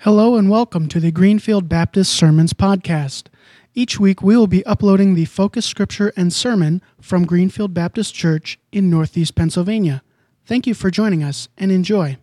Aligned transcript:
Hello 0.00 0.36
and 0.36 0.50
welcome 0.50 0.88
to 0.88 1.00
the 1.00 1.10
Greenfield 1.10 1.70
Baptist 1.70 2.12
Sermons 2.12 2.52
Podcast. 2.52 3.24
Each 3.74 3.98
week 3.98 4.22
we 4.22 4.36
will 4.36 4.46
be 4.46 4.64
uploading 4.66 5.14
the 5.14 5.24
focus 5.24 5.64
scripture 5.64 6.12
and 6.16 6.32
sermon 6.32 6.82
from 7.00 7.24
Greenfield 7.24 7.72
Baptist 7.72 8.14
Church 8.14 8.58
in 8.70 8.90
Northeast 8.90 9.34
Pennsylvania. 9.34 10.02
Thank 10.44 10.66
you 10.66 10.74
for 10.74 10.90
joining 10.90 11.24
us 11.24 11.48
and 11.56 11.72
enjoy. 11.72 12.18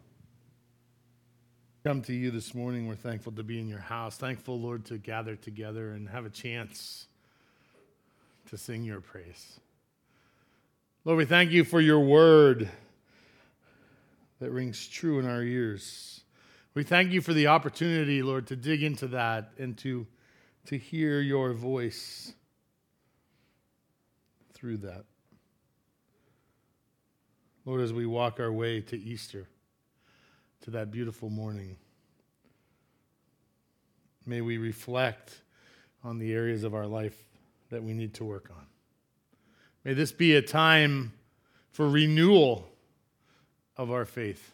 Come 1.84 2.04
to 2.04 2.14
you 2.14 2.30
this 2.30 2.54
morning. 2.54 2.88
We're 2.88 2.96
thankful 2.96 3.34
to 3.34 3.44
be 3.44 3.60
in 3.60 3.68
your 3.68 3.80
house. 3.80 4.18
Thankful, 4.18 4.60
Lord, 4.60 4.86
to 4.86 5.00
gather 5.00 5.36
together 5.36 5.94
and 5.94 6.08
have 6.10 6.26
a 6.26 6.30
chance 6.30 7.08
to 8.50 8.58
sing 8.58 8.84
your 8.84 9.02
praise. 9.02 9.60
Lord, 11.06 11.18
we 11.18 11.26
thank 11.26 11.52
you 11.52 11.64
for 11.64 11.82
your 11.82 12.00
word 12.00 12.70
that 14.40 14.52
rings 14.52 14.88
true 14.88 15.20
in 15.20 15.28
our 15.28 15.42
ears. 15.42 16.23
We 16.76 16.84
thank 16.84 17.12
you 17.12 17.22
for 17.22 17.34
the 17.34 17.48
opportunity, 17.48 18.24
Lord, 18.24 18.48
to 18.48 18.56
dig 18.56 18.82
into 18.82 19.08
that 19.10 19.52
and 19.60 19.78
to, 19.80 20.08
to 20.66 20.78
hear 20.78 21.22
your 21.22 21.54
voice 21.54 22.34
through 24.54 24.78
that. 24.78 25.06
Lord, 27.66 27.82
as 27.82 27.94
we 27.94 28.08
walk 28.08 28.40
our 28.40 28.52
way 28.52 28.82
to 28.82 28.98
Easter, 28.98 29.48
to 30.62 30.72
that 30.72 30.90
beautiful 30.90 31.30
morning, 31.30 31.78
may 34.26 34.42
we 34.42 34.58
reflect 34.58 35.42
on 36.04 36.18
the 36.18 36.34
areas 36.34 36.64
of 36.64 36.74
our 36.74 36.88
life 36.88 37.24
that 37.70 37.84
we 37.84 37.94
need 37.94 38.16
to 38.16 38.24
work 38.24 38.50
on. 38.50 38.66
May 39.84 39.94
this 39.94 40.12
be 40.12 40.36
a 40.36 40.42
time 40.42 41.14
for 41.72 41.88
renewal 41.88 42.68
of 43.78 43.92
our 43.92 44.06
faith 44.06 44.53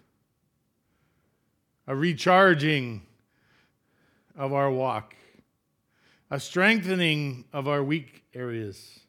a 1.89 1.95
recharging 1.95 3.01
of 4.37 4.53
our 4.53 4.71
walk, 4.71 5.15
a 6.29 6.39
strengthening 6.39 7.45
of 7.51 7.67
our 7.67 7.83
weak 7.83 8.23
areas. 8.35 8.99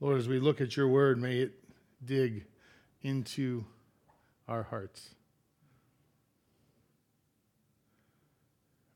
Lord, 0.00 0.18
as 0.18 0.26
we 0.26 0.40
look 0.40 0.60
at 0.60 0.76
your 0.76 0.88
word, 0.88 1.20
may 1.20 1.38
it 1.38 1.52
dig 2.04 2.44
into 3.02 3.64
our 4.48 4.64
hearts. 4.64 5.10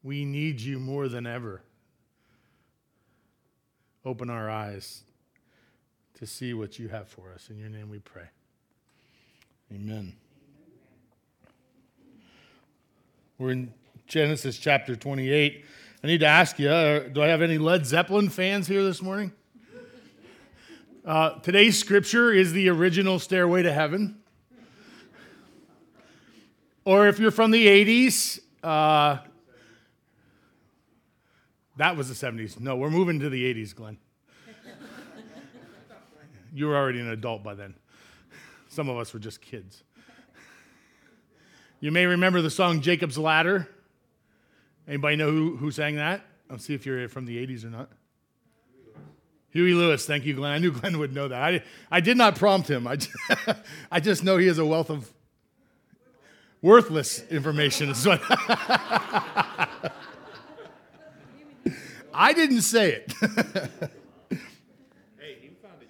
We 0.03 0.25
need 0.25 0.61
you 0.61 0.81
more 0.81 1.07
than 1.07 1.29
ever. 1.29 1.63
Open 4.05 4.29
our 4.29 4.51
eyes 4.51 5.05
to 6.15 6.27
see 6.27 6.55
what 6.55 6.81
you 6.81 6.89
have 6.89 7.07
for 7.07 7.33
us. 7.33 7.51
In 7.51 7.59
your 7.59 7.69
name 7.69 7.89
we 7.89 8.01
pray. 8.01 8.31
Amen. 9.73 10.17
We're 13.43 13.51
in 13.51 13.75
Genesis 14.07 14.57
chapter 14.57 14.95
28. 14.95 15.65
I 16.05 16.07
need 16.07 16.21
to 16.21 16.27
ask 16.27 16.61
you 16.61 16.71
uh, 16.71 17.09
do 17.09 17.25
I 17.25 17.27
have 17.27 17.43
any 17.43 17.59
Led 17.59 17.85
Zeppelin 17.85 18.29
fans 18.29 18.69
here 18.69 18.85
this 18.85 19.03
morning? 19.03 19.33
Uh, 21.05 21.41
today's 21.41 21.77
scripture 21.77 22.33
is 22.33 22.53
the 22.53 22.69
original 22.69 23.19
Stairway 23.19 23.65
to 23.65 23.73
Heaven. 23.73 24.21
Or 26.85 27.09
if 27.09 27.19
you're 27.19 27.33
from 27.33 27.51
the 27.51 27.67
80s, 27.67 28.39
uh, 28.63 29.19
that 31.79 31.97
was 31.97 32.09
the 32.09 32.15
70s. 32.15 32.61
No, 32.61 32.77
we're 32.77 32.91
moving 32.91 33.19
to 33.19 33.29
the 33.29 33.53
80s, 33.53 33.75
Glenn. 33.75 33.99
you 36.55 36.69
were 36.69 36.77
already 36.77 37.01
an 37.01 37.09
adult 37.09 37.43
by 37.43 37.55
then. 37.55 37.75
Some 38.69 38.89
of 38.89 38.97
us 38.99 39.13
were 39.13 39.19
just 39.19 39.41
kids. 39.41 39.83
You 41.83 41.91
may 41.91 42.07
remember 42.07 42.41
the 42.41 42.49
song 42.49 42.81
Jacob's 42.81 43.19
Ladder. 43.19 43.69
Anybody 44.87 45.17
know 45.17 45.33
who, 45.33 45.57
who 45.57 45.73
sang 45.73 45.97
that? 45.97 46.25
I'll 46.49 46.61
see 46.61 46.75
if 46.75 46.87
you're 46.87 47.09
from 47.09 47.27
the 47.27 47.45
80s 47.45 47.65
or 47.65 47.71
not. 47.71 47.91
Huey 49.51 49.75
Lewis, 49.75 50.07
thank 50.07 50.25
you, 50.25 50.35
Glenn. 50.35 50.53
I 50.53 50.59
knew 50.59 50.71
Glenn 50.71 51.01
would 51.01 51.13
know 51.13 51.27
that. 51.27 51.43
I, 51.43 51.61
I 51.91 51.99
did 51.99 52.17
not 52.17 52.37
prompt 52.37 52.71
him. 52.71 52.87
I 52.87 52.95
just, 52.95 53.17
I 53.91 53.99
just 53.99 54.23
know 54.23 54.37
he 54.37 54.47
has 54.47 54.59
a 54.59 54.65
wealth 54.65 54.91
of 54.91 55.13
worthless 56.61 57.27
information. 57.33 57.91
Is 57.91 58.07
what 58.07 58.23
I 62.15 62.33
didn't 62.33 62.63
say 62.63 62.93
it. 62.93 63.13
hey, 65.19 65.39
you 65.43 65.51
found 65.61 65.83
it 65.83 65.89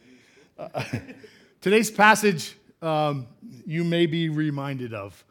uh, 0.75 0.85
today's 1.61 1.91
passage 1.91 2.57
um, 2.81 3.27
you 3.67 3.85
may 3.85 4.07
be 4.07 4.31
reminded 4.31 4.95
of. 4.95 5.23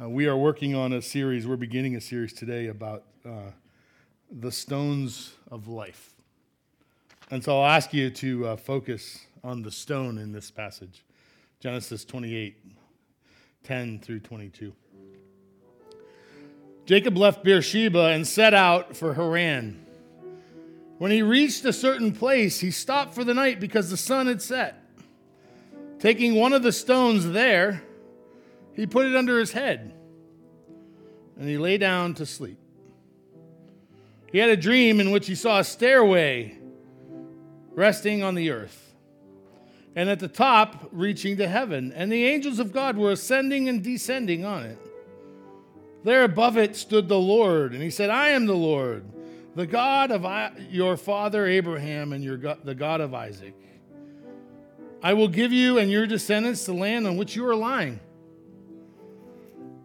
Uh, 0.00 0.08
we 0.08 0.28
are 0.28 0.36
working 0.36 0.76
on 0.76 0.92
a 0.92 1.02
series, 1.02 1.44
we're 1.44 1.56
beginning 1.56 1.96
a 1.96 2.00
series 2.00 2.32
today 2.32 2.68
about 2.68 3.02
uh, 3.26 3.50
the 4.30 4.52
stones 4.52 5.32
of 5.50 5.66
life. 5.66 6.14
And 7.32 7.42
so 7.42 7.58
I'll 7.58 7.68
ask 7.68 7.92
you 7.92 8.08
to 8.10 8.46
uh, 8.46 8.56
focus 8.56 9.26
on 9.42 9.62
the 9.62 9.72
stone 9.72 10.18
in 10.18 10.30
this 10.30 10.52
passage 10.52 11.02
Genesis 11.58 12.04
28 12.04 12.56
10 13.64 13.98
through 13.98 14.20
22. 14.20 14.72
Jacob 16.86 17.16
left 17.16 17.42
Beersheba 17.42 18.10
and 18.12 18.24
set 18.24 18.54
out 18.54 18.96
for 18.96 19.14
Haran. 19.14 19.84
When 20.98 21.10
he 21.10 21.22
reached 21.22 21.64
a 21.64 21.72
certain 21.72 22.12
place, 22.12 22.60
he 22.60 22.70
stopped 22.70 23.14
for 23.14 23.24
the 23.24 23.34
night 23.34 23.58
because 23.58 23.90
the 23.90 23.96
sun 23.96 24.28
had 24.28 24.40
set. 24.42 24.80
Taking 25.98 26.36
one 26.36 26.52
of 26.52 26.62
the 26.62 26.70
stones 26.70 27.28
there, 27.30 27.82
he 28.78 28.86
put 28.86 29.06
it 29.06 29.16
under 29.16 29.40
his 29.40 29.50
head, 29.50 29.92
and 31.36 31.48
he 31.48 31.58
lay 31.58 31.78
down 31.78 32.14
to 32.14 32.24
sleep. 32.24 32.58
He 34.30 34.38
had 34.38 34.50
a 34.50 34.56
dream 34.56 35.00
in 35.00 35.10
which 35.10 35.26
he 35.26 35.34
saw 35.34 35.58
a 35.58 35.64
stairway 35.64 36.56
resting 37.72 38.22
on 38.22 38.36
the 38.36 38.50
earth, 38.50 38.94
and 39.96 40.08
at 40.08 40.20
the 40.20 40.28
top 40.28 40.88
reaching 40.92 41.38
to 41.38 41.48
heaven, 41.48 41.92
and 41.92 42.12
the 42.12 42.24
angels 42.26 42.60
of 42.60 42.72
God 42.72 42.96
were 42.96 43.10
ascending 43.10 43.68
and 43.68 43.82
descending 43.82 44.44
on 44.44 44.64
it. 44.64 44.78
There 46.04 46.22
above 46.22 46.56
it 46.56 46.76
stood 46.76 47.08
the 47.08 47.18
Lord, 47.18 47.72
and 47.72 47.82
he 47.82 47.90
said, 47.90 48.10
I 48.10 48.28
am 48.28 48.46
the 48.46 48.54
Lord, 48.54 49.04
the 49.56 49.66
God 49.66 50.12
of 50.12 50.24
your 50.70 50.96
father 50.96 51.46
Abraham 51.46 52.12
and 52.12 52.22
your 52.22 52.36
God, 52.36 52.58
the 52.62 52.76
God 52.76 53.00
of 53.00 53.12
Isaac. 53.12 53.54
I 55.02 55.14
will 55.14 55.26
give 55.26 55.52
you 55.52 55.78
and 55.78 55.90
your 55.90 56.06
descendants 56.06 56.64
the 56.64 56.74
land 56.74 57.08
on 57.08 57.16
which 57.16 57.34
you 57.34 57.44
are 57.44 57.56
lying. 57.56 57.98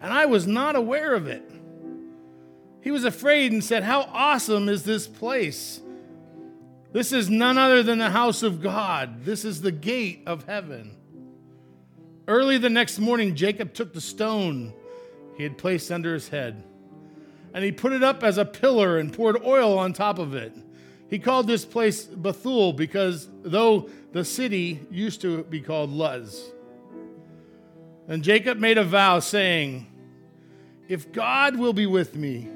and 0.00 0.12
I 0.12 0.26
was 0.26 0.46
not 0.46 0.76
aware 0.76 1.14
of 1.14 1.26
it. 1.26 1.50
He 2.82 2.90
was 2.90 3.04
afraid 3.04 3.52
and 3.52 3.64
said, 3.64 3.82
How 3.82 4.02
awesome 4.02 4.68
is 4.68 4.84
this 4.84 5.06
place! 5.06 5.80
This 6.92 7.12
is 7.12 7.28
none 7.28 7.58
other 7.58 7.82
than 7.82 7.98
the 7.98 8.10
house 8.10 8.42
of 8.42 8.62
God. 8.62 9.24
This 9.24 9.44
is 9.44 9.60
the 9.60 9.72
gate 9.72 10.22
of 10.26 10.44
heaven. 10.44 10.96
Early 12.28 12.58
the 12.58 12.70
next 12.70 12.98
morning, 12.98 13.34
Jacob 13.34 13.74
took 13.74 13.92
the 13.92 14.00
stone 14.00 14.72
he 15.36 15.42
had 15.42 15.58
placed 15.58 15.92
under 15.92 16.14
his 16.14 16.28
head, 16.28 16.64
and 17.52 17.62
he 17.62 17.70
put 17.70 17.92
it 17.92 18.02
up 18.02 18.22
as 18.22 18.38
a 18.38 18.44
pillar 18.44 18.98
and 18.98 19.12
poured 19.12 19.44
oil 19.44 19.78
on 19.78 19.92
top 19.92 20.18
of 20.18 20.34
it. 20.34 20.56
He 21.08 21.18
called 21.18 21.46
this 21.46 21.64
place 21.64 22.04
Bethel 22.04 22.72
because 22.72 23.28
though 23.42 23.90
the 24.12 24.24
city 24.24 24.80
used 24.90 25.20
to 25.20 25.44
be 25.44 25.60
called 25.60 25.90
Luz. 25.90 26.52
And 28.08 28.22
Jacob 28.22 28.58
made 28.58 28.78
a 28.78 28.84
vow, 28.84 29.18
saying, 29.18 29.86
If 30.88 31.12
God 31.12 31.56
will 31.56 31.72
be 31.72 31.86
with 31.86 32.14
me 32.14 32.48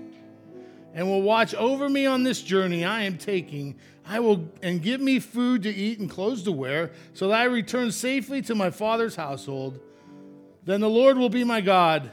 and 0.95 1.07
will 1.07 1.23
watch 1.23 1.55
over 1.55 1.89
me 1.89 2.07
on 2.07 2.23
this 2.23 2.43
journey 2.43 2.85
I 2.85 3.03
am 3.03 3.19
taking, 3.19 3.77
I 4.07 4.21
will 4.21 4.49
and 4.63 4.83
give 4.83 5.01
me 5.01 5.19
food 5.19 5.63
to 5.65 5.71
eat 5.71 5.99
and 6.01 6.11
clothes 6.11 6.43
to 6.45 6.53
wear, 6.53 6.91
so 7.13 7.29
that 7.29 7.41
I 7.41 7.45
return 7.45 7.93
safely 7.93 8.43
to 8.43 8.55
my 8.55 8.71
father's 8.71 9.17
household, 9.17 9.81
then 10.65 10.81
the 10.81 10.89
Lord 10.89 11.17
will 11.17 11.29
be 11.29 11.45
my 11.45 11.61
God, 11.61 12.11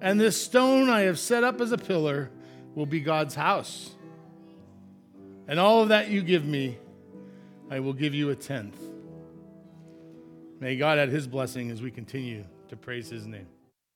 and 0.00 0.18
this 0.18 0.40
stone 0.40 0.88
I 0.88 1.02
have 1.02 1.18
set 1.18 1.44
up 1.44 1.60
as 1.60 1.72
a 1.72 1.78
pillar 1.78 2.30
will 2.74 2.86
be 2.86 3.00
God's 3.00 3.34
house. 3.34 3.94
And 5.46 5.58
all 5.58 5.82
of 5.82 5.88
that 5.88 6.08
you 6.08 6.22
give 6.22 6.44
me, 6.44 6.78
I 7.70 7.80
will 7.80 7.92
give 7.92 8.14
you 8.14 8.30
a 8.30 8.36
tenth. 8.36 8.78
May 10.58 10.76
God 10.76 10.98
add 10.98 11.08
his 11.08 11.26
blessing 11.26 11.70
as 11.70 11.82
we 11.82 11.90
continue 11.90 12.44
to 12.68 12.76
praise 12.76 13.08
his 13.10 13.26
name. 13.26 13.48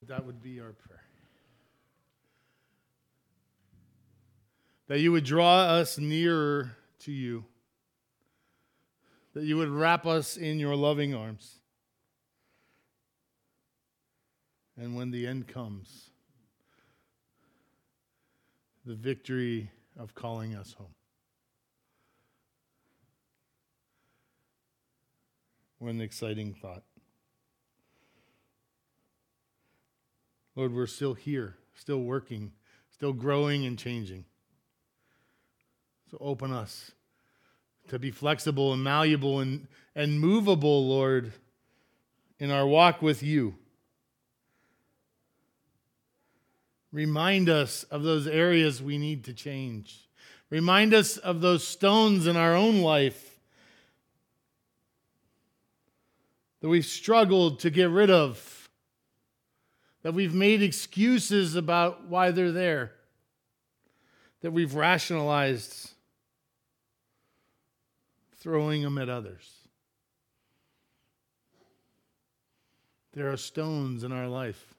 That 0.08 0.26
would 0.26 0.42
be 0.42 0.60
our 0.60 0.72
prayer. 0.72 1.03
That 4.88 5.00
you 5.00 5.12
would 5.12 5.24
draw 5.24 5.60
us 5.60 5.98
nearer 5.98 6.76
to 7.00 7.12
you, 7.12 7.44
that 9.34 9.44
you 9.44 9.56
would 9.56 9.70
wrap 9.70 10.06
us 10.06 10.36
in 10.36 10.58
your 10.58 10.76
loving 10.76 11.14
arms. 11.14 11.58
And 14.76 14.96
when 14.96 15.10
the 15.10 15.26
end 15.26 15.46
comes, 15.48 16.10
the 18.84 18.94
victory 18.94 19.70
of 19.98 20.14
calling 20.14 20.54
us 20.54 20.74
home. 20.74 20.94
What 25.78 25.90
an 25.90 26.00
exciting 26.00 26.54
thought. 26.54 26.82
Lord, 30.56 30.72
we're 30.72 30.86
still 30.86 31.14
here, 31.14 31.56
still 31.74 32.00
working, 32.00 32.52
still 32.90 33.12
growing 33.12 33.66
and 33.66 33.78
changing. 33.78 34.24
Open 36.20 36.52
us 36.52 36.92
to 37.88 37.98
be 37.98 38.10
flexible 38.10 38.72
and 38.72 38.82
malleable 38.82 39.40
and, 39.40 39.66
and 39.94 40.20
movable, 40.20 40.88
Lord, 40.88 41.32
in 42.38 42.50
our 42.50 42.66
walk 42.66 43.02
with 43.02 43.22
you. 43.22 43.54
Remind 46.92 47.48
us 47.48 47.82
of 47.84 48.02
those 48.02 48.26
areas 48.26 48.82
we 48.82 48.98
need 48.98 49.24
to 49.24 49.34
change. 49.34 50.08
Remind 50.50 50.94
us 50.94 51.16
of 51.16 51.40
those 51.40 51.66
stones 51.66 52.26
in 52.26 52.36
our 52.36 52.54
own 52.54 52.80
life 52.80 53.40
that 56.60 56.68
we've 56.68 56.86
struggled 56.86 57.60
to 57.60 57.70
get 57.70 57.90
rid 57.90 58.10
of, 58.10 58.70
that 60.02 60.14
we've 60.14 60.34
made 60.34 60.62
excuses 60.62 61.56
about 61.56 62.06
why 62.06 62.30
they're 62.30 62.52
there, 62.52 62.92
that 64.42 64.52
we've 64.52 64.74
rationalized 64.74 65.93
throwing 68.44 68.82
them 68.82 68.98
at 68.98 69.08
others. 69.08 69.50
There 73.14 73.32
are 73.32 73.38
stones 73.38 74.04
in 74.04 74.12
our 74.12 74.28
life 74.28 74.74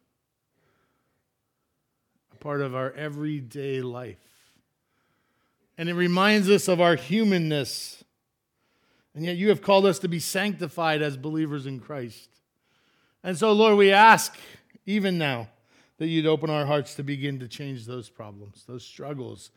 a 2.32 2.36
part 2.36 2.62
of 2.62 2.76
our 2.76 2.92
everyday 2.92 3.82
life. 3.82 4.18
And 5.80 5.90
it 5.90 5.96
reminds 5.96 6.48
us 6.48 6.68
of 6.68 6.80
our 6.80 6.96
humanness. 6.96 8.04
And 9.16 9.26
yet 9.26 9.38
you 9.38 9.50
have 9.50 9.64
called 9.64 9.88
us 9.88 9.98
to 10.00 10.08
be 10.08 10.20
sanctified 10.20 11.02
as 11.02 11.18
believers 11.18 11.66
in 11.66 11.80
Christ. 11.80 12.30
And 13.24 13.36
so, 13.36 13.52
Lord, 13.52 13.78
we 13.78 13.92
ask 13.92 14.38
even 14.86 15.18
now 15.18 15.48
that 15.98 16.06
you'd 16.06 16.28
open 16.28 16.52
our 16.52 16.68
hearts 16.68 16.94
to 16.96 17.04
begin 17.04 17.40
to 17.40 17.48
change 17.48 17.88
those 17.88 18.10
problems, 18.10 18.64
those 18.68 18.86
struggles, 18.86 19.50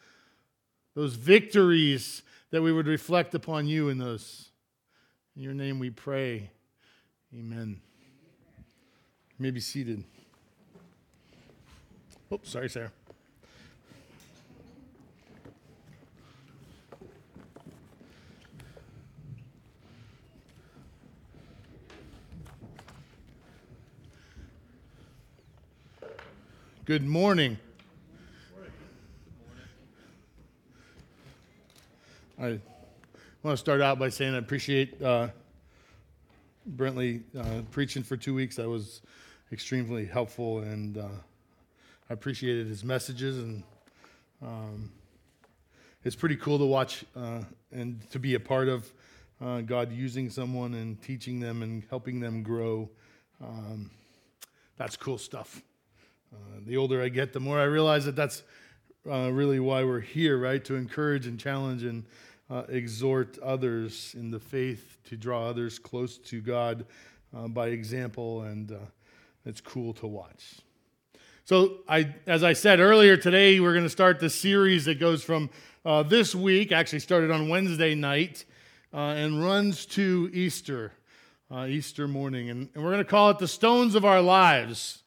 those 0.99 1.15
victories, 1.15 2.23
that 2.51 2.61
we 2.61 2.73
would 2.73 2.89
reflect 2.89 3.33
upon 3.33 3.69
you 3.69 3.89
in 3.89 3.99
those. 3.99 4.51
In 5.37 5.43
your 5.45 5.55
name 5.55 5.79
we 5.79 5.91
pray. 5.91 6.51
Amen. 7.33 7.81
You 8.59 8.65
may 9.39 9.53
be 9.53 9.61
seated. 9.61 10.03
Oh, 12.33 12.41
sorry, 12.43 12.69
Sarah. 12.69 12.91
Good 26.87 27.07
morning. 27.07 27.59
I 32.41 32.61
want 33.43 33.55
to 33.55 33.57
start 33.57 33.81
out 33.81 33.99
by 33.99 34.11
saying 34.11 34.37
I 34.37 34.39
appreciate 34.39 35.03
uh, 35.03 35.31
Brentley 36.77 37.23
uh, 37.37 37.63
preaching 37.73 38.05
for 38.05 38.17
two 38.17 38.33
weeks. 38.33 38.55
That 38.57 38.69
was 38.69 39.03
extremely 39.51 40.07
helpful 40.07 40.61
and 40.61 40.99
uh, 40.99 41.09
I 42.09 42.13
appreciated 42.13 42.69
his 42.69 42.85
messages, 42.85 43.39
and 43.39 43.65
um, 44.41 44.93
it's 46.05 46.15
pretty 46.15 46.37
cool 46.37 46.59
to 46.59 46.65
watch 46.65 47.05
uh, 47.17 47.41
and 47.73 48.09
to 48.13 48.21
be 48.21 48.35
a 48.35 48.41
part 48.41 48.69
of 48.69 48.93
uh, 49.41 49.63
God 49.63 49.91
using 49.91 50.31
someone 50.31 50.75
and 50.75 51.03
teaching 51.03 51.41
them 51.41 51.65
and 51.65 51.83
helping 51.91 52.21
them 52.21 52.45
grow. 52.45 52.89
Um, 53.43 53.91
that's 54.77 54.97
cool 54.97 55.19
stuff. 55.19 55.61
Uh, 56.33 56.61
the 56.65 56.77
older 56.77 57.03
I 57.03 57.09
get, 57.09 57.33
the 57.33 57.41
more 57.41 57.59
I 57.59 57.65
realize 57.65 58.05
that 58.05 58.15
that's 58.15 58.45
really 59.05 59.59
why 59.59 59.83
we're 59.83 60.01
here, 60.01 60.39
right? 60.39 60.65
To 60.67 60.77
encourage 60.77 61.27
and 61.27 61.41
challenge 61.41 61.83
and 61.83 62.05
uh, 62.51 62.63
exhort 62.69 63.39
others 63.39 64.15
in 64.19 64.31
the 64.31 64.41
faith, 64.41 64.99
to 65.05 65.17
draw 65.17 65.49
others 65.49 65.79
close 65.79 66.19
to 66.19 66.41
God 66.41 66.87
uh, 67.37 67.49
by 67.49 67.69
example, 67.69 68.43
and 68.43 68.77
it's 69.45 69.61
cool 69.61 69.93
to 69.95 70.07
watch. 70.07 70.57
So, 71.49 71.79
I, 71.89 72.15
as 72.27 72.45
I 72.45 72.53
said 72.53 72.79
earlier 72.79 73.17
today, 73.17 73.59
we're 73.59 73.73
going 73.73 73.87
to 73.87 73.89
start 73.89 74.21
the 74.21 74.29
series 74.29 74.85
that 74.85 75.01
goes 75.01 75.25
from 75.25 75.49
uh, 75.83 76.03
this 76.03 76.35
week, 76.35 76.73
actually 76.73 76.99
started 76.99 77.31
on 77.31 77.49
Wednesday 77.49 77.95
night, 77.95 78.45
uh, 78.93 79.15
and 79.17 79.43
runs 79.43 79.87
to 79.87 80.31
Easter, 80.35 80.93
uh, 81.51 81.65
Easter 81.67 82.07
morning. 82.07 82.51
And, 82.51 82.69
and 82.75 82.85
we're 82.85 82.91
going 82.91 83.03
to 83.03 83.11
call 83.11 83.31
it 83.31 83.39
The 83.39 83.49
Stones 83.49 83.95
of 83.95 84.05
Our 84.05 84.21
Lives. 84.21 85.03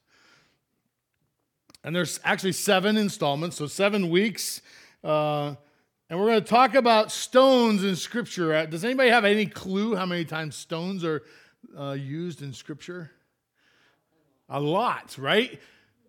And 1.83 1.95
there's 1.95 2.19
actually 2.23 2.53
seven 2.53 2.97
installments, 2.97 3.57
so 3.57 3.67
seven 3.67 4.09
weeks. 4.09 4.63
Uh, 5.03 5.53
and 6.11 6.19
we're 6.19 6.27
going 6.27 6.43
to 6.43 6.49
talk 6.49 6.75
about 6.75 7.09
stones 7.09 7.85
in 7.85 7.95
Scripture. 7.95 8.65
Does 8.65 8.83
anybody 8.83 9.09
have 9.11 9.23
any 9.23 9.45
clue 9.45 9.95
how 9.95 10.05
many 10.05 10.25
times 10.25 10.57
stones 10.57 11.05
are 11.05 11.23
uh, 11.79 11.91
used 11.91 12.41
in 12.41 12.51
Scripture? 12.51 13.09
A 14.49 14.59
lot, 14.59 15.17
right? 15.17 15.57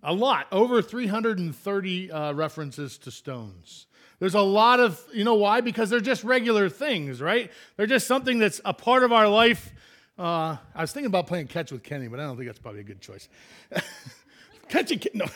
A 0.03 0.13
lot, 0.13 0.49
over 0.51 0.83
330 0.83 2.11
uh, 2.11 2.33
references 2.33 2.99
to 2.99 3.13
stones. 3.13 3.87
There's 4.19 4.35
a 4.35 4.41
lot 4.41 4.81
of, 4.81 5.01
you 5.15 5.23
know 5.23 5.37
why? 5.37 5.61
Because 5.61 5.89
they're 5.89 6.01
just 6.01 6.25
regular 6.25 6.69
things, 6.69 7.23
right? 7.23 7.53
They're 7.77 7.87
just 7.87 8.09
something 8.09 8.41
that's 8.41 8.61
a 8.65 8.75
part 8.75 9.05
of 9.05 9.13
our 9.13 9.29
life. 9.29 9.73
Uh, 10.19 10.57
I 10.75 10.81
was 10.81 10.91
thinking 10.91 11.07
about 11.07 11.29
playing 11.29 11.47
catch 11.47 11.71
with 11.71 11.85
Kenny, 11.85 12.09
but 12.09 12.19
I 12.19 12.25
don't 12.25 12.37
think 12.37 12.49
that's 12.49 12.59
probably 12.59 12.81
a 12.81 12.85
good 12.85 13.01
choice. 13.01 13.29
catch 14.69 14.91
a 14.91 14.97
kid, 14.97 15.15
no. 15.15 15.27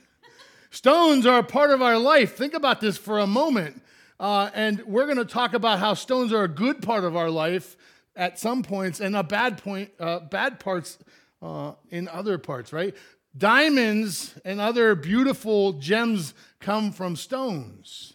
stones 0.70 1.24
are 1.24 1.38
a 1.38 1.42
part 1.42 1.70
of 1.70 1.80
our 1.80 1.96
life. 1.96 2.36
Think 2.36 2.52
about 2.52 2.82
this 2.82 2.98
for 2.98 3.18
a 3.18 3.26
moment. 3.26 3.80
Uh, 4.18 4.50
and 4.54 4.82
we're 4.86 5.06
going 5.06 5.18
to 5.18 5.24
talk 5.24 5.54
about 5.54 5.78
how 5.78 5.94
stones 5.94 6.32
are 6.32 6.44
a 6.44 6.48
good 6.48 6.80
part 6.82 7.04
of 7.04 7.16
our 7.16 7.30
life 7.30 7.76
at 8.14 8.38
some 8.38 8.62
points 8.62 9.00
and 9.00 9.16
a 9.16 9.22
bad 9.22 9.62
point, 9.62 9.90
uh, 9.98 10.20
bad 10.20 10.60
parts 10.60 10.98
uh, 11.42 11.72
in 11.90 12.06
other 12.08 12.38
parts, 12.38 12.72
right? 12.72 12.94
Diamonds 13.36 14.38
and 14.44 14.60
other 14.60 14.94
beautiful 14.94 15.72
gems 15.74 16.34
come 16.60 16.92
from 16.92 17.16
stones. 17.16 18.14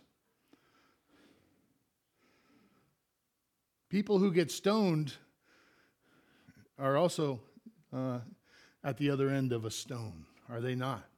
People 3.89 4.20
who 4.20 4.32
get 4.32 4.51
stoned 4.51 5.13
are 6.77 6.96
also 6.96 7.41
uh, 7.91 8.20
at 8.84 8.98
the 8.98 9.10
other 9.10 9.29
end 9.29 9.51
of 9.51 9.65
a 9.65 9.72
stone, 9.72 10.25
are 10.48 10.62
they 10.62 10.75
not? 10.75 11.09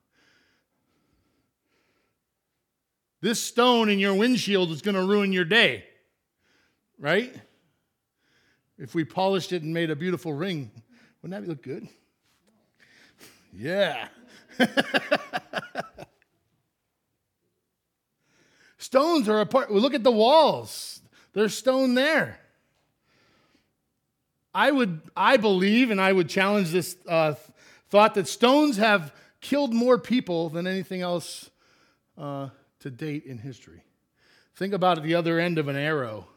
This 3.21 3.41
stone 3.41 3.89
in 3.89 3.99
your 3.99 4.15
windshield 4.15 4.71
is 4.71 4.81
going 4.81 4.95
to 4.95 5.05
ruin 5.05 5.31
your 5.31 5.45
day, 5.45 5.85
right? 6.97 7.33
If 8.79 8.95
we 8.95 9.03
polished 9.05 9.53
it 9.53 9.61
and 9.61 9.73
made 9.73 9.91
a 9.91 9.95
beautiful 9.95 10.33
ring, 10.33 10.71
wouldn't 11.21 11.39
that 11.39 11.47
look 11.47 11.61
good? 11.61 11.87
Yeah. 13.53 14.07
Stones 18.79 19.29
are 19.29 19.41
a 19.41 19.45
part. 19.45 19.71
Look 19.71 19.93
at 19.93 20.03
the 20.03 20.11
walls. 20.11 21.01
There's 21.33 21.55
stone 21.55 21.93
there. 21.93 22.39
I 24.55 24.71
would, 24.71 25.01
I 25.15 25.37
believe, 25.37 25.91
and 25.91 26.01
I 26.01 26.11
would 26.11 26.27
challenge 26.27 26.71
this 26.71 26.97
uh, 27.07 27.35
thought 27.89 28.15
that 28.15 28.27
stones 28.27 28.77
have 28.77 29.13
killed 29.39 29.73
more 29.73 29.97
people 29.99 30.49
than 30.49 30.65
anything 30.65 31.01
else 31.01 31.49
uh, 32.17 32.49
to 32.81 32.89
date 32.89 33.25
in 33.25 33.38
history. 33.38 33.83
Think 34.55 34.73
about 34.73 34.97
it, 34.97 35.03
the 35.03 35.15
other 35.15 35.39
end 35.39 35.57
of 35.57 35.67
an 35.67 35.75
arrow, 35.75 36.27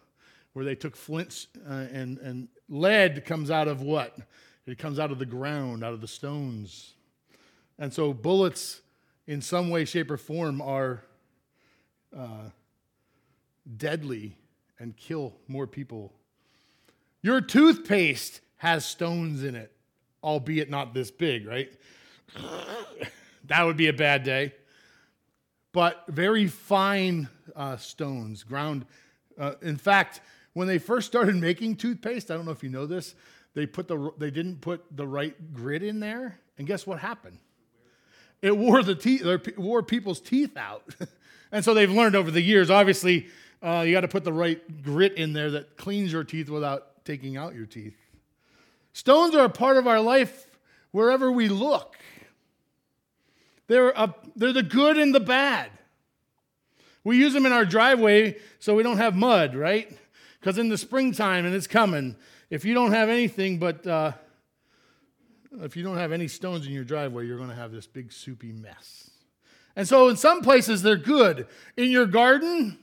where 0.52 0.64
they 0.64 0.74
took 0.74 0.96
flints 0.96 1.48
uh, 1.68 1.86
and, 1.92 2.18
and 2.18 2.48
lead 2.68 3.24
comes 3.24 3.50
out 3.50 3.68
of 3.68 3.82
what? 3.82 4.16
It 4.66 4.78
comes 4.78 4.98
out 4.98 5.10
of 5.10 5.18
the 5.18 5.26
ground, 5.26 5.84
out 5.84 5.92
of 5.92 6.00
the 6.00 6.08
stones. 6.08 6.94
And 7.78 7.92
so 7.92 8.12
bullets, 8.12 8.80
in 9.26 9.40
some 9.40 9.68
way, 9.68 9.84
shape, 9.84 10.10
or 10.10 10.16
form, 10.16 10.62
are 10.62 11.02
uh, 12.16 12.50
deadly 13.76 14.38
and 14.78 14.96
kill 14.96 15.34
more 15.48 15.66
people. 15.66 16.12
Your 17.20 17.40
toothpaste 17.40 18.40
has 18.58 18.84
stones 18.84 19.42
in 19.44 19.54
it, 19.54 19.72
albeit 20.22 20.70
not 20.70 20.94
this 20.94 21.10
big, 21.10 21.46
right? 21.46 21.72
that 23.46 23.64
would 23.64 23.76
be 23.76 23.88
a 23.88 23.92
bad 23.92 24.22
day. 24.22 24.52
But 25.74 26.04
very 26.06 26.46
fine 26.46 27.28
uh, 27.56 27.76
stones, 27.76 28.44
ground. 28.44 28.86
Uh, 29.36 29.54
in 29.60 29.76
fact, 29.76 30.20
when 30.52 30.68
they 30.68 30.78
first 30.78 31.08
started 31.08 31.34
making 31.34 31.76
toothpaste, 31.76 32.30
I 32.30 32.34
don't 32.36 32.46
know 32.46 32.52
if 32.52 32.62
you 32.62 32.68
know 32.70 32.86
this, 32.86 33.16
they 33.54 33.66
put 33.66 33.88
the 33.88 34.12
they 34.16 34.30
didn't 34.30 34.60
put 34.60 34.84
the 34.96 35.06
right 35.06 35.34
grit 35.52 35.82
in 35.82 35.98
there, 35.98 36.38
and 36.58 36.66
guess 36.66 36.86
what 36.86 37.00
happened? 37.00 37.38
It 38.40 38.56
wore 38.56 38.84
the 38.84 38.94
teeth, 38.94 39.26
wore 39.56 39.82
people's 39.82 40.20
teeth 40.20 40.56
out, 40.56 40.94
and 41.52 41.64
so 41.64 41.74
they've 41.74 41.90
learned 41.90 42.14
over 42.14 42.30
the 42.30 42.40
years. 42.40 42.70
Obviously, 42.70 43.26
uh, 43.60 43.82
you 43.84 43.92
got 43.92 44.02
to 44.02 44.08
put 44.08 44.22
the 44.22 44.32
right 44.32 44.82
grit 44.82 45.14
in 45.14 45.32
there 45.32 45.50
that 45.50 45.76
cleans 45.76 46.12
your 46.12 46.22
teeth 46.22 46.48
without 46.48 47.04
taking 47.04 47.36
out 47.36 47.52
your 47.52 47.66
teeth. 47.66 47.96
Stones 48.92 49.34
are 49.34 49.44
a 49.44 49.50
part 49.50 49.76
of 49.76 49.88
our 49.88 50.00
life 50.00 50.46
wherever 50.92 51.32
we 51.32 51.48
look. 51.48 51.96
They're, 53.66 53.90
a, 53.90 54.14
they're 54.36 54.52
the 54.52 54.62
good 54.62 54.98
and 54.98 55.14
the 55.14 55.20
bad. 55.20 55.70
We 57.02 57.18
use 57.18 57.32
them 57.32 57.46
in 57.46 57.52
our 57.52 57.64
driveway 57.64 58.38
so 58.58 58.74
we 58.74 58.82
don't 58.82 58.96
have 58.96 59.14
mud, 59.14 59.54
right? 59.54 59.96
Because 60.40 60.58
in 60.58 60.68
the 60.68 60.78
springtime, 60.78 61.46
and 61.46 61.54
it's 61.54 61.66
coming, 61.66 62.16
if 62.50 62.64
you 62.64 62.74
don't 62.74 62.92
have 62.92 63.08
anything 63.08 63.58
but, 63.58 63.86
uh, 63.86 64.12
if 65.60 65.76
you 65.76 65.82
don't 65.82 65.98
have 65.98 66.12
any 66.12 66.28
stones 66.28 66.66
in 66.66 66.72
your 66.72 66.84
driveway, 66.84 67.26
you're 67.26 67.36
going 67.36 67.50
to 67.50 67.54
have 67.54 67.72
this 67.72 67.86
big 67.86 68.12
soupy 68.12 68.52
mess. 68.52 69.10
And 69.76 69.86
so 69.86 70.08
in 70.08 70.16
some 70.16 70.42
places, 70.42 70.82
they're 70.82 70.96
good. 70.96 71.46
In 71.76 71.90
your 71.90 72.06
garden, 72.06 72.78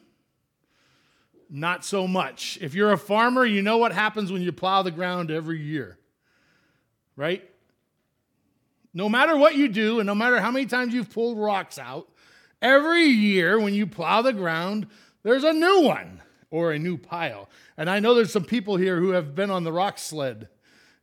not 1.50 1.84
so 1.84 2.08
much. 2.08 2.58
If 2.62 2.74
you're 2.74 2.94
a 2.94 2.98
farmer, 2.98 3.46
you 3.46 3.62
know 3.62 3.78
what 3.78 3.92
happens 3.92 4.32
when 4.32 4.42
you 4.42 4.52
plow 4.52 4.84
the 4.84 4.92
ground 4.92 5.32
every 5.32 5.62
year, 5.62 5.98
right? 7.16 7.48
No 8.94 9.08
matter 9.08 9.38
what 9.38 9.56
you 9.56 9.68
do, 9.68 10.00
and 10.00 10.08
no 10.08 10.16
matter 10.16 10.40
how 10.40 10.52
many 10.52 10.66
times 10.66 10.94
you've 10.94 11.12
pulled 11.12 11.38
rocks 11.38 11.80
out, 11.80 12.10
every 12.62 13.06
year 13.06 13.60
when 13.60 13.74
you 13.74 13.88
plow 13.88 14.22
the 14.22 14.34
ground, 14.34 14.88
there's 15.24 15.44
a 15.44 15.54
new 15.54 15.82
one 15.82 16.22
or 16.50 16.72
a 16.72 16.80
new 16.80 16.98
pile. 16.98 17.50
And 17.78 17.90
I 17.90 18.00
know 18.00 18.14
there's 18.14 18.34
some 18.34 18.44
people 18.44 18.76
here 18.76 19.00
who 19.00 19.12
have 19.12 19.34
been 19.34 19.50
on 19.50 19.64
the 19.64 19.72
rock 19.72 19.98
sled. 19.98 20.50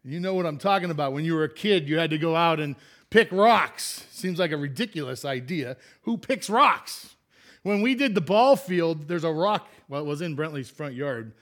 You 0.04 0.21
know 0.21 0.35
what 0.35 0.47
I'm 0.47 0.59
talking 0.59 0.90
about. 0.90 1.12
When 1.12 1.25
you 1.25 1.35
were 1.35 1.45
a 1.45 1.52
kid, 1.52 1.88
you 1.88 1.99
had 1.99 2.11
to 2.11 2.18
go 2.18 2.37
out 2.37 2.61
and 2.61 2.76
pick 3.11 3.33
rocks. 3.33 4.07
Seems 4.11 4.38
like 4.38 4.52
a 4.52 4.57
ridiculous 4.57 5.25
idea. 5.25 5.76
Who 6.02 6.18
picks 6.18 6.50
rocks? 6.50 7.16
When 7.62 7.80
we 7.83 7.95
did 7.95 8.14
the 8.14 8.21
ball 8.21 8.57
field, 8.57 9.09
there's 9.09 9.25
a 9.25 9.33
rock, 9.33 9.68
well, 9.88 10.02
it 10.02 10.07
was 10.07 10.21
in 10.21 10.37
Brentley's 10.37 10.71
front 10.71 10.95
yard. 10.95 11.33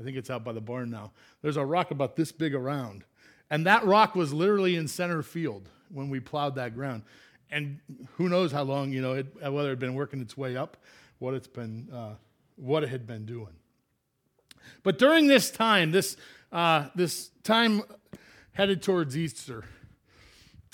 I 0.00 0.02
think 0.02 0.16
it's 0.16 0.30
out 0.30 0.44
by 0.44 0.52
the 0.52 0.60
barn 0.60 0.90
now. 0.90 1.12
There's 1.42 1.56
a 1.56 1.64
rock 1.64 1.90
about 1.90 2.16
this 2.16 2.32
big 2.32 2.54
around. 2.54 3.04
And 3.50 3.66
that 3.66 3.84
rock 3.84 4.14
was 4.14 4.32
literally 4.32 4.76
in 4.76 4.88
center 4.88 5.22
field 5.22 5.68
when 5.90 6.08
we 6.08 6.20
plowed 6.20 6.54
that 6.56 6.74
ground. 6.74 7.02
And 7.50 7.78
who 8.16 8.28
knows 8.28 8.52
how 8.52 8.62
long, 8.62 8.92
you 8.92 9.00
know, 9.00 9.14
it, 9.14 9.26
whether 9.40 9.68
it 9.68 9.72
had 9.72 9.78
been 9.78 9.94
working 9.94 10.20
its 10.20 10.36
way 10.36 10.56
up, 10.56 10.76
what 11.18 11.34
it's 11.34 11.46
been, 11.46 11.88
uh, 11.92 12.14
what 12.56 12.82
it 12.82 12.88
had 12.88 13.06
been 13.06 13.24
doing. 13.24 13.54
But 14.82 14.98
during 14.98 15.26
this 15.28 15.50
time, 15.50 15.92
this, 15.92 16.16
uh, 16.50 16.88
this 16.94 17.30
time 17.44 17.82
headed 18.52 18.82
towards 18.82 19.16
Easter, 19.16 19.64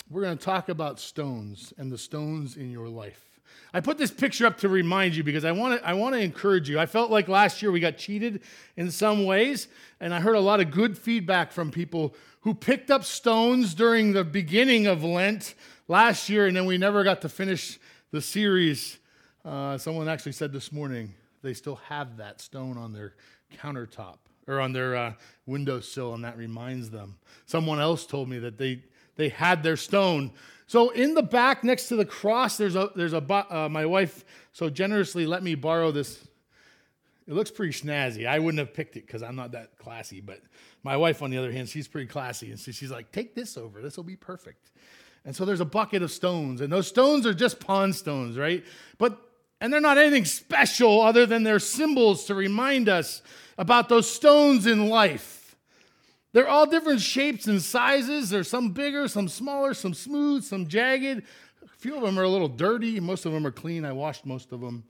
we're 0.09 0.21
going 0.21 0.37
to 0.37 0.43
talk 0.43 0.69
about 0.69 0.99
stones 0.99 1.73
and 1.77 1.91
the 1.91 1.97
stones 1.97 2.57
in 2.57 2.71
your 2.71 2.87
life. 2.87 3.32
I 3.75 3.79
put 3.79 3.97
this 3.97 4.11
picture 4.11 4.45
up 4.45 4.57
to 4.59 4.69
remind 4.69 5.15
you 5.15 5.23
because 5.23 5.43
I 5.43 5.51
want 5.51 5.81
to 5.81 5.87
I 5.87 5.93
want 5.93 6.13
to 6.13 6.21
encourage 6.21 6.69
you. 6.69 6.79
I 6.79 6.85
felt 6.85 7.09
like 7.09 7.27
last 7.27 7.61
year 7.61 7.71
we 7.71 7.79
got 7.79 7.97
cheated 7.97 8.41
in 8.77 8.91
some 8.91 9.25
ways, 9.25 9.67
and 9.99 10.13
I 10.13 10.19
heard 10.19 10.35
a 10.35 10.39
lot 10.39 10.59
of 10.59 10.69
good 10.69 10.95
feedback 10.97 11.51
from 11.51 11.71
people 11.71 12.15
who 12.41 12.53
picked 12.53 12.91
up 12.91 13.03
stones 13.03 13.73
during 13.73 14.13
the 14.13 14.23
beginning 14.23 14.85
of 14.85 15.03
Lent 15.03 15.55
last 15.87 16.29
year, 16.29 16.45
and 16.45 16.55
then 16.55 16.65
we 16.65 16.77
never 16.77 17.03
got 17.03 17.21
to 17.21 17.29
finish 17.29 17.79
the 18.11 18.21
series. 18.21 18.99
Uh, 19.43 19.77
someone 19.77 20.07
actually 20.07 20.33
said 20.33 20.53
this 20.53 20.71
morning 20.71 21.13
they 21.41 21.53
still 21.53 21.75
have 21.87 22.17
that 22.17 22.41
stone 22.41 22.77
on 22.77 22.93
their 22.93 23.15
countertop 23.57 24.17
or 24.47 24.59
on 24.59 24.71
their 24.71 24.95
uh, 24.95 25.13
windowsill, 25.45 26.13
and 26.13 26.23
that 26.23 26.37
reminds 26.37 26.91
them. 26.91 27.17
Someone 27.47 27.79
else 27.79 28.05
told 28.05 28.29
me 28.29 28.37
that 28.39 28.57
they 28.57 28.83
they 29.15 29.29
had 29.29 29.63
their 29.63 29.77
stone. 29.77 30.31
So 30.67 30.89
in 30.89 31.13
the 31.13 31.23
back 31.23 31.63
next 31.63 31.87
to 31.89 31.95
the 31.95 32.05
cross, 32.05 32.57
there's 32.57 32.75
a 32.75 32.89
there's 32.95 33.13
a 33.13 33.21
uh, 33.55 33.69
my 33.69 33.85
wife 33.85 34.25
so 34.51 34.69
generously 34.69 35.25
let 35.25 35.43
me 35.43 35.55
borrow 35.55 35.91
this. 35.91 36.25
It 37.27 37.33
looks 37.33 37.51
pretty 37.51 37.73
snazzy. 37.73 38.27
I 38.27 38.39
wouldn't 38.39 38.59
have 38.59 38.73
picked 38.73 38.97
it 38.97 39.05
because 39.05 39.23
I'm 39.23 39.35
not 39.35 39.53
that 39.53 39.77
classy, 39.77 40.19
but 40.19 40.41
my 40.83 40.97
wife, 40.97 41.21
on 41.21 41.29
the 41.29 41.37
other 41.37 41.51
hand, 41.51 41.69
she's 41.69 41.87
pretty 41.87 42.07
classy, 42.07 42.49
and 42.51 42.59
so 42.59 42.71
she's 42.71 42.91
like, 42.91 43.11
"Take 43.11 43.35
this 43.35 43.57
over. 43.57 43.81
This 43.81 43.95
will 43.95 44.03
be 44.03 44.17
perfect." 44.17 44.71
And 45.25 45.33
so 45.33 45.45
there's 45.45 45.61
a 45.61 45.65
bucket 45.65 46.01
of 46.01 46.11
stones, 46.11 46.59
and 46.59 46.71
those 46.71 46.87
stones 46.87 47.25
are 47.25 47.33
just 47.33 47.59
pond 47.59 47.95
stones, 47.95 48.37
right? 48.37 48.63
But 48.97 49.17
and 49.61 49.71
they're 49.71 49.79
not 49.79 49.97
anything 49.97 50.25
special 50.25 51.01
other 51.01 51.25
than 51.25 51.43
they're 51.43 51.59
symbols 51.59 52.25
to 52.25 52.35
remind 52.35 52.89
us 52.89 53.21
about 53.57 53.87
those 53.87 54.09
stones 54.09 54.65
in 54.65 54.89
life. 54.89 55.42
They're 56.33 56.49
all 56.49 56.65
different 56.65 56.99
shapes 56.99 57.47
and 57.47 57.61
sizes. 57.61 58.29
There's 58.29 58.49
some 58.49 58.71
bigger, 58.71 59.07
some 59.07 59.27
smaller, 59.27 59.73
some 59.73 59.93
smooth, 59.93 60.43
some 60.43 60.67
jagged. 60.67 61.23
A 61.63 61.67
few 61.77 61.95
of 61.95 62.01
them 62.01 62.19
are 62.19 62.23
a 62.23 62.29
little 62.29 62.47
dirty. 62.47 62.99
Most 62.99 63.25
of 63.25 63.31
them 63.31 63.45
are 63.45 63.51
clean. 63.51 63.85
I 63.85 63.91
washed 63.91 64.25
most 64.25 64.51
of 64.51 64.59
them. 64.59 64.83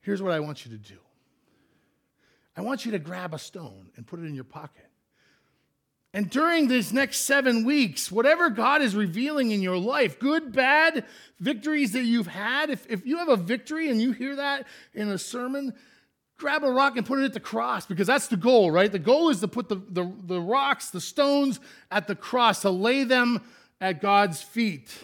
Here's 0.00 0.22
what 0.22 0.32
I 0.32 0.40
want 0.40 0.64
you 0.64 0.70
to 0.70 0.78
do 0.78 0.98
I 2.56 2.62
want 2.62 2.86
you 2.86 2.92
to 2.92 2.98
grab 2.98 3.34
a 3.34 3.38
stone 3.38 3.90
and 3.96 4.06
put 4.06 4.20
it 4.20 4.24
in 4.24 4.34
your 4.34 4.44
pocket. 4.44 4.86
And 6.14 6.30
during 6.30 6.68
these 6.68 6.92
next 6.92 7.18
seven 7.18 7.64
weeks, 7.64 8.10
whatever 8.10 8.48
God 8.48 8.80
is 8.80 8.96
revealing 8.96 9.50
in 9.50 9.60
your 9.60 9.76
life, 9.76 10.18
good, 10.18 10.52
bad, 10.52 11.04
victories 11.38 11.92
that 11.92 12.04
you've 12.04 12.28
had, 12.28 12.70
if, 12.70 12.86
if 12.90 13.04
you 13.04 13.18
have 13.18 13.28
a 13.28 13.36
victory 13.36 13.90
and 13.90 14.00
you 14.00 14.12
hear 14.12 14.36
that 14.36 14.66
in 14.94 15.08
a 15.10 15.18
sermon, 15.18 15.74
grab 16.38 16.62
a 16.62 16.70
rock 16.70 16.96
and 16.96 17.04
put 17.04 17.18
it 17.18 17.24
at 17.24 17.34
the 17.34 17.40
cross 17.40 17.84
because 17.84 18.06
that's 18.06 18.28
the 18.28 18.36
goal, 18.36 18.70
right? 18.70 18.90
The 18.90 18.98
goal 18.98 19.28
is 19.28 19.40
to 19.40 19.48
put 19.48 19.68
the, 19.68 19.76
the, 19.76 20.10
the 20.24 20.40
rocks, 20.40 20.90
the 20.90 21.00
stones 21.00 21.60
at 21.90 22.06
the 22.06 22.14
cross, 22.14 22.62
to 22.62 22.70
lay 22.70 23.04
them 23.04 23.42
at 23.80 24.00
God's 24.00 24.40
feet. 24.40 24.96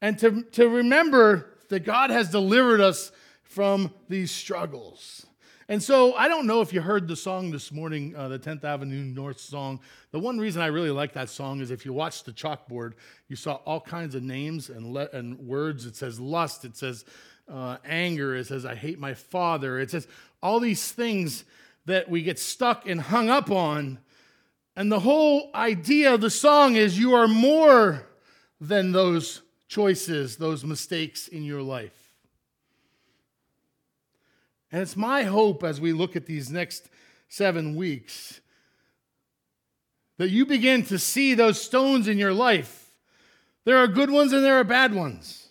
And 0.00 0.18
to, 0.20 0.42
to 0.52 0.68
remember 0.68 1.50
that 1.70 1.80
God 1.80 2.10
has 2.10 2.30
delivered 2.30 2.80
us 2.80 3.10
from 3.42 3.92
these 4.08 4.30
struggles. 4.30 5.26
And 5.68 5.82
so 5.82 6.14
I 6.14 6.28
don't 6.28 6.46
know 6.46 6.60
if 6.60 6.72
you 6.72 6.82
heard 6.82 7.08
the 7.08 7.16
song 7.16 7.50
this 7.50 7.72
morning, 7.72 8.14
uh, 8.14 8.28
the 8.28 8.38
10th 8.38 8.64
Avenue 8.64 9.02
North 9.02 9.40
song. 9.40 9.80
The 10.10 10.18
one 10.18 10.38
reason 10.38 10.60
I 10.60 10.66
really 10.66 10.90
like 10.90 11.14
that 11.14 11.30
song 11.30 11.60
is 11.60 11.70
if 11.70 11.86
you 11.86 11.92
watch 11.92 12.22
the 12.22 12.32
chalkboard, 12.32 12.92
you 13.28 13.36
saw 13.36 13.54
all 13.64 13.80
kinds 13.80 14.14
of 14.14 14.22
names 14.22 14.68
and, 14.68 14.92
le- 14.92 15.08
and 15.12 15.38
words. 15.38 15.86
It 15.86 15.96
says 15.96 16.20
lust, 16.20 16.66
it 16.66 16.76
says 16.76 17.06
uh, 17.48 17.78
anger, 17.84 18.36
it 18.36 18.46
says 18.46 18.66
I 18.66 18.74
hate 18.74 18.98
my 18.98 19.14
father, 19.14 19.78
it 19.78 19.90
says 19.90 20.06
all 20.44 20.60
these 20.60 20.92
things 20.92 21.44
that 21.86 22.08
we 22.10 22.22
get 22.22 22.38
stuck 22.38 22.86
and 22.86 23.00
hung 23.00 23.30
up 23.30 23.50
on. 23.50 23.98
And 24.76 24.92
the 24.92 25.00
whole 25.00 25.50
idea 25.54 26.12
of 26.12 26.20
the 26.20 26.30
song 26.30 26.76
is 26.76 26.98
you 26.98 27.14
are 27.14 27.26
more 27.26 28.06
than 28.60 28.92
those 28.92 29.40
choices, 29.68 30.36
those 30.36 30.62
mistakes 30.62 31.28
in 31.28 31.44
your 31.44 31.62
life. 31.62 32.10
And 34.70 34.82
it's 34.82 34.96
my 34.96 35.22
hope 35.22 35.64
as 35.64 35.80
we 35.80 35.92
look 35.92 36.14
at 36.14 36.26
these 36.26 36.50
next 36.50 36.90
seven 37.28 37.74
weeks 37.74 38.40
that 40.18 40.28
you 40.28 40.44
begin 40.44 40.84
to 40.84 40.98
see 40.98 41.34
those 41.34 41.60
stones 41.60 42.06
in 42.06 42.18
your 42.18 42.34
life. 42.34 42.90
There 43.64 43.78
are 43.78 43.86
good 43.86 44.10
ones 44.10 44.32
and 44.32 44.44
there 44.44 44.58
are 44.58 44.64
bad 44.64 44.94
ones. 44.94 45.48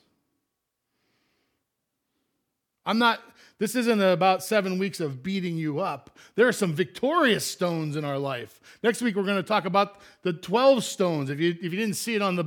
I'm 2.85 2.99
not, 2.99 3.21
this 3.59 3.75
isn't 3.75 4.01
about 4.01 4.43
seven 4.43 4.77
weeks 4.79 4.99
of 4.99 5.23
beating 5.23 5.57
you 5.57 5.79
up. 5.79 6.17
There 6.35 6.47
are 6.47 6.53
some 6.53 6.73
victorious 6.73 7.45
stones 7.45 7.95
in 7.95 8.03
our 8.03 8.17
life. 8.17 8.59
Next 8.81 9.01
week, 9.01 9.15
we're 9.15 9.23
going 9.23 9.37
to 9.37 9.43
talk 9.43 9.65
about 9.65 10.01
the 10.23 10.33
12 10.33 10.83
stones. 10.83 11.29
If 11.29 11.39
you, 11.39 11.51
if 11.51 11.63
you 11.63 11.79
didn't 11.79 11.95
see 11.95 12.15
it 12.15 12.21
on 12.21 12.35
the, 12.35 12.45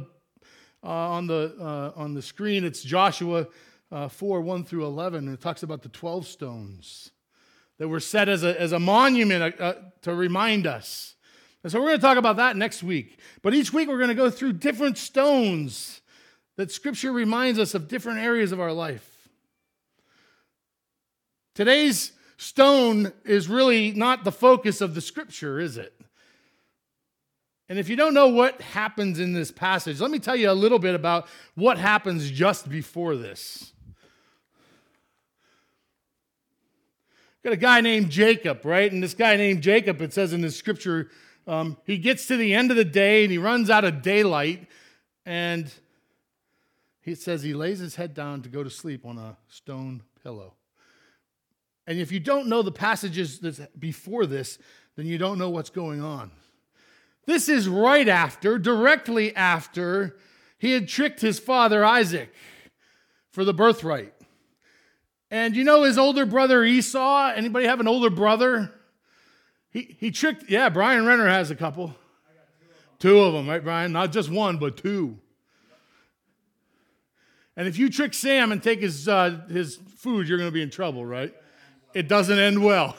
uh, 0.83 0.89
on, 0.89 1.27
the, 1.27 1.55
uh, 1.61 1.93
on 1.99 2.15
the 2.15 2.23
screen, 2.23 2.65
it's 2.65 2.83
Joshua 2.83 3.47
uh, 3.93 4.09
4 4.09 4.41
1 4.41 4.65
through 4.65 4.85
11, 4.85 5.27
and 5.27 5.35
it 5.35 5.41
talks 5.41 5.63
about 5.63 5.83
the 5.83 5.89
12 5.89 6.27
stones 6.27 7.13
that 7.79 7.89
were 7.89 8.01
set 8.01 8.29
as 8.29 8.43
a, 8.43 8.61
as 8.61 8.73
a 8.73 8.79
monument 8.79 9.61
uh, 9.61 9.65
uh, 9.65 9.75
to 10.03 10.15
remind 10.15 10.67
us. 10.67 11.15
And 11.63 11.73
so 11.73 11.81
we're 11.81 11.89
going 11.89 11.99
to 11.99 12.03
talk 12.03 12.19
about 12.19 12.37
that 12.37 12.57
next 12.57 12.83
week. 12.83 13.19
But 13.43 13.55
each 13.55 13.73
week 13.73 13.89
we're 13.89 13.99
going 13.99 14.09
to 14.09 14.15
go 14.15 14.31
through 14.31 14.55
different 14.55 14.99
stones 14.99 16.01
that 16.57 16.71
Scripture 16.71 17.13
reminds 17.13 17.59
us 17.59 17.75
of 17.75 17.89
different 17.89 18.21
areas 18.21 18.53
of 18.53 18.61
our 18.61 18.73
life. 18.73 19.16
Today's 21.57 22.13
stone 22.37 23.15
is 23.25 23.49
really 23.49 23.91
not 23.93 24.25
the 24.25 24.31
focus 24.31 24.83
of 24.83 24.95
the 24.95 25.01
Scripture, 25.01 25.59
is 25.59 25.79
it? 25.79 25.99
And 27.71 27.79
if 27.79 27.89
you 27.89 27.97
don't 27.97 28.13
know 28.13 28.29
what 28.29 28.61
happens 28.61 29.19
in 29.19 29.33
this 29.33 29.51
passage, 29.51 29.99
let 29.99 30.11
me 30.11 30.19
tell 30.19 30.37
you 30.37 30.51
a 30.51 30.53
little 30.53 30.79
bit 30.79 30.95
about 30.95 31.27
what 31.55 31.79
happens 31.79 32.31
just 32.31 32.69
before 32.69 33.17
this. 33.17 33.73
got 37.43 37.55
a 37.55 37.57
guy 37.57 37.81
named 37.81 38.11
Jacob, 38.11 38.65
right? 38.67 38.93
And 38.93 39.03
this 39.03 39.15
guy 39.15 39.37
named 39.37 39.63
Jacob, 39.63 40.03
it 40.03 40.13
says 40.13 40.35
in 40.35 40.43
the 40.43 40.51
scripture, 40.51 41.09
um, 41.47 41.79
he 41.85 41.97
gets 41.97 42.27
to 42.27 42.37
the 42.37 42.53
end 42.53 42.71
of 42.71 42.77
the 42.77 42.85
day 42.85 43.23
and 43.23 43.33
he 43.33 43.39
runs 43.39 43.71
out 43.71 43.85
of 43.85 44.03
daylight. 44.03 44.67
And 45.25 45.73
he 47.01 47.15
says 47.15 47.43
he 47.43 47.55
lays 47.55 47.79
his 47.79 47.95
head 47.95 48.13
down 48.13 48.43
to 48.43 48.51
go 48.51 48.63
to 48.63 48.69
sleep 48.69 49.07
on 49.07 49.17
a 49.17 49.39
stone 49.49 50.03
pillow. 50.23 50.53
And 51.87 51.99
if 51.99 52.11
you 52.11 52.21
don't 52.21 52.49
know 52.49 52.62
the 52.62 52.73
passages 52.73 53.38
that's 53.38 53.61
before 53.78 54.26
this, 54.26 54.59
then 54.97 55.07
you 55.07 55.19
don't 55.19 55.38
know 55.38 55.50
what's 55.50 55.71
going 55.71 56.02
on. 56.02 56.31
This 57.26 57.49
is 57.49 57.69
right 57.69 58.09
after, 58.09 58.59
directly 58.59 59.35
after, 59.35 60.16
he 60.59 60.73
had 60.73 60.88
tricked 60.88 61.21
his 61.21 61.38
father 61.38 61.85
Isaac 61.85 62.33
for 63.31 63.45
the 63.45 63.55
birthright. 63.55 64.12
And 65.31 65.57
you 65.57 65.64
know 65.64 65.83
his 65.83 65.99
older 65.99 66.25
brother 66.25 66.64
Esau? 66.64 67.33
Anybody 67.35 67.66
have 67.66 67.81
an 67.81 67.88
older 67.88 68.11
brother? 68.11 68.73
He, 69.71 69.97
he 69.99 70.11
tricked, 70.11 70.49
yeah, 70.49 70.69
Brian 70.69 71.05
Renner 71.05 71.28
has 71.28 71.50
a 71.50 71.57
couple. 71.57 71.95
Two 72.99 73.19
of 73.21 73.35
them, 73.35 73.49
right, 73.49 73.62
Brian? 73.62 73.93
Not 73.93 74.12
just 74.12 74.31
one, 74.31 74.57
but 74.57 74.76
two. 74.76 75.19
And 77.57 77.66
if 77.66 77.78
you 77.78 77.90
trick 77.90 78.14
Sam 78.14 78.52
and 78.52 78.62
take 78.62 78.81
his, 78.81 79.09
uh, 79.09 79.40
his 79.49 79.76
food, 79.97 80.28
you're 80.28 80.38
going 80.38 80.49
to 80.49 80.55
be 80.55 80.62
in 80.62 80.71
trouble, 80.71 81.05
right? 81.05 81.35
It 81.97 82.09
doesn't 82.09 82.38
end 82.38 82.62
well. 82.62 82.95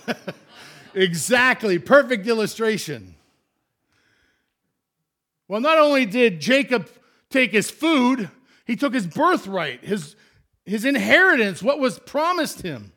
exactly. 0.95 1.77
Perfect 1.77 2.25
illustration. 2.25 3.13
Well, 5.47 5.61
not 5.61 5.77
only 5.77 6.07
did 6.07 6.41
Jacob 6.41 6.89
take 7.29 7.51
his 7.51 7.69
food, 7.69 8.31
he 8.65 8.75
took 8.75 8.95
his 8.95 9.05
birthright, 9.05 9.85
his, 9.85 10.15
his 10.65 10.83
inheritance, 10.83 11.61
what 11.61 11.77
was 11.77 11.99
promised 11.99 12.63
him. 12.63 12.91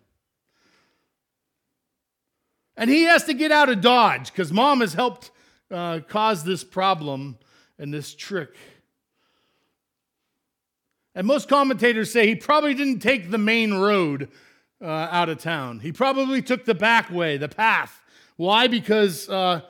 And 2.78 2.88
he 2.88 3.02
has 3.02 3.24
to 3.24 3.34
get 3.34 3.52
out 3.52 3.68
of 3.68 3.82
Dodge 3.82 4.32
because 4.32 4.50
mom 4.50 4.80
has 4.80 4.94
helped 4.94 5.30
uh, 5.70 6.00
cause 6.08 6.44
this 6.44 6.64
problem 6.64 7.36
and 7.78 7.92
this 7.92 8.14
trick. 8.14 8.56
And 11.14 11.26
most 11.26 11.46
commentators 11.46 12.10
say 12.10 12.26
he 12.26 12.36
probably 12.36 12.72
didn't 12.72 13.00
take 13.00 13.30
the 13.30 13.36
main 13.36 13.74
road 13.74 14.30
uh, 14.80 15.08
out 15.10 15.28
of 15.28 15.38
town. 15.38 15.80
He 15.80 15.92
probably 15.92 16.42
took 16.42 16.64
the 16.64 16.74
back 16.74 17.10
way, 17.10 17.36
the 17.36 17.48
path. 17.48 18.00
Why? 18.36 18.66
Because 18.66 19.28
uh, 19.28 19.60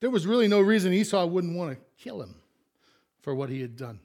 there 0.00 0.10
was 0.10 0.26
really 0.26 0.48
no 0.48 0.60
reason 0.60 0.92
Esau 0.92 1.26
wouldn't 1.26 1.56
want 1.56 1.72
to 1.72 1.78
kill 2.02 2.22
him 2.22 2.36
for 3.20 3.34
what 3.34 3.48
he 3.48 3.60
had 3.60 3.76
done. 3.76 4.00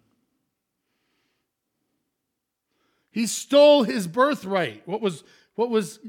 He 3.12 3.28
stole 3.28 3.84
his 3.84 4.08
birthright. 4.08 4.88
What 4.88 5.02
was, 5.02 5.24
what 5.56 5.70
was 5.70 6.00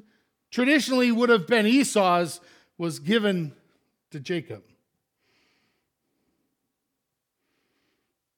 traditionally 0.51 1.11
would 1.11 1.29
have 1.29 1.47
been 1.47 1.67
Esau's 1.67 2.41
was 2.79 3.01
given 3.01 3.53
to 4.13 4.21
Jacob. 4.21 4.63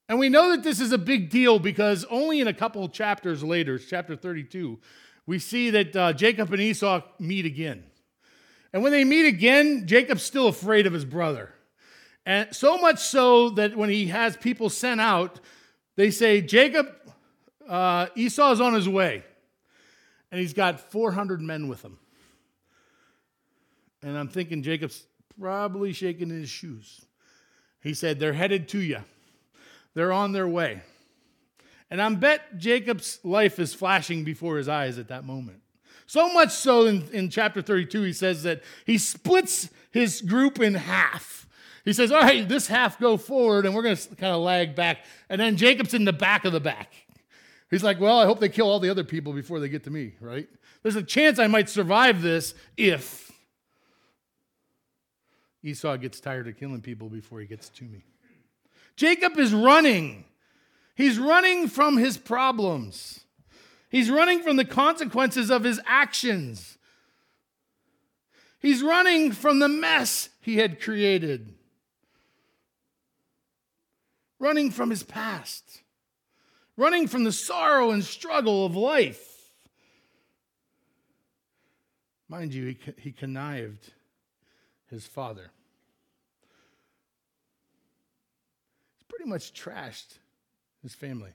And 0.09 0.19
we 0.19 0.29
know 0.29 0.51
that 0.51 0.63
this 0.63 0.81
is 0.81 0.93
a 0.93 0.99
big 0.99 1.31
deal 1.31 1.59
because 1.59 2.05
only 2.11 2.41
in 2.41 2.49
a 2.49 2.53
couple 2.53 2.87
chapters 2.89 3.43
later, 3.43 3.79
chapter 3.79 4.17
32, 4.17 4.79
we 5.27 5.39
see 5.39 5.71
that 5.71 5.97
uh, 5.97 6.13
Jacob 6.13 6.53
and 6.53 6.61
Esau 6.61 7.01
meet 7.19 7.47
again. 7.47 7.85
And 8.73 8.83
when 8.83 8.93
they 8.93 9.05
meet 9.05 9.27
again, 9.27 9.87
Jacob's 9.87 10.23
still 10.23 10.49
afraid 10.49 10.87
of 10.87 10.93
his 10.93 11.05
brother. 11.05 11.55
And 12.27 12.55
so 12.55 12.79
much 12.79 13.01
so 13.01 13.51
that 13.51 13.77
when 13.77 13.91
he 13.91 14.09
has 14.09 14.37
people 14.37 14.71
sent 14.71 15.01
out, 15.01 15.41
they 15.97 16.11
say, 16.11 16.41
Jacob, 16.41 16.89
uh, 17.69 18.07
Esau's 18.17 18.61
on 18.61 18.75
his 18.75 18.89
way. 18.89 19.23
And 20.31 20.41
he's 20.41 20.53
got 20.53 20.81
400 20.81 21.41
men 21.41 21.69
with 21.69 21.83
him. 21.83 21.99
And 24.03 24.19
I'm 24.19 24.29
thinking 24.29 24.63
Jacob's 24.63 25.07
probably 25.41 25.93
shaking 25.93 26.31
his 26.31 26.49
shoes. 26.49 27.05
He 27.81 27.95
said, 27.95 28.19
They're 28.19 28.33
headed 28.33 28.69
to 28.71 28.81
you. 28.81 28.99
They're 29.95 30.13
on 30.13 30.33
their 30.33 30.49
way. 30.49 30.83
And 31.91 32.01
I 32.01 32.09
bet 32.15 32.59
Jacob's 32.59 33.21
life 33.23 33.59
is 33.59 33.75
flashing 33.75 34.25
before 34.25 34.57
his 34.57 34.69
eyes 34.69 34.99
at 34.99 35.09
that 35.09 35.25
moment. 35.25 35.61
So 36.07 36.33
much 36.33 36.51
so 36.51 36.87
in, 36.87 37.09
in 37.13 37.31
chapter 37.31 37.63
32, 37.63 38.03
he 38.03 38.13
says 38.13 38.43
that 38.43 38.63
he 38.85 38.99
splits 38.99 39.71
his 39.91 40.21
group 40.21 40.61
in 40.61 40.75
half. 40.75 41.47
He 41.85 41.93
says, 41.93 42.13
All 42.13 42.21
right, 42.21 42.49
this 42.49 42.67
half 42.67 42.99
go 42.99 43.17
forward, 43.17 43.67
and 43.67 43.75
we're 43.75 43.83
going 43.83 43.97
to 43.97 44.09
kind 44.17 44.35
of 44.35 44.43
lag 44.43 44.75
back. 44.75 45.05
And 45.29 45.41
then 45.41 45.57
Jacob's 45.57 45.95
in 45.95 46.05
the 46.05 46.13
back 46.13 46.45
of 46.45 46.53
the 46.53 46.61
back. 46.61 46.93
He's 47.71 47.85
like, 47.85 48.01
Well, 48.01 48.19
I 48.19 48.27
hope 48.27 48.41
they 48.41 48.49
kill 48.49 48.69
all 48.69 48.81
the 48.81 48.91
other 48.91 49.05
people 49.05 49.33
before 49.33 49.61
they 49.61 49.69
get 49.69 49.85
to 49.85 49.91
me, 49.91 50.15
right? 50.21 50.49
There's 50.83 50.97
a 50.97 51.03
chance 51.03 51.39
I 51.39 51.47
might 51.47 51.69
survive 51.69 52.23
this 52.23 52.55
if 52.77 53.33
Esau 55.63 55.97
gets 55.97 56.21
tired 56.21 56.47
of 56.47 56.59
killing 56.59 56.83
people 56.83 57.09
before 57.09 57.41
he 57.41 57.47
gets 57.47 57.71
to 57.71 57.85
me. 57.85 58.05
Jacob 58.97 59.39
is 59.39 59.53
running. 59.55 60.25
He's 60.95 61.19
running 61.19 61.69
from 61.69 61.97
his 61.97 62.17
problems. 62.17 63.25
He's 63.89 64.11
running 64.11 64.43
from 64.43 64.57
the 64.57 64.65
consequences 64.65 65.51
of 65.51 65.65
his 65.65 65.81
actions. 65.87 66.79
He's 68.61 68.83
running 68.83 69.33
from 69.33 69.59
the 69.59 69.69
mess 69.69 70.31
he 70.41 70.57
had 70.57 70.81
created. 70.81 71.55
Running 74.39 74.71
from 74.71 74.91
his 74.91 75.03
past. 75.03 75.83
Running 76.77 77.09
from 77.09 77.25
the 77.25 77.33
sorrow 77.33 77.91
and 77.91 78.05
struggle 78.05 78.65
of 78.65 78.75
life. 78.75 79.31
Mind 82.29 82.55
you, 82.55 82.67
he, 82.67 82.79
he 82.99 83.13
connived 83.13 83.93
his 84.91 85.07
father. 85.07 85.51
He's 88.97 89.05
pretty 89.09 89.29
much 89.29 89.53
trashed 89.53 90.19
his 90.85 90.95
family. 90.95 91.33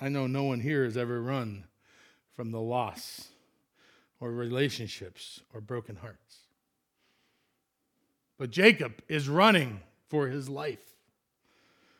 I 0.00 0.08
know 0.08 0.26
no 0.26 0.42
one 0.42 0.60
here 0.60 0.84
has 0.84 0.96
ever 0.96 1.22
run 1.22 1.64
from 2.34 2.50
the 2.50 2.60
loss 2.60 3.28
or 4.20 4.32
relationships 4.32 5.40
or 5.54 5.60
broken 5.60 5.96
hearts. 5.96 6.38
But 8.38 8.50
Jacob 8.50 8.92
is 9.08 9.28
running 9.28 9.80
for 10.08 10.26
his 10.26 10.48
life. 10.48 10.78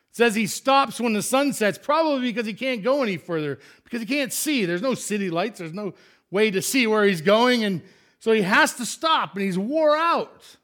It 0.09 0.15
says 0.15 0.35
he 0.35 0.47
stops 0.47 0.99
when 0.99 1.13
the 1.13 1.21
sun 1.21 1.53
sets, 1.53 1.77
probably 1.77 2.21
because 2.21 2.45
he 2.45 2.53
can't 2.53 2.83
go 2.83 3.01
any 3.01 3.15
further, 3.15 3.59
because 3.85 4.01
he 4.01 4.05
can't 4.05 4.33
see. 4.33 4.65
There's 4.65 4.81
no 4.81 4.93
city 4.93 5.29
lights, 5.29 5.59
there's 5.59 5.73
no 5.73 5.93
way 6.31 6.51
to 6.51 6.61
see 6.61 6.85
where 6.85 7.05
he's 7.05 7.21
going. 7.21 7.63
And 7.63 7.81
so 8.19 8.33
he 8.33 8.41
has 8.41 8.73
to 8.75 8.85
stop, 8.85 9.35
and 9.35 9.41
he's 9.41 9.57
wore 9.57 9.95
out. 9.95 10.57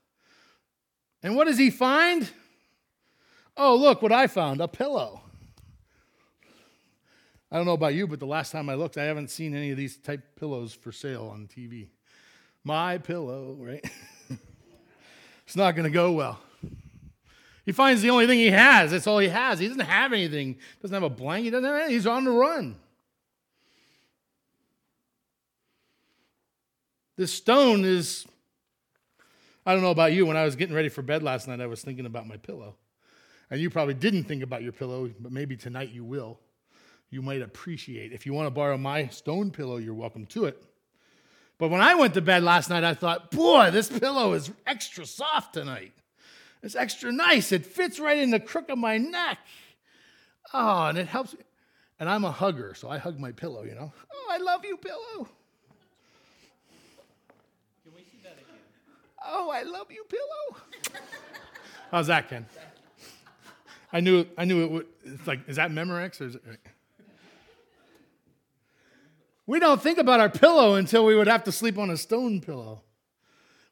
And 1.23 1.37
what 1.37 1.47
does 1.47 1.57
he 1.57 1.69
find? 1.69 2.29
Oh, 3.57 3.75
look 3.75 4.01
what 4.01 4.11
I 4.11 4.27
found 4.27 4.61
a 4.61 4.67
pillow. 4.67 5.21
I 7.51 7.57
don't 7.57 7.65
know 7.65 7.73
about 7.73 7.93
you, 7.93 8.07
but 8.07 8.19
the 8.19 8.25
last 8.25 8.51
time 8.51 8.69
I 8.69 8.75
looked, 8.75 8.97
I 8.97 9.03
haven't 9.03 9.29
seen 9.29 9.55
any 9.55 9.71
of 9.71 9.77
these 9.77 9.97
type 9.97 10.35
pillows 10.37 10.73
for 10.73 10.91
sale 10.91 11.31
on 11.31 11.47
TV. 11.47 11.87
My 12.63 12.97
pillow, 12.97 13.55
right? 13.59 13.85
it's 15.45 15.55
not 15.55 15.75
going 15.75 15.85
to 15.85 15.93
go 15.93 16.11
well. 16.11 16.39
He 17.65 17.71
finds 17.71 18.01
the 18.01 18.09
only 18.09 18.27
thing 18.27 18.39
he 18.39 18.51
has. 18.51 18.91
That's 18.91 19.07
all 19.07 19.19
he 19.19 19.29
has. 19.29 19.59
He 19.59 19.67
doesn't 19.67 19.85
have 19.85 20.11
anything. 20.11 20.57
Doesn't 20.81 20.93
have 20.93 21.03
a 21.03 21.09
blanket. 21.09 21.51
Doesn't 21.51 21.63
have 21.63 21.75
anything. 21.75 21.93
He's 21.93 22.07
on 22.07 22.25
the 22.25 22.31
run. 22.31 22.75
This 27.15 27.31
stone 27.31 27.85
is 27.85 28.27
I 29.65 29.73
don't 29.73 29.81
know 29.81 29.91
about 29.91 30.13
you. 30.13 30.25
When 30.25 30.37
I 30.37 30.45
was 30.45 30.55
getting 30.55 30.75
ready 30.75 30.89
for 30.89 31.01
bed 31.01 31.23
last 31.23 31.47
night, 31.47 31.59
I 31.59 31.65
was 31.65 31.81
thinking 31.81 32.05
about 32.05 32.27
my 32.27 32.37
pillow. 32.37 32.75
And 33.51 33.59
you 33.59 33.69
probably 33.69 33.93
didn't 33.93 34.23
think 34.23 34.43
about 34.43 34.63
your 34.63 34.71
pillow, 34.71 35.09
but 35.19 35.31
maybe 35.31 35.55
tonight 35.55 35.91
you 35.91 36.03
will. 36.03 36.39
You 37.09 37.21
might 37.21 37.41
appreciate. 37.41 38.11
If 38.11 38.25
you 38.25 38.33
want 38.33 38.47
to 38.47 38.51
borrow 38.51 38.77
my 38.77 39.07
stone 39.07 39.51
pillow, 39.51 39.77
you're 39.77 39.93
welcome 39.93 40.25
to 40.27 40.45
it. 40.45 40.61
But 41.57 41.69
when 41.69 41.81
I 41.81 41.95
went 41.95 42.13
to 42.15 42.21
bed 42.21 42.43
last 42.43 42.69
night, 42.69 42.83
I 42.83 42.93
thought, 42.93 43.31
boy, 43.31 43.71
this 43.71 43.87
pillow 43.87 44.33
is 44.33 44.51
extra 44.65 45.05
soft 45.05 45.53
tonight. 45.53 45.93
It's 46.61 46.75
extra 46.75 47.11
nice. 47.11 47.51
It 47.51 47.65
fits 47.65 47.99
right 47.99 48.17
in 48.17 48.31
the 48.31 48.39
crook 48.39 48.69
of 48.69 48.77
my 48.77 48.97
neck. 48.97 49.37
Oh, 50.53 50.87
and 50.87 50.97
it 50.97 51.07
helps. 51.07 51.35
And 51.99 52.09
I'm 52.09 52.25
a 52.25 52.31
hugger, 52.31 52.73
so 52.73 52.89
I 52.89 52.97
hug 52.97 53.19
my 53.19 53.31
pillow, 53.31 53.63
you 53.63 53.75
know. 53.75 53.93
Oh, 54.13 54.27
I 54.31 54.37
love 54.37 54.65
you, 54.65 54.75
pillow. 54.75 55.29
Can 57.83 57.93
we 57.95 58.01
see 58.01 58.19
that 58.23 58.33
again? 58.33 58.59
Oh, 59.25 59.49
I 59.49 59.63
love 59.63 59.91
you, 59.91 60.03
pillow. 60.09 60.61
How's 61.91 62.07
that, 62.07 62.29
Ken? 62.29 62.45
I 63.95 64.01
knew, 64.01 64.25
I 64.37 64.43
knew 64.43 64.61
it 64.61 64.71
would. 64.71 64.87
It's 65.05 65.25
like, 65.25 65.47
is 65.47 65.55
that 65.55 65.71
Memorex 65.71 66.19
or 66.19 66.25
is 66.25 66.35
it? 66.35 66.41
We 69.47 69.57
don't 69.61 69.81
think 69.81 69.99
about 69.99 70.19
our 70.19 70.27
pillow 70.27 70.73
until 70.73 71.05
we 71.05 71.15
would 71.15 71.27
have 71.27 71.45
to 71.45 71.51
sleep 71.53 71.77
on 71.77 71.89
a 71.89 71.95
stone 71.95 72.41
pillow. 72.41 72.81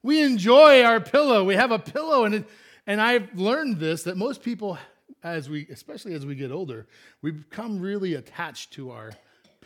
We 0.02 0.22
enjoy 0.22 0.82
our 0.84 1.02
pillow. 1.02 1.44
We 1.44 1.56
have 1.56 1.72
a 1.72 1.80
pillow, 1.80 2.24
and 2.24 2.36
it, 2.36 2.50
and 2.88 3.02
I've 3.02 3.38
learned 3.38 3.82
this 3.82 4.04
that 4.04 4.16
most 4.16 4.42
people, 4.42 4.78
as 5.24 5.50
we, 5.50 5.68
especially 5.70 6.14
as 6.14 6.26
we 6.26 6.36
get 6.36 6.54
older, 6.54 6.88
we 7.22 7.32
become 7.32 7.82
really 7.82 8.14
attached 8.14 8.72
to 8.74 8.92
our 8.92 9.12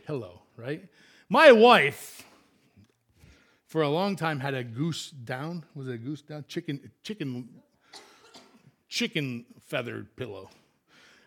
pillow. 0.08 0.42
Right? 0.56 0.88
My 1.30 1.52
wife 1.52 2.24
for 3.68 3.84
a 3.84 3.90
long 3.90 4.16
time 4.16 4.40
had 4.40 4.56
a 4.56 4.64
goose 4.64 5.12
down. 5.12 5.66
Was 5.76 5.88
it 5.88 5.94
a 5.94 5.98
goose 6.00 6.24
down? 6.24 6.46
Chicken, 6.48 6.90
chicken, 7.04 7.48
chicken 8.88 9.46
feathered 9.66 10.16
pillow. 10.16 10.50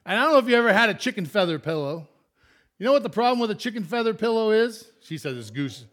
And 0.05 0.19
I 0.19 0.25
don't 0.25 0.33
know 0.33 0.39
if 0.39 0.49
you 0.49 0.57
ever 0.57 0.73
had 0.73 0.91
a 0.91 0.95
chicken 0.95 1.27
feather 1.27 1.59
pillow. 1.59 2.09
You 2.79 2.87
know 2.87 2.93
what 2.93 3.03
the 3.03 3.11
problem 3.11 3.41
with 3.41 3.51
a 3.51 3.55
chicken 3.55 3.85
feather 3.85 4.15
pillow 4.15 4.51
is? 4.51 4.91
She 5.01 5.19
says 5.19 5.37
it's 5.37 5.51
goose. 5.51 5.85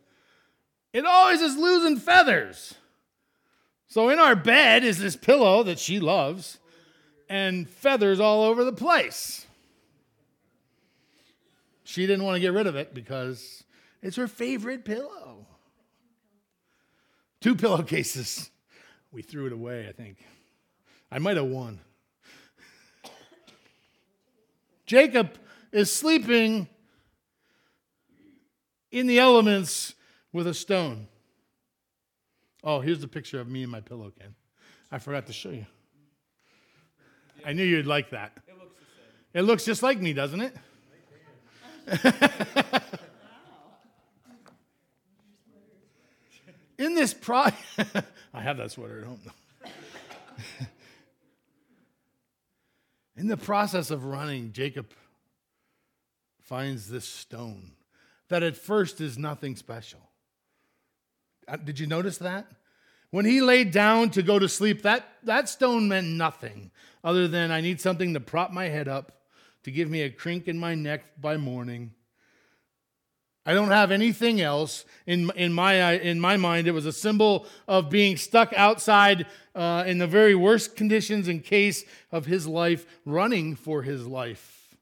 It 0.93 1.05
always 1.05 1.41
is 1.41 1.57
losing 1.57 1.97
feathers. 1.97 2.75
So 3.89 4.09
in 4.09 4.19
our 4.19 4.35
bed 4.35 4.83
is 4.83 4.99
this 4.99 5.15
pillow 5.15 5.63
that 5.63 5.79
she 5.79 5.99
loves 5.99 6.59
and 7.29 7.69
feathers 7.69 8.19
all 8.19 8.43
over 8.43 8.63
the 8.63 8.73
place. 8.73 9.45
She 11.83 12.05
didn't 12.05 12.25
want 12.25 12.35
to 12.35 12.41
get 12.41 12.53
rid 12.53 12.67
of 12.67 12.75
it 12.75 12.93
because 12.93 13.63
it's 14.01 14.17
her 14.17 14.27
favorite 14.27 14.85
pillow. 14.85 15.45
Two 17.41 17.55
pillowcases. 17.55 18.49
We 19.11 19.21
threw 19.21 19.47
it 19.47 19.53
away, 19.53 19.87
I 19.87 19.93
think. 19.93 20.17
I 21.11 21.19
might 21.19 21.37
have 21.37 21.45
won. 21.45 21.79
Jacob 24.85 25.37
is 25.71 25.91
sleeping 25.91 26.67
in 28.91 29.07
the 29.07 29.19
elements 29.19 29.93
with 30.31 30.47
a 30.47 30.53
stone. 30.53 31.07
Oh, 32.63 32.79
here's 32.79 32.99
the 32.99 33.07
picture 33.07 33.39
of 33.39 33.47
me 33.47 33.63
and 33.63 33.71
my 33.71 33.81
pillow, 33.81 34.11
Ken. 34.17 34.35
I 34.91 34.99
forgot 34.99 35.27
to 35.27 35.33
show 35.33 35.49
you. 35.49 35.65
I 37.45 37.53
knew 37.53 37.63
you'd 37.63 37.85
like 37.85 38.09
that. 38.11 38.33
It 38.47 38.57
looks, 38.57 38.81
it 39.33 39.41
looks 39.43 39.65
just 39.65 39.83
like 39.83 39.99
me, 40.01 40.13
doesn't 40.13 40.41
it? 40.41 40.55
in 46.77 46.93
this 46.95 47.13
pro 47.13 47.43
I 48.33 48.41
have 48.41 48.57
that 48.57 48.71
sweater 48.71 48.99
at 48.99 49.05
home. 49.05 49.21
in 53.17 53.27
the 53.27 53.37
process 53.37 53.89
of 53.91 54.05
running, 54.05 54.53
Jacob 54.53 54.87
finds 56.39 56.87
this 56.87 57.05
stone 57.05 57.71
that 58.29 58.43
at 58.43 58.55
first 58.55 59.01
is 59.01 59.17
nothing 59.17 59.55
special. 59.55 59.99
Uh, 61.47 61.57
did 61.57 61.79
you 61.79 61.87
notice 61.87 62.17
that? 62.19 62.45
When 63.09 63.25
he 63.25 63.41
laid 63.41 63.71
down 63.71 64.09
to 64.11 64.21
go 64.21 64.37
to 64.37 64.49
sleep, 64.49 64.83
that, 64.83 65.07
that 65.23 65.49
stone 65.49 65.87
meant 65.87 66.07
nothing 66.07 66.71
other 67.03 67.27
than 67.27 67.51
I 67.51 67.61
need 67.61 67.79
something 67.79 68.13
to 68.13 68.19
prop 68.19 68.51
my 68.51 68.65
head 68.65 68.87
up, 68.87 69.13
to 69.63 69.71
give 69.71 69.89
me 69.89 70.01
a 70.01 70.09
crink 70.09 70.47
in 70.47 70.57
my 70.57 70.75
neck 70.75 71.03
by 71.19 71.37
morning. 71.37 71.93
I 73.47 73.53
don't 73.53 73.69
have 73.69 73.91
anything 73.91 74.41
else 74.41 74.83
in, 75.05 75.31
in, 75.37 75.53
my, 75.53 75.93
in 75.93 76.19
my 76.19 76.35
mind. 76.35 76.67
It 76.67 76.73
was 76.73 76.85
a 76.85 76.91
symbol 76.91 77.47
of 77.65 77.89
being 77.89 78.17
stuck 78.17 78.51
outside 78.57 79.25
uh, 79.55 79.85
in 79.87 79.99
the 79.99 80.05
very 80.05 80.35
worst 80.35 80.75
conditions 80.75 81.29
in 81.29 81.39
case 81.39 81.85
of 82.11 82.25
his 82.25 82.45
life, 82.45 82.85
running 83.05 83.55
for 83.55 83.83
his 83.83 84.05
life. 84.05 84.75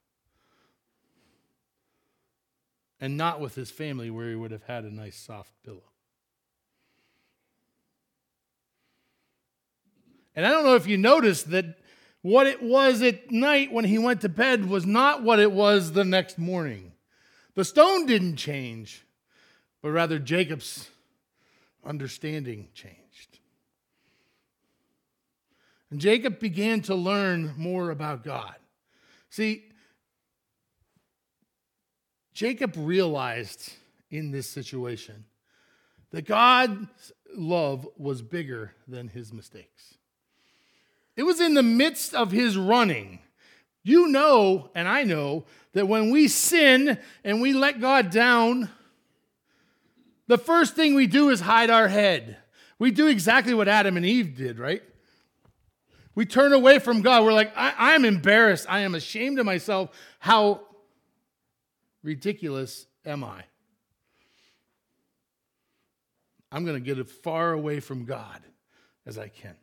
And 2.99 3.17
not 3.17 3.39
with 3.39 3.53
his 3.53 3.69
family 3.69 4.09
where 4.09 4.29
he 4.29 4.35
would 4.35 4.49
have 4.49 4.63
had 4.63 4.83
a 4.83 4.91
nice 4.91 5.15
soft 5.15 5.51
pillow. 5.63 5.83
And 10.35 10.43
I 10.43 10.49
don't 10.49 10.63
know 10.63 10.75
if 10.75 10.87
you 10.87 10.97
noticed 10.97 11.51
that 11.51 11.77
what 12.23 12.47
it 12.47 12.63
was 12.63 13.03
at 13.03 13.29
night 13.29 13.71
when 13.71 13.85
he 13.85 13.99
went 13.99 14.21
to 14.21 14.29
bed 14.29 14.67
was 14.67 14.87
not 14.87 15.21
what 15.21 15.39
it 15.39 15.51
was 15.51 15.91
the 15.91 16.03
next 16.03 16.39
morning. 16.39 16.93
The 17.55 17.65
stone 17.65 18.05
didn't 18.05 18.35
change, 18.35 19.05
but 19.81 19.89
rather 19.89 20.19
Jacob's 20.19 20.89
understanding 21.85 22.67
changed. 22.73 23.39
And 25.89 25.99
Jacob 25.99 26.39
began 26.39 26.81
to 26.81 26.95
learn 26.95 27.53
more 27.57 27.89
about 27.91 28.23
God. 28.23 28.55
See, 29.29 29.71
Jacob 32.33 32.73
realized 32.77 33.71
in 34.11 34.31
this 34.31 34.49
situation 34.49 35.25
that 36.11 36.23
God's 36.23 37.11
love 37.33 37.87
was 37.97 38.21
bigger 38.21 38.73
than 38.87 39.07
his 39.07 39.31
mistakes. 39.31 39.95
It 41.15 41.23
was 41.23 41.39
in 41.39 41.53
the 41.53 41.63
midst 41.63 42.13
of 42.13 42.31
his 42.31 42.57
running. 42.57 43.19
You 43.85 44.07
know, 44.07 44.71
and 44.73 44.87
I 44.87 45.03
know, 45.03 45.45
that 45.73 45.87
when 45.87 46.09
we 46.09 46.27
sin 46.27 46.97
and 47.23 47.39
we 47.39 47.53
let 47.53 47.79
God 47.79 48.09
down, 48.09 48.69
the 50.27 50.39
first 50.39 50.75
thing 50.75 50.95
we 50.95 51.05
do 51.05 51.29
is 51.29 51.39
hide 51.39 51.69
our 51.69 51.87
head. 51.87 52.37
We 52.79 52.89
do 52.89 53.07
exactly 53.07 53.53
what 53.53 53.67
Adam 53.67 53.95
and 53.95 54.05
Eve 54.05 54.35
did, 54.35 54.57
right? 54.57 54.81
We 56.15 56.25
turn 56.25 56.51
away 56.51 56.79
from 56.79 57.01
God. 57.01 57.23
We're 57.23 57.33
like, 57.33 57.53
I, 57.55 57.93
am 57.93 58.05
embarrassed. 58.05 58.65
I 58.67 58.79
am 58.79 58.95
ashamed 58.95 59.37
of 59.37 59.45
myself. 59.45 59.91
How 60.17 60.61
ridiculous 62.01 62.87
am 63.05 63.23
I? 63.23 63.43
I'm 66.51 66.65
going 66.65 66.77
to 66.77 66.83
get 66.83 66.97
as 66.97 67.11
far 67.11 67.51
away 67.51 67.81
from 67.81 68.05
God 68.05 68.39
as 69.05 69.19
I 69.19 69.27
can. 69.27 69.55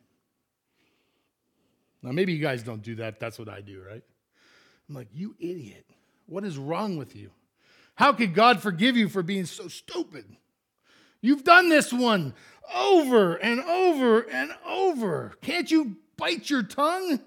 Now, 2.01 2.11
maybe 2.11 2.31
you 2.33 2.39
guys 2.39 2.63
don't 2.63 2.83
do 2.83 2.95
that. 2.95 3.19
That's 3.19 3.37
what 3.37 3.49
I 3.49 3.59
do, 3.59 3.81
right? 3.81 4.03
I'm 4.87 4.95
like, 4.95 5.07
you 5.13 5.35
idiot. 5.39 5.85
What 6.25 6.43
is 6.43 6.57
wrong 6.57 6.97
with 6.97 7.15
you? 7.15 7.31
How 7.95 8.13
could 8.13 8.33
God 8.33 8.61
forgive 8.61 8.97
you 8.97 9.07
for 9.07 9.23
being 9.23 9.45
so 9.45 9.67
stupid? 9.67 10.25
You've 11.21 11.43
done 11.43 11.69
this 11.69 11.93
one 11.93 12.33
over 12.73 13.35
and 13.35 13.61
over 13.61 14.21
and 14.21 14.51
over. 14.67 15.33
Can't 15.41 15.69
you 15.69 15.97
bite 16.17 16.49
your 16.49 16.63
tongue? 16.63 17.19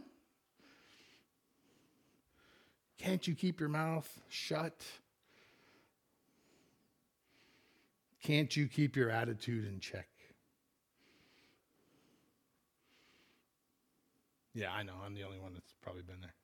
Can't 2.99 3.27
you 3.27 3.35
keep 3.35 3.61
your 3.61 3.69
mouth 3.69 4.09
shut? 4.29 4.85
Can't 8.23 8.55
you 8.57 8.67
keep 8.67 8.97
your 8.97 9.11
attitude 9.11 9.67
in 9.67 9.79
check? 9.79 10.09
Yeah, 14.53 14.73
I 14.73 14.83
know. 14.83 14.95
I'm 15.05 15.15
the 15.15 15.23
only 15.23 15.39
one 15.39 15.53
that's 15.53 15.75
probably 15.83 16.03
been 16.03 16.21
there. 16.21 16.35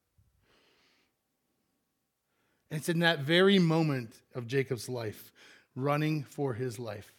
And 2.73 2.79
it's 2.79 2.89
in 2.89 3.01
that 3.01 3.19
very 3.19 3.59
moment 3.59 4.15
of 4.35 4.47
Jacob's 4.47 4.89
life, 4.89 5.31
running 5.77 6.23
for 6.23 6.55
his 6.55 6.79
life, 6.79 7.13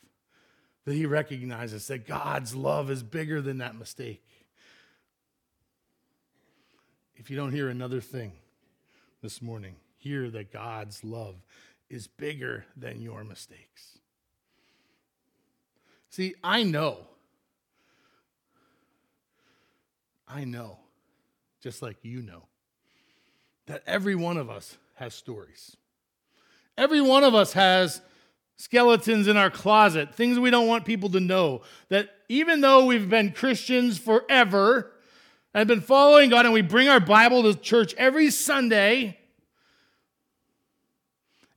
that 0.86 0.96
he 0.96 1.06
recognizes 1.06 1.86
that 1.90 2.08
God's 2.08 2.56
love 2.56 2.90
is 2.90 3.04
bigger 3.04 3.40
than 3.40 3.60
that 3.60 3.76
mistake. 3.76 4.26
If 7.16 7.30
you 7.30 7.38
don't 7.38 7.52
hear 7.52 7.70
another 7.70 8.02
thing 8.02 8.32
this 9.22 9.44
morning, 9.44 9.76
hear 10.00 10.32
that 10.32 10.52
God's 10.52 11.04
love 11.04 11.36
is 11.88 12.08
bigger 12.08 12.66
than 12.76 13.00
your 13.00 13.24
mistakes. 13.24 14.00
See, 16.10 16.34
I 16.44 16.64
know. 16.64 16.98
I 20.28 20.46
know 20.46 20.80
just 21.62 21.84
like 21.84 21.98
you 22.02 22.24
know, 22.24 22.48
that 23.68 23.84
every 23.86 24.16
one 24.16 24.38
of 24.38 24.50
us 24.50 24.80
has 24.96 25.14
stories. 25.14 25.76
Every 26.78 27.02
one 27.02 27.24
of 27.24 27.36
us 27.36 27.54
has 27.54 28.02
skeletons 28.58 29.28
in 29.28 29.38
our 29.38 29.50
closet, 29.50 30.16
things 30.16 30.40
we 30.40 30.50
don't 30.50 30.68
want 30.68 30.86
people 30.86 31.10
to 31.10 31.20
know. 31.20 31.62
That 31.90 32.10
even 32.30 32.62
though 32.62 32.86
we've 32.86 33.10
been 33.10 33.32
Christians 33.32 33.98
forever 33.98 34.92
and 35.54 35.68
been 35.68 35.82
following 35.82 36.30
God 36.30 36.46
and 36.46 36.54
we 36.54 36.62
bring 36.62 36.88
our 36.88 37.00
Bible 37.00 37.44
to 37.44 37.56
church 37.56 37.94
every 37.96 38.30
Sunday, 38.32 39.18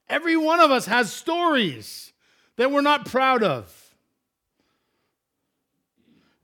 every 0.08 0.36
one 0.36 0.60
of 0.60 0.70
us 0.70 0.86
has 0.86 1.12
stories 1.12 2.12
that 2.56 2.70
we're 2.70 2.80
not 2.80 3.06
proud 3.06 3.42
of. 3.42 3.94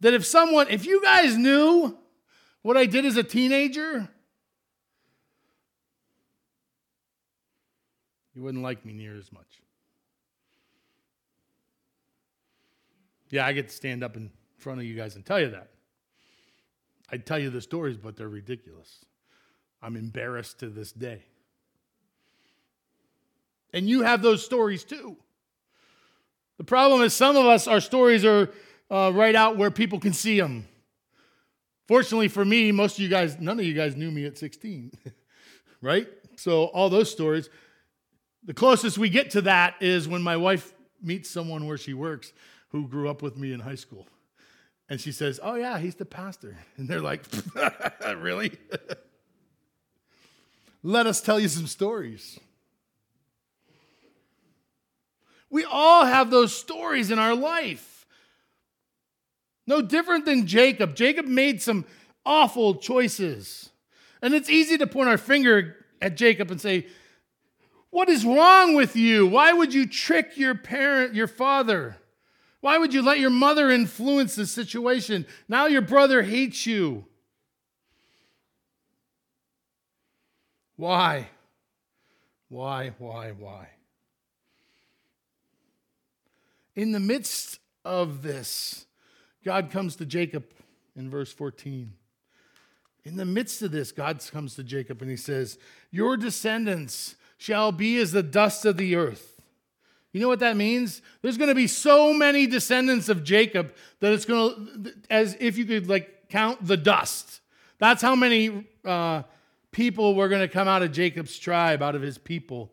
That 0.00 0.14
if 0.14 0.26
someone, 0.26 0.68
if 0.68 0.84
you 0.84 1.02
guys 1.02 1.36
knew 1.36 1.96
what 2.62 2.76
I 2.76 2.86
did 2.86 3.04
as 3.04 3.16
a 3.16 3.22
teenager, 3.22 4.08
you 8.42 8.46
wouldn't 8.46 8.64
like 8.64 8.84
me 8.84 8.92
near 8.92 9.16
as 9.16 9.30
much. 9.30 9.62
Yeah, 13.30 13.46
I 13.46 13.52
get 13.52 13.68
to 13.68 13.74
stand 13.74 14.02
up 14.02 14.16
in 14.16 14.32
front 14.58 14.80
of 14.80 14.84
you 14.84 14.96
guys 14.96 15.14
and 15.14 15.24
tell 15.24 15.38
you 15.38 15.50
that. 15.50 15.68
I 17.08 17.18
tell 17.18 17.38
you 17.38 17.50
the 17.50 17.60
stories, 17.60 17.96
but 17.96 18.16
they're 18.16 18.28
ridiculous. 18.28 19.04
I'm 19.80 19.94
embarrassed 19.94 20.58
to 20.58 20.70
this 20.70 20.90
day. 20.90 21.22
And 23.72 23.88
you 23.88 24.02
have 24.02 24.22
those 24.22 24.44
stories 24.44 24.82
too. 24.82 25.16
The 26.58 26.64
problem 26.64 27.02
is, 27.02 27.14
some 27.14 27.36
of 27.36 27.46
us, 27.46 27.68
our 27.68 27.80
stories 27.80 28.24
are 28.24 28.50
uh, 28.90 29.12
right 29.14 29.36
out 29.36 29.56
where 29.56 29.70
people 29.70 30.00
can 30.00 30.12
see 30.12 30.40
them. 30.40 30.66
Fortunately 31.86 32.28
for 32.28 32.44
me, 32.44 32.72
most 32.72 32.96
of 32.96 33.04
you 33.04 33.08
guys, 33.08 33.38
none 33.38 33.60
of 33.60 33.64
you 33.64 33.74
guys 33.74 33.94
knew 33.94 34.10
me 34.10 34.26
at 34.26 34.36
16, 34.36 34.90
right? 35.80 36.08
So, 36.36 36.64
all 36.64 36.90
those 36.90 37.08
stories. 37.08 37.48
The 38.44 38.54
closest 38.54 38.98
we 38.98 39.08
get 39.08 39.30
to 39.30 39.42
that 39.42 39.76
is 39.80 40.08
when 40.08 40.22
my 40.22 40.36
wife 40.36 40.72
meets 41.00 41.30
someone 41.30 41.66
where 41.66 41.78
she 41.78 41.94
works 41.94 42.32
who 42.70 42.88
grew 42.88 43.08
up 43.08 43.22
with 43.22 43.36
me 43.36 43.52
in 43.52 43.60
high 43.60 43.76
school. 43.76 44.08
And 44.88 45.00
she 45.00 45.12
says, 45.12 45.38
Oh, 45.42 45.54
yeah, 45.54 45.78
he's 45.78 45.94
the 45.94 46.04
pastor. 46.04 46.56
And 46.76 46.88
they're 46.88 47.00
like, 47.00 47.24
Really? 48.16 48.58
Let 50.82 51.06
us 51.06 51.20
tell 51.20 51.38
you 51.38 51.48
some 51.48 51.68
stories. 51.68 52.40
We 55.48 55.64
all 55.64 56.04
have 56.04 56.30
those 56.30 56.56
stories 56.56 57.10
in 57.10 57.18
our 57.18 57.34
life. 57.34 58.06
No 59.66 59.80
different 59.80 60.24
than 60.24 60.46
Jacob. 60.46 60.96
Jacob 60.96 61.26
made 61.26 61.62
some 61.62 61.84
awful 62.26 62.76
choices. 62.76 63.70
And 64.22 64.34
it's 64.34 64.50
easy 64.50 64.76
to 64.78 64.86
point 64.86 65.08
our 65.08 65.18
finger 65.18 65.76
at 66.00 66.16
Jacob 66.16 66.50
and 66.50 66.60
say, 66.60 66.86
What 67.92 68.08
is 68.08 68.24
wrong 68.24 68.74
with 68.74 68.96
you? 68.96 69.26
Why 69.26 69.52
would 69.52 69.74
you 69.74 69.86
trick 69.86 70.38
your 70.38 70.54
parent, 70.54 71.14
your 71.14 71.26
father? 71.26 71.98
Why 72.62 72.78
would 72.78 72.94
you 72.94 73.02
let 73.02 73.18
your 73.18 73.28
mother 73.28 73.70
influence 73.70 74.34
the 74.34 74.46
situation? 74.46 75.26
Now 75.46 75.66
your 75.66 75.82
brother 75.82 76.22
hates 76.22 76.64
you. 76.64 77.04
Why? 80.76 81.28
Why, 82.48 82.92
why, 82.96 83.32
why? 83.32 83.68
In 86.74 86.92
the 86.92 87.00
midst 87.00 87.58
of 87.84 88.22
this, 88.22 88.86
God 89.44 89.70
comes 89.70 89.96
to 89.96 90.06
Jacob 90.06 90.44
in 90.96 91.10
verse 91.10 91.30
14. 91.30 91.92
In 93.04 93.16
the 93.16 93.26
midst 93.26 93.60
of 93.60 93.70
this, 93.70 93.92
God 93.92 94.26
comes 94.32 94.54
to 94.54 94.64
Jacob 94.64 95.02
and 95.02 95.10
he 95.10 95.16
says, 95.18 95.58
Your 95.90 96.16
descendants 96.16 97.16
shall 97.42 97.72
be 97.72 97.96
as 97.96 98.12
the 98.12 98.22
dust 98.22 98.64
of 98.64 98.76
the 98.76 98.94
earth. 98.94 99.42
You 100.12 100.20
know 100.20 100.28
what 100.28 100.38
that 100.38 100.56
means? 100.56 101.02
There's 101.22 101.36
going 101.36 101.48
to 101.48 101.56
be 101.56 101.66
so 101.66 102.12
many 102.14 102.46
descendants 102.46 103.08
of 103.08 103.24
Jacob 103.24 103.74
that 103.98 104.12
it's 104.12 104.24
going 104.24 104.84
to, 104.84 104.94
as 105.10 105.36
if 105.40 105.58
you 105.58 105.64
could 105.64 105.88
like 105.88 106.28
count 106.28 106.64
the 106.64 106.76
dust. 106.76 107.40
That's 107.78 108.00
how 108.00 108.14
many 108.14 108.64
uh, 108.84 109.22
people 109.72 110.14
were 110.14 110.28
going 110.28 110.42
to 110.42 110.48
come 110.48 110.68
out 110.68 110.82
of 110.82 110.92
Jacob's 110.92 111.36
tribe, 111.36 111.82
out 111.82 111.96
of 111.96 112.02
his 112.02 112.16
people. 112.16 112.70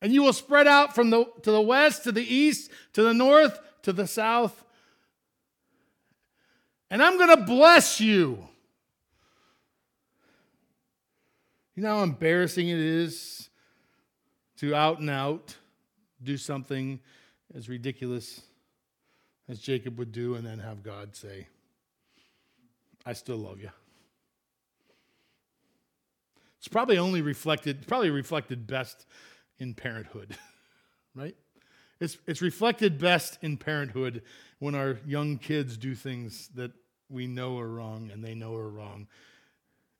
And 0.00 0.10
you 0.10 0.22
will 0.22 0.32
spread 0.32 0.66
out 0.66 0.94
from 0.94 1.10
the 1.10 1.26
to 1.42 1.50
the 1.50 1.60
west, 1.60 2.04
to 2.04 2.12
the 2.12 2.22
east, 2.22 2.70
to 2.94 3.02
the 3.02 3.12
north, 3.12 3.58
to 3.82 3.92
the 3.92 4.06
south. 4.06 4.64
And 6.90 7.02
I'm 7.02 7.18
going 7.18 7.36
to 7.36 7.44
bless 7.44 8.00
you. 8.00 8.48
You 11.78 11.84
know 11.84 11.98
how 11.98 12.02
embarrassing 12.02 12.68
it 12.68 12.80
is 12.80 13.50
to 14.56 14.74
out 14.74 14.98
and 14.98 15.08
out 15.08 15.54
do 16.20 16.36
something 16.36 16.98
as 17.54 17.68
ridiculous 17.68 18.40
as 19.48 19.60
Jacob 19.60 19.96
would 19.96 20.10
do 20.10 20.34
and 20.34 20.44
then 20.44 20.58
have 20.58 20.82
God 20.82 21.14
say, 21.14 21.46
I 23.06 23.12
still 23.12 23.36
love 23.36 23.60
you. 23.60 23.70
It's 26.58 26.66
probably 26.66 26.98
only 26.98 27.22
reflected, 27.22 27.86
probably 27.86 28.10
reflected 28.10 28.66
best 28.66 29.06
in 29.60 29.72
parenthood, 29.72 30.36
right? 31.14 31.36
It's, 32.00 32.18
it's 32.26 32.42
reflected 32.42 32.98
best 32.98 33.38
in 33.40 33.56
parenthood 33.56 34.22
when 34.58 34.74
our 34.74 34.98
young 35.06 35.38
kids 35.38 35.76
do 35.76 35.94
things 35.94 36.48
that 36.56 36.72
we 37.08 37.28
know 37.28 37.56
are 37.56 37.68
wrong 37.68 38.10
and 38.12 38.24
they 38.24 38.34
know 38.34 38.56
are 38.56 38.68
wrong, 38.68 39.06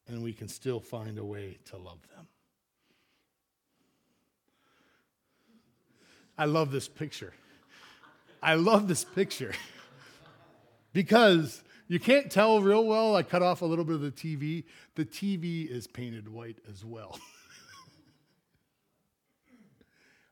and 0.09 0.23
we 0.23 0.33
can 0.33 0.49
still 0.49 0.81
find 0.81 1.19
a 1.19 1.25
way 1.25 1.59
to 1.67 1.77
love 1.77 2.01
them. 2.15 2.27
I 6.37 6.47
love 6.47 6.71
this 6.71 6.89
picture. 6.89 7.33
I 8.43 8.55
love 8.55 8.89
this 8.89 9.05
picture 9.05 9.53
because 10.93 11.63
you 11.89 11.99
can't 11.99 12.31
tell 12.31 12.63
real 12.63 12.85
well. 12.85 13.17
I 13.17 13.23
cut 13.23 13.43
off 13.43 13.63
a 13.63 13.67
little 13.67 13.85
bit 13.85 13.97
of 13.97 14.03
the 14.03 14.13
TV. 14.13 14.65
The 14.95 15.05
TV 15.05 15.69
is 15.69 15.87
painted 15.87 16.29
white 16.29 16.59
as 16.71 16.85
well. 16.85 17.19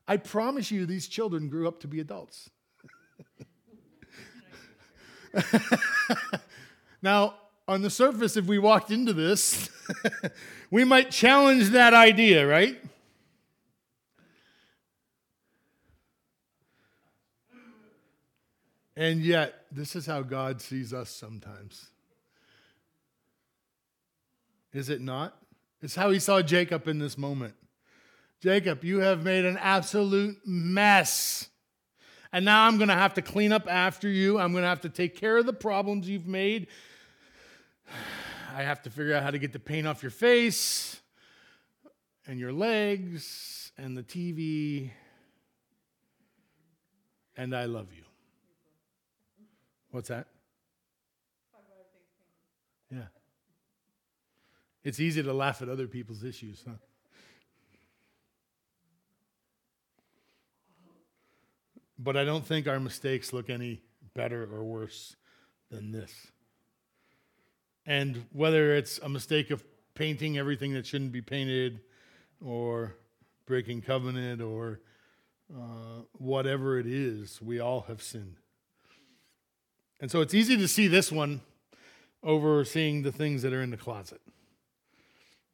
I 0.07 0.17
promise 0.17 0.71
you, 0.71 0.85
these 0.85 1.07
children 1.07 1.49
grew 1.49 1.67
up 1.67 1.81
to 1.81 1.87
be 1.87 1.99
adults. 1.99 2.49
now, 7.01 7.33
on 7.67 7.81
the 7.81 7.89
surface, 7.89 8.37
if 8.37 8.45
we 8.45 8.59
walked 8.59 8.91
into 8.91 9.11
this, 9.11 9.69
we 10.71 10.85
might 10.85 11.11
challenge 11.11 11.69
that 11.69 11.93
idea, 11.93 12.47
right? 12.47 12.81
And 18.95 19.21
yet, 19.21 19.65
this 19.71 19.95
is 19.95 20.05
how 20.05 20.21
God 20.21 20.61
sees 20.61 20.93
us 20.93 21.09
sometimes. 21.09 21.87
Is 24.73 24.89
it 24.89 25.01
not? 25.01 25.37
It's 25.81 25.95
how 25.95 26.09
he 26.09 26.19
saw 26.19 26.41
Jacob 26.41 26.87
in 26.87 26.97
this 26.97 27.17
moment. 27.17 27.53
Jacob, 28.41 28.83
you 28.83 28.99
have 28.99 29.23
made 29.23 29.45
an 29.45 29.57
absolute 29.57 30.37
mess. 30.45 31.49
And 32.31 32.45
now 32.45 32.65
I'm 32.65 32.77
going 32.77 32.89
to 32.89 32.95
have 32.95 33.13
to 33.15 33.21
clean 33.21 33.51
up 33.51 33.67
after 33.67 34.07
you. 34.07 34.39
I'm 34.39 34.51
going 34.51 34.63
to 34.63 34.69
have 34.69 34.81
to 34.81 34.89
take 34.89 35.15
care 35.15 35.37
of 35.37 35.45
the 35.45 35.53
problems 35.53 36.09
you've 36.09 36.27
made. 36.27 36.67
I 38.55 38.63
have 38.63 38.81
to 38.83 38.89
figure 38.89 39.15
out 39.15 39.23
how 39.23 39.31
to 39.31 39.37
get 39.37 39.53
the 39.53 39.59
paint 39.59 39.87
off 39.87 40.01
your 40.01 40.11
face 40.11 40.99
and 42.25 42.39
your 42.39 42.51
legs 42.51 43.71
and 43.77 43.97
the 43.97 44.03
TV. 44.03 44.91
And 47.35 47.55
I 47.55 47.65
love 47.65 47.87
you. 47.95 48.03
What's 49.91 50.09
that? 50.09 50.27
Yeah. 52.91 53.07
It's 54.83 54.99
easy 54.99 55.21
to 55.21 55.33
laugh 55.33 55.61
at 55.61 55.69
other 55.69 55.87
people's 55.87 56.23
issues, 56.23 56.63
huh? 56.65 56.73
But 61.99 62.15
I 62.15 62.23
don't 62.23 62.45
think 62.45 62.67
our 62.67 62.79
mistakes 62.79 63.33
look 63.33 63.49
any 63.49 63.81
better 64.13 64.43
or 64.43 64.63
worse 64.63 65.15
than 65.69 65.91
this. 65.91 66.11
And 67.87 68.25
whether 68.33 68.75
it's 68.75 68.99
a 68.99 69.09
mistake 69.09 69.49
of 69.49 69.63
painting 69.95 70.37
everything 70.37 70.73
that 70.73 70.85
shouldn't 70.85 71.13
be 71.13 71.21
painted, 71.21 71.79
or 72.45 72.95
breaking 73.47 73.81
covenant, 73.81 74.41
or 74.41 74.81
uh, 75.51 76.01
whatever 76.11 76.77
it 76.77 76.85
is, 76.85 77.41
we 77.41 77.59
all 77.59 77.85
have 77.87 78.03
sinned. 78.03 78.35
And 79.99 80.11
so 80.11 80.21
it's 80.21 80.33
easy 80.33 80.57
to 80.57 80.67
see 80.67 80.87
this 80.87 81.11
one 81.11 81.41
over 82.21 82.63
seeing 82.65 83.03
the 83.03 83.11
things 83.11 83.41
that 83.41 83.53
are 83.53 83.61
in 83.61 83.71
the 83.71 83.77
closet. 83.77 84.21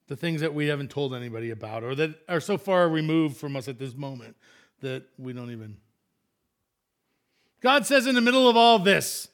The 0.08 0.16
things 0.16 0.42
that 0.42 0.54
we 0.54 0.68
haven't 0.68 0.90
told 0.90 1.14
anybody 1.14 1.52
about 1.52 1.84
or 1.84 1.96
that 1.96 2.16
are 2.28 2.42
so 2.42 2.58
far 2.58 2.90
removed 2.90 3.38
from 3.38 3.56
us 3.56 3.68
at 3.68 3.80
this 3.80 3.96
moment 3.96 4.36
that 4.82 5.04
we 5.18 5.32
don't 5.32 5.52
even. 5.52 5.78
God 7.62 7.86
says 7.86 8.06
in 8.06 8.16
the 8.16 8.22
middle 8.22 8.50
of 8.50 8.58
all 8.58 8.80
this, 8.80 9.30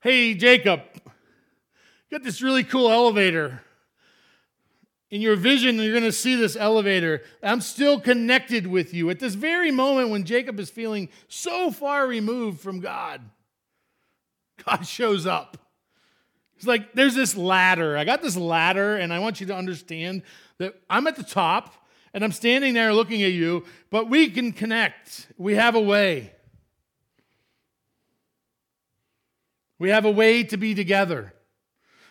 Hey, 0.00 0.34
Jacob, 0.34 0.80
got 2.10 2.22
this 2.22 2.42
really 2.42 2.64
cool 2.64 2.90
elevator. 2.90 3.62
In 5.10 5.22
your 5.22 5.36
vision, 5.36 5.76
you're 5.76 5.92
going 5.92 6.04
to 6.04 6.12
see 6.12 6.34
this 6.34 6.54
elevator. 6.54 7.22
I'm 7.42 7.62
still 7.62 7.98
connected 7.98 8.66
with 8.66 8.92
you. 8.92 9.08
At 9.08 9.18
this 9.18 9.34
very 9.34 9.70
moment 9.70 10.10
when 10.10 10.24
Jacob 10.24 10.60
is 10.60 10.68
feeling 10.68 11.08
so 11.28 11.70
far 11.70 12.06
removed 12.06 12.60
from 12.60 12.80
God, 12.80 13.22
God 14.66 14.86
shows 14.86 15.26
up. 15.26 15.56
He's 16.56 16.66
like, 16.66 16.92
there's 16.92 17.14
this 17.14 17.36
ladder. 17.36 17.96
I 17.96 18.04
got 18.04 18.20
this 18.20 18.36
ladder, 18.36 18.96
and 18.96 19.12
I 19.12 19.20
want 19.20 19.40
you 19.40 19.46
to 19.46 19.54
understand 19.54 20.22
that 20.58 20.74
I'm 20.90 21.06
at 21.06 21.16
the 21.16 21.22
top 21.22 21.72
and 22.12 22.24
I'm 22.24 22.32
standing 22.32 22.74
there 22.74 22.92
looking 22.92 23.22
at 23.22 23.32
you, 23.32 23.64
but 23.90 24.10
we 24.10 24.30
can 24.30 24.52
connect. 24.52 25.28
We 25.38 25.54
have 25.54 25.74
a 25.74 25.80
way. 25.80 26.32
We 29.78 29.90
have 29.90 30.04
a 30.04 30.10
way 30.10 30.42
to 30.44 30.56
be 30.56 30.74
together 30.74 31.32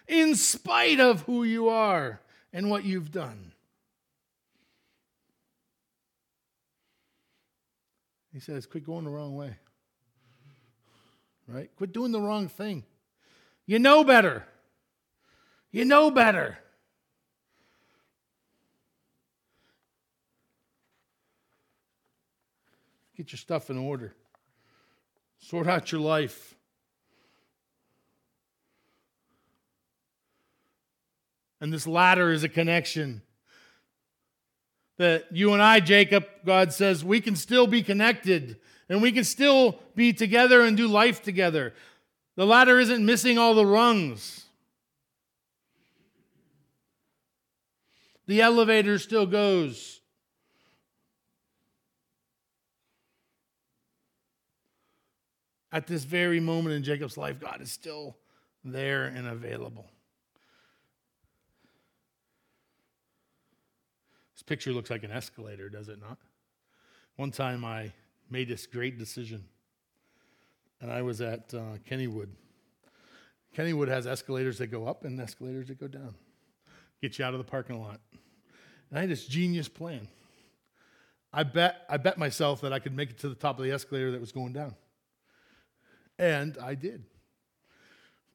in 0.07 0.35
spite 0.35 0.99
of 0.99 1.21
who 1.21 1.43
you 1.43 1.69
are 1.69 2.21
and 2.53 2.69
what 2.69 2.83
you've 2.83 3.11
done. 3.11 3.51
He 8.31 8.39
says, 8.39 8.65
quit 8.65 8.85
going 8.85 9.05
the 9.05 9.09
wrong 9.09 9.35
way 9.35 9.57
right? 11.47 11.69
Quit 11.75 11.93
doing 11.93 12.11
the 12.11 12.21
wrong 12.21 12.47
thing. 12.47 12.83
You 13.65 13.79
know 13.79 14.03
better. 14.03 14.45
You 15.71 15.85
know 15.85 16.11
better. 16.11 16.57
Get 23.15 23.31
your 23.31 23.37
stuff 23.37 23.69
in 23.69 23.77
order. 23.77 24.13
Sort 25.39 25.67
out 25.67 25.91
your 25.91 26.01
life. 26.01 26.55
And 31.59 31.73
this 31.73 31.87
ladder 31.87 32.31
is 32.31 32.43
a 32.43 32.49
connection 32.49 33.21
that 34.97 35.25
you 35.31 35.53
and 35.53 35.61
I, 35.61 35.79
Jacob, 35.79 36.25
God 36.45 36.73
says, 36.73 37.03
we 37.03 37.21
can 37.21 37.35
still 37.35 37.67
be 37.67 37.83
connected 37.83 38.57
and 38.89 39.01
we 39.01 39.11
can 39.11 39.23
still 39.23 39.79
be 39.95 40.13
together 40.13 40.61
and 40.61 40.75
do 40.75 40.87
life 40.87 41.21
together. 41.21 41.73
The 42.35 42.45
ladder 42.45 42.79
isn't 42.79 43.05
missing 43.05 43.37
all 43.37 43.53
the 43.53 43.65
rungs. 43.65 44.45
The 48.27 48.41
elevator 48.41 48.99
still 48.99 49.25
goes. 49.25 50.01
At 55.71 55.87
this 55.87 56.03
very 56.03 56.39
moment 56.39 56.75
in 56.75 56.83
Jacob's 56.83 57.17
life, 57.17 57.39
God 57.39 57.61
is 57.61 57.71
still 57.71 58.17
there 58.63 59.05
and 59.05 59.27
available. 59.27 59.89
Picture 64.47 64.71
looks 64.71 64.89
like 64.89 65.03
an 65.03 65.11
escalator, 65.11 65.69
does 65.69 65.89
it 65.89 65.99
not? 66.01 66.17
One 67.17 67.31
time 67.31 67.63
I 67.63 67.91
made 68.29 68.47
this 68.47 68.65
great 68.65 68.97
decision, 68.97 69.43
and 70.81 70.91
I 70.91 71.03
was 71.03 71.21
at 71.21 71.53
uh, 71.53 71.77
Kennywood. 71.87 72.29
Kennywood 73.55 73.89
has 73.89 74.07
escalators 74.07 74.57
that 74.57 74.67
go 74.67 74.87
up 74.87 75.03
and 75.03 75.19
escalators 75.19 75.67
that 75.67 75.79
go 75.79 75.87
down, 75.87 76.15
get 77.01 77.19
you 77.19 77.25
out 77.25 77.33
of 77.33 77.39
the 77.39 77.43
parking 77.43 77.79
lot. 77.79 77.99
And 78.89 78.97
I 78.97 79.01
had 79.01 79.09
this 79.09 79.27
genius 79.27 79.67
plan. 79.67 80.07
I 81.33 81.43
bet, 81.43 81.85
I 81.89 81.97
bet 81.97 82.17
myself 82.17 82.61
that 82.61 82.71
I 82.71 82.79
could 82.79 82.95
make 82.95 83.09
it 83.09 83.19
to 83.19 83.29
the 83.29 83.35
top 83.35 83.59
of 83.59 83.65
the 83.65 83.71
escalator 83.71 84.11
that 84.11 84.21
was 84.21 84.31
going 84.31 84.53
down. 84.53 84.75
And 86.17 86.57
I 86.61 86.73
did. 86.73 87.03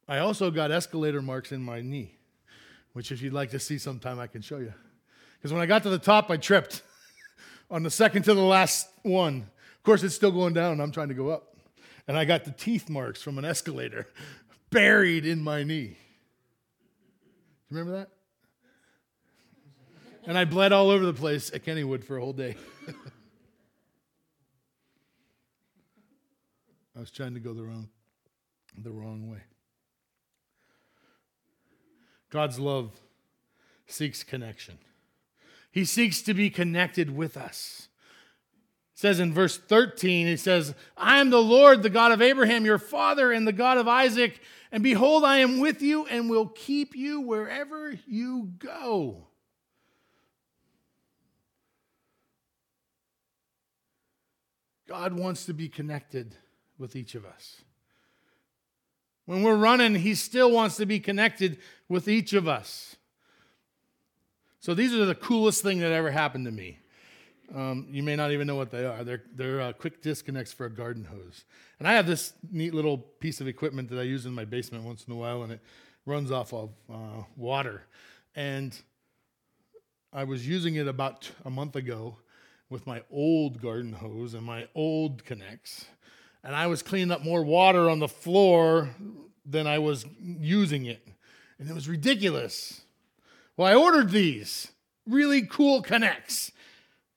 I 0.06 0.18
also 0.18 0.50
got 0.50 0.70
escalator 0.70 1.22
marks 1.22 1.52
in 1.52 1.62
my 1.62 1.80
knee, 1.80 2.18
which, 2.92 3.10
if 3.10 3.22
you'd 3.22 3.32
like 3.32 3.50
to 3.50 3.58
see 3.58 3.78
sometime, 3.78 4.18
I 4.18 4.26
can 4.26 4.42
show 4.42 4.58
you. 4.58 4.74
Because 5.42 5.52
when 5.52 5.60
I 5.60 5.66
got 5.66 5.82
to 5.82 5.90
the 5.90 5.98
top, 5.98 6.30
I 6.30 6.36
tripped 6.36 6.82
on 7.70 7.82
the 7.82 7.90
second 7.90 8.22
to 8.22 8.34
the 8.34 8.40
last 8.40 8.88
one. 9.02 9.38
Of 9.76 9.82
course, 9.82 10.04
it's 10.04 10.14
still 10.14 10.30
going 10.30 10.54
down, 10.54 10.70
and 10.74 10.80
I'm 10.80 10.92
trying 10.92 11.08
to 11.08 11.14
go 11.14 11.30
up. 11.30 11.56
And 12.06 12.16
I 12.16 12.24
got 12.24 12.44
the 12.44 12.52
teeth 12.52 12.88
marks 12.88 13.20
from 13.20 13.38
an 13.38 13.44
escalator 13.44 14.06
buried 14.70 15.26
in 15.26 15.42
my 15.42 15.64
knee. 15.64 15.96
You 17.70 17.76
remember 17.76 17.98
that? 17.98 18.10
And 20.24 20.38
I 20.38 20.44
bled 20.44 20.70
all 20.70 20.90
over 20.90 21.04
the 21.04 21.12
place 21.12 21.52
at 21.52 21.64
Kennywood 21.64 22.04
for 22.04 22.16
a 22.16 22.20
whole 22.20 22.32
day. 22.32 22.54
I 26.96 27.00
was 27.00 27.10
trying 27.10 27.34
to 27.34 27.40
go 27.40 27.52
the 27.52 27.64
wrong, 27.64 27.88
the 28.78 28.92
wrong 28.92 29.28
way. 29.28 29.40
God's 32.30 32.60
love 32.60 32.92
seeks 33.88 34.22
connection. 34.22 34.78
He 35.72 35.86
seeks 35.86 36.20
to 36.22 36.34
be 36.34 36.50
connected 36.50 37.16
with 37.16 37.36
us. 37.36 37.88
It 38.94 39.00
says 39.00 39.18
in 39.18 39.32
verse 39.32 39.56
13, 39.56 40.26
he 40.26 40.36
says, 40.36 40.74
I 40.96 41.18
am 41.18 41.30
the 41.30 41.42
Lord, 41.42 41.82
the 41.82 41.90
God 41.90 42.12
of 42.12 42.20
Abraham, 42.22 42.66
your 42.66 42.78
father, 42.78 43.32
and 43.32 43.48
the 43.48 43.52
God 43.52 43.78
of 43.78 43.88
Isaac. 43.88 44.40
And 44.70 44.82
behold, 44.82 45.24
I 45.24 45.38
am 45.38 45.60
with 45.60 45.80
you 45.80 46.06
and 46.06 46.28
will 46.28 46.46
keep 46.46 46.94
you 46.94 47.22
wherever 47.22 47.98
you 48.06 48.52
go. 48.58 49.26
God 54.86 55.14
wants 55.14 55.46
to 55.46 55.54
be 55.54 55.70
connected 55.70 56.36
with 56.76 56.94
each 56.94 57.14
of 57.14 57.24
us. 57.24 57.62
When 59.24 59.42
we're 59.42 59.56
running, 59.56 59.94
He 59.94 60.14
still 60.14 60.50
wants 60.50 60.76
to 60.76 60.84
be 60.84 61.00
connected 61.00 61.56
with 61.88 62.08
each 62.08 62.34
of 62.34 62.46
us. 62.46 62.96
So 64.62 64.74
these 64.74 64.94
are 64.94 65.04
the 65.04 65.16
coolest 65.16 65.60
thing 65.64 65.80
that 65.80 65.90
ever 65.90 66.12
happened 66.12 66.44
to 66.44 66.52
me. 66.52 66.78
Um, 67.52 67.88
you 67.90 68.04
may 68.04 68.14
not 68.14 68.30
even 68.30 68.46
know 68.46 68.54
what 68.54 68.70
they 68.70 68.84
are. 68.84 69.02
They're, 69.02 69.24
they're 69.34 69.60
uh, 69.60 69.72
quick 69.72 70.00
disconnects 70.00 70.52
for 70.52 70.66
a 70.66 70.70
garden 70.70 71.04
hose. 71.04 71.44
And 71.80 71.88
I 71.88 71.94
have 71.94 72.06
this 72.06 72.32
neat 72.48 72.72
little 72.72 72.96
piece 72.96 73.40
of 73.40 73.48
equipment 73.48 73.90
that 73.90 73.98
I 73.98 74.02
use 74.02 74.24
in 74.24 74.32
my 74.32 74.44
basement 74.44 74.84
once 74.84 75.04
in 75.04 75.12
a 75.12 75.16
while, 75.16 75.42
and 75.42 75.50
it 75.50 75.60
runs 76.06 76.30
off 76.30 76.54
of 76.54 76.70
uh, 76.88 77.24
water. 77.36 77.82
And 78.36 78.80
I 80.12 80.22
was 80.22 80.46
using 80.46 80.76
it 80.76 80.86
about 80.86 81.28
a 81.44 81.50
month 81.50 81.74
ago 81.74 82.18
with 82.70 82.86
my 82.86 83.02
old 83.10 83.60
garden 83.60 83.92
hose 83.92 84.32
and 84.32 84.46
my 84.46 84.68
old 84.76 85.24
connects. 85.24 85.86
And 86.44 86.54
I 86.54 86.68
was 86.68 86.84
cleaning 86.84 87.10
up 87.10 87.24
more 87.24 87.42
water 87.42 87.90
on 87.90 87.98
the 87.98 88.06
floor 88.06 88.90
than 89.44 89.66
I 89.66 89.80
was 89.80 90.06
using 90.20 90.86
it. 90.86 91.04
And 91.58 91.68
it 91.68 91.74
was 91.74 91.88
ridiculous. 91.88 92.82
Well, 93.56 93.68
I 93.68 93.74
ordered 93.74 94.10
these 94.10 94.72
really 95.06 95.42
cool 95.42 95.82
connects. 95.82 96.52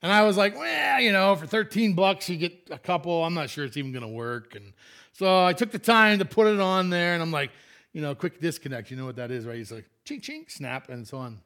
And 0.02 0.12
I 0.12 0.22
was 0.22 0.36
like, 0.36 0.56
well, 0.56 1.00
you 1.00 1.12
know, 1.12 1.34
for 1.36 1.46
13 1.46 1.94
bucks, 1.94 2.28
you 2.28 2.36
get 2.36 2.68
a 2.70 2.78
couple. 2.78 3.24
I'm 3.24 3.34
not 3.34 3.50
sure 3.50 3.64
it's 3.64 3.76
even 3.76 3.92
going 3.92 4.02
to 4.02 4.08
work. 4.08 4.54
And 4.54 4.72
so 5.12 5.44
I 5.44 5.52
took 5.52 5.70
the 5.70 5.78
time 5.78 6.18
to 6.18 6.24
put 6.24 6.46
it 6.46 6.60
on 6.60 6.90
there. 6.90 7.14
And 7.14 7.22
I'm 7.22 7.32
like, 7.32 7.50
you 7.92 8.02
know, 8.02 8.14
quick 8.14 8.40
disconnect. 8.40 8.90
You 8.90 8.98
know 8.98 9.06
what 9.06 9.16
that 9.16 9.30
is, 9.30 9.46
right? 9.46 9.58
It's 9.58 9.72
like 9.72 9.86
chink, 10.04 10.20
chink, 10.20 10.50
snap, 10.50 10.90
and 10.90 11.08
so 11.08 11.18
on. 11.18 11.40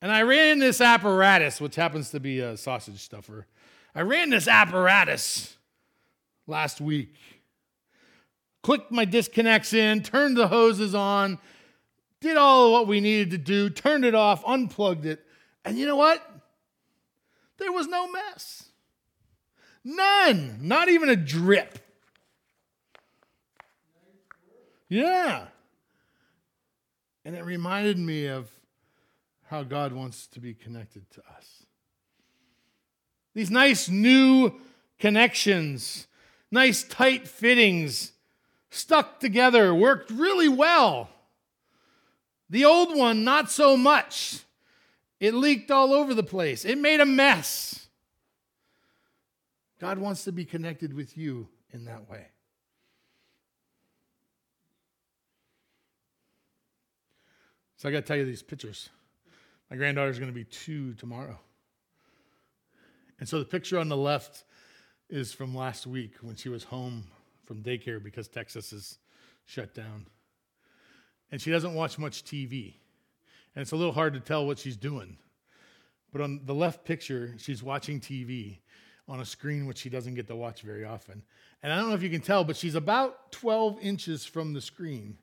And 0.00 0.12
I 0.12 0.22
ran 0.22 0.60
this 0.60 0.80
apparatus, 0.80 1.60
which 1.60 1.76
happens 1.76 2.10
to 2.10 2.20
be 2.20 2.40
a 2.40 2.56
sausage 2.56 3.00
stuffer. 3.00 3.46
I 3.94 4.02
ran 4.02 4.30
this 4.30 4.46
apparatus 4.46 5.56
last 6.46 6.80
week. 6.80 7.14
Clicked 8.62 8.92
my 8.92 9.04
disconnects 9.04 9.72
in, 9.72 10.02
turned 10.02 10.36
the 10.36 10.48
hoses 10.48 10.94
on, 10.94 11.38
did 12.24 12.36
all 12.36 12.66
of 12.66 12.72
what 12.72 12.88
we 12.88 13.00
needed 13.00 13.30
to 13.30 13.38
do, 13.38 13.70
turned 13.70 14.04
it 14.04 14.14
off, 14.14 14.42
unplugged 14.46 15.06
it. 15.06 15.20
And 15.64 15.78
you 15.78 15.86
know 15.86 15.96
what? 15.96 16.20
There 17.58 17.70
was 17.70 17.86
no 17.86 18.10
mess. 18.10 18.70
None. 19.84 20.58
Not 20.60 20.88
even 20.88 21.08
a 21.08 21.16
drip. 21.16 21.78
Yeah. 24.88 25.46
And 27.24 27.36
it 27.36 27.44
reminded 27.44 27.98
me 27.98 28.26
of 28.26 28.50
how 29.48 29.62
God 29.62 29.92
wants 29.92 30.26
to 30.28 30.40
be 30.40 30.54
connected 30.54 31.08
to 31.12 31.20
us. 31.36 31.64
These 33.34 33.50
nice 33.50 33.88
new 33.88 34.60
connections, 34.98 36.06
nice 36.50 36.82
tight 36.82 37.28
fittings, 37.28 38.12
stuck 38.70 39.20
together, 39.20 39.74
worked 39.74 40.10
really 40.10 40.48
well. 40.48 41.10
The 42.54 42.66
old 42.66 42.96
one, 42.96 43.24
not 43.24 43.50
so 43.50 43.76
much. 43.76 44.44
It 45.18 45.34
leaked 45.34 45.72
all 45.72 45.92
over 45.92 46.14
the 46.14 46.22
place, 46.22 46.64
it 46.64 46.78
made 46.78 47.00
a 47.00 47.04
mess. 47.04 47.88
God 49.80 49.98
wants 49.98 50.22
to 50.22 50.30
be 50.30 50.44
connected 50.44 50.94
with 50.94 51.18
you 51.18 51.48
in 51.72 51.84
that 51.86 52.08
way. 52.08 52.28
So 57.76 57.88
I 57.88 57.92
got 57.92 58.02
to 58.02 58.06
tell 58.06 58.18
you 58.18 58.24
these 58.24 58.44
pictures. 58.44 58.88
My 59.68 59.76
granddaughter's 59.76 60.20
going 60.20 60.30
to 60.30 60.32
be 60.34 60.44
two 60.44 60.94
tomorrow. 60.94 61.40
And 63.18 63.28
so 63.28 63.40
the 63.40 63.44
picture 63.44 63.80
on 63.80 63.88
the 63.88 63.96
left 63.96 64.44
is 65.10 65.32
from 65.32 65.56
last 65.56 65.88
week 65.88 66.18
when 66.20 66.36
she 66.36 66.50
was 66.50 66.62
home 66.62 67.02
from 67.46 67.64
daycare 67.64 68.00
because 68.00 68.28
Texas 68.28 68.72
is 68.72 68.98
shut 69.44 69.74
down. 69.74 70.06
And 71.34 71.42
she 71.42 71.50
doesn't 71.50 71.74
watch 71.74 71.98
much 71.98 72.22
TV. 72.22 72.74
And 73.56 73.62
it's 73.62 73.72
a 73.72 73.76
little 73.76 73.92
hard 73.92 74.14
to 74.14 74.20
tell 74.20 74.46
what 74.46 74.56
she's 74.56 74.76
doing. 74.76 75.16
But 76.12 76.20
on 76.20 76.42
the 76.44 76.54
left 76.54 76.84
picture, 76.84 77.34
she's 77.38 77.60
watching 77.60 77.98
TV 77.98 78.58
on 79.08 79.18
a 79.18 79.24
screen 79.24 79.66
which 79.66 79.78
she 79.78 79.90
doesn't 79.90 80.14
get 80.14 80.28
to 80.28 80.36
watch 80.36 80.62
very 80.62 80.84
often. 80.84 81.24
And 81.60 81.72
I 81.72 81.76
don't 81.76 81.88
know 81.88 81.96
if 81.96 82.04
you 82.04 82.08
can 82.08 82.20
tell, 82.20 82.44
but 82.44 82.56
she's 82.56 82.76
about 82.76 83.32
12 83.32 83.80
inches 83.82 84.24
from 84.24 84.52
the 84.52 84.60
screen 84.60 85.18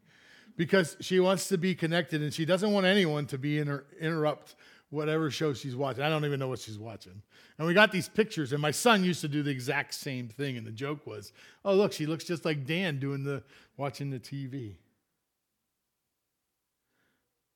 because 0.57 0.97
she 0.99 1.21
wants 1.21 1.47
to 1.47 1.57
be 1.57 1.73
connected 1.73 2.21
and 2.21 2.33
she 2.33 2.43
doesn't 2.43 2.73
want 2.73 2.85
anyone 2.85 3.25
to 3.27 3.37
be 3.37 3.59
inter- 3.59 3.85
interrupt 3.97 4.55
whatever 4.89 5.31
show 5.31 5.53
she's 5.53 5.77
watching. 5.77 6.03
I 6.03 6.09
don't 6.09 6.25
even 6.25 6.41
know 6.41 6.49
what 6.49 6.59
she's 6.59 6.77
watching. 6.77 7.21
And 7.57 7.65
we 7.65 7.73
got 7.73 7.93
these 7.93 8.09
pictures, 8.09 8.51
and 8.51 8.61
my 8.61 8.71
son 8.71 9.05
used 9.05 9.21
to 9.21 9.29
do 9.29 9.43
the 9.43 9.51
exact 9.51 9.93
same 9.93 10.27
thing. 10.27 10.57
And 10.57 10.67
the 10.67 10.71
joke 10.71 11.07
was, 11.07 11.31
"Oh, 11.63 11.73
look, 11.73 11.93
she 11.93 12.05
looks 12.05 12.25
just 12.25 12.43
like 12.43 12.65
Dan 12.65 12.99
doing 12.99 13.23
the 13.23 13.43
watching 13.77 14.09
the 14.09 14.19
TV." 14.19 14.75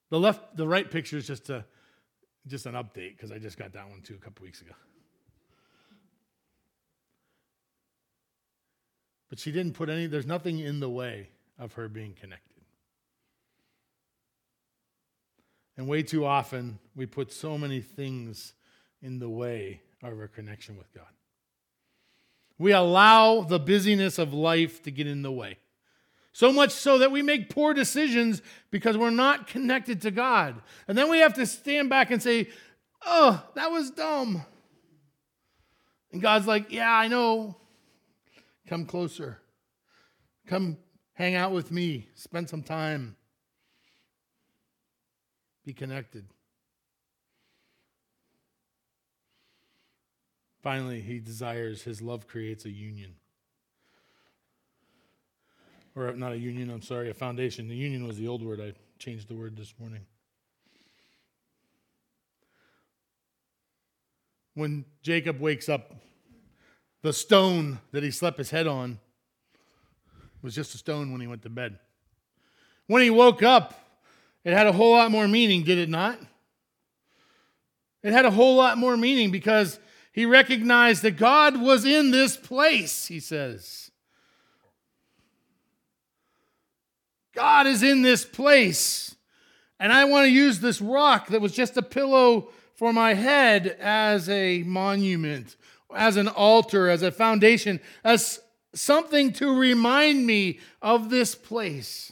The 0.09 0.19
left, 0.19 0.55
the 0.55 0.67
right 0.67 0.89
picture 0.89 1.17
is 1.17 1.27
just 1.27 1.49
a 1.49 1.65
just 2.47 2.65
an 2.67 2.73
update 2.73 3.15
because 3.17 3.31
I 3.31 3.39
just 3.39 3.57
got 3.57 3.73
that 3.73 3.89
one 3.89 4.01
too 4.01 4.15
a 4.15 4.23
couple 4.23 4.43
weeks 4.43 4.61
ago. 4.61 4.73
But 9.29 9.39
she 9.39 9.51
didn't 9.51 9.73
put 9.73 9.89
any. 9.89 10.07
There's 10.07 10.27
nothing 10.27 10.59
in 10.59 10.79
the 10.79 10.89
way 10.89 11.29
of 11.57 11.73
her 11.73 11.87
being 11.87 12.13
connected. 12.13 12.55
And 15.77 15.87
way 15.87 16.03
too 16.03 16.25
often, 16.25 16.79
we 16.95 17.05
put 17.05 17.33
so 17.33 17.57
many 17.57 17.81
things 17.81 18.53
in 19.01 19.19
the 19.19 19.29
way 19.29 19.81
of 20.01 20.17
our 20.17 20.27
connection 20.27 20.77
with 20.77 20.93
God. 20.93 21.07
We 22.57 22.71
allow 22.71 23.41
the 23.41 23.59
busyness 23.59 24.17
of 24.17 24.33
life 24.33 24.81
to 24.83 24.91
get 24.91 25.07
in 25.07 25.21
the 25.21 25.31
way. 25.31 25.57
So 26.35 26.51
much 26.51 26.71
so 26.71 26.97
that 26.97 27.13
we 27.13 27.21
make 27.21 27.49
poor 27.49 27.73
decisions 27.73 28.41
because 28.69 28.97
we're 28.97 29.09
not 29.09 29.47
connected 29.47 30.01
to 30.01 30.11
God. 30.11 30.61
And 30.85 30.97
then 30.97 31.09
we 31.09 31.19
have 31.19 31.33
to 31.35 31.45
stand 31.45 31.89
back 31.89 32.11
and 32.11 32.21
say, 32.21 32.49
Oh, 33.05 33.41
that 33.55 33.71
was 33.71 33.89
dumb. 33.89 34.43
And 36.11 36.21
God's 36.21 36.45
like, 36.45 36.73
Yeah, 36.73 36.91
I 36.91 37.07
know. 37.07 37.55
Come 38.67 38.85
closer. 38.85 39.39
Come 40.45 40.75
hang 41.13 41.35
out 41.35 41.53
with 41.53 41.71
me. 41.71 42.09
Spend 42.15 42.49
some 42.49 42.63
time. 42.63 43.15
Be 45.63 45.71
connected. 45.71 46.25
Finally, 50.61 50.99
he 50.99 51.19
desires, 51.19 51.83
his 51.83 52.01
love 52.01 52.27
creates 52.27 52.65
a 52.65 52.71
union. 52.71 53.15
Or 55.95 56.11
not 56.13 56.33
a 56.33 56.37
union, 56.37 56.69
I'm 56.69 56.81
sorry, 56.81 57.09
a 57.09 57.13
foundation. 57.13 57.67
The 57.67 57.75
union 57.75 58.05
was 58.05 58.17
the 58.17 58.27
old 58.27 58.43
word. 58.43 58.59
I 58.59 58.73
changed 58.99 59.29
the 59.29 59.35
word 59.35 59.55
this 59.55 59.73
morning. 59.79 60.01
When 64.53 64.85
Jacob 65.01 65.39
wakes 65.39 65.69
up, 65.69 65.95
the 67.01 67.13
stone 67.13 67.79
that 67.91 68.03
he 68.03 68.11
slept 68.11 68.37
his 68.37 68.49
head 68.49 68.67
on 68.67 68.99
was 70.41 70.55
just 70.55 70.75
a 70.75 70.77
stone 70.77 71.11
when 71.11 71.21
he 71.21 71.27
went 71.27 71.43
to 71.43 71.49
bed. 71.49 71.77
When 72.87 73.01
he 73.01 73.09
woke 73.09 73.43
up, 73.43 73.73
it 74.43 74.53
had 74.53 74.67
a 74.67 74.71
whole 74.71 74.91
lot 74.93 75.11
more 75.11 75.27
meaning, 75.27 75.63
did 75.63 75.77
it 75.77 75.89
not? 75.89 76.19
It 78.03 78.13
had 78.13 78.25
a 78.25 78.31
whole 78.31 78.55
lot 78.55 78.77
more 78.77 78.95
meaning 78.95 79.31
because 79.31 79.79
he 80.11 80.25
recognized 80.25 81.01
that 81.01 81.17
God 81.17 81.59
was 81.59 81.83
in 81.83 82.11
this 82.11 82.37
place, 82.37 83.07
he 83.07 83.19
says. 83.19 83.91
God 87.35 87.67
is 87.67 87.83
in 87.83 88.01
this 88.01 88.25
place. 88.25 89.15
And 89.79 89.91
I 89.91 90.05
want 90.05 90.25
to 90.25 90.31
use 90.31 90.59
this 90.59 90.81
rock 90.81 91.27
that 91.27 91.41
was 91.41 91.51
just 91.51 91.77
a 91.77 91.81
pillow 91.81 92.49
for 92.75 92.93
my 92.93 93.13
head 93.13 93.67
as 93.79 94.29
a 94.29 94.63
monument, 94.63 95.55
as 95.93 96.17
an 96.17 96.27
altar, 96.27 96.89
as 96.89 97.01
a 97.01 97.11
foundation, 97.11 97.79
as 98.03 98.39
something 98.73 99.33
to 99.33 99.57
remind 99.57 100.25
me 100.25 100.59
of 100.81 101.09
this 101.09 101.35
place. 101.35 102.11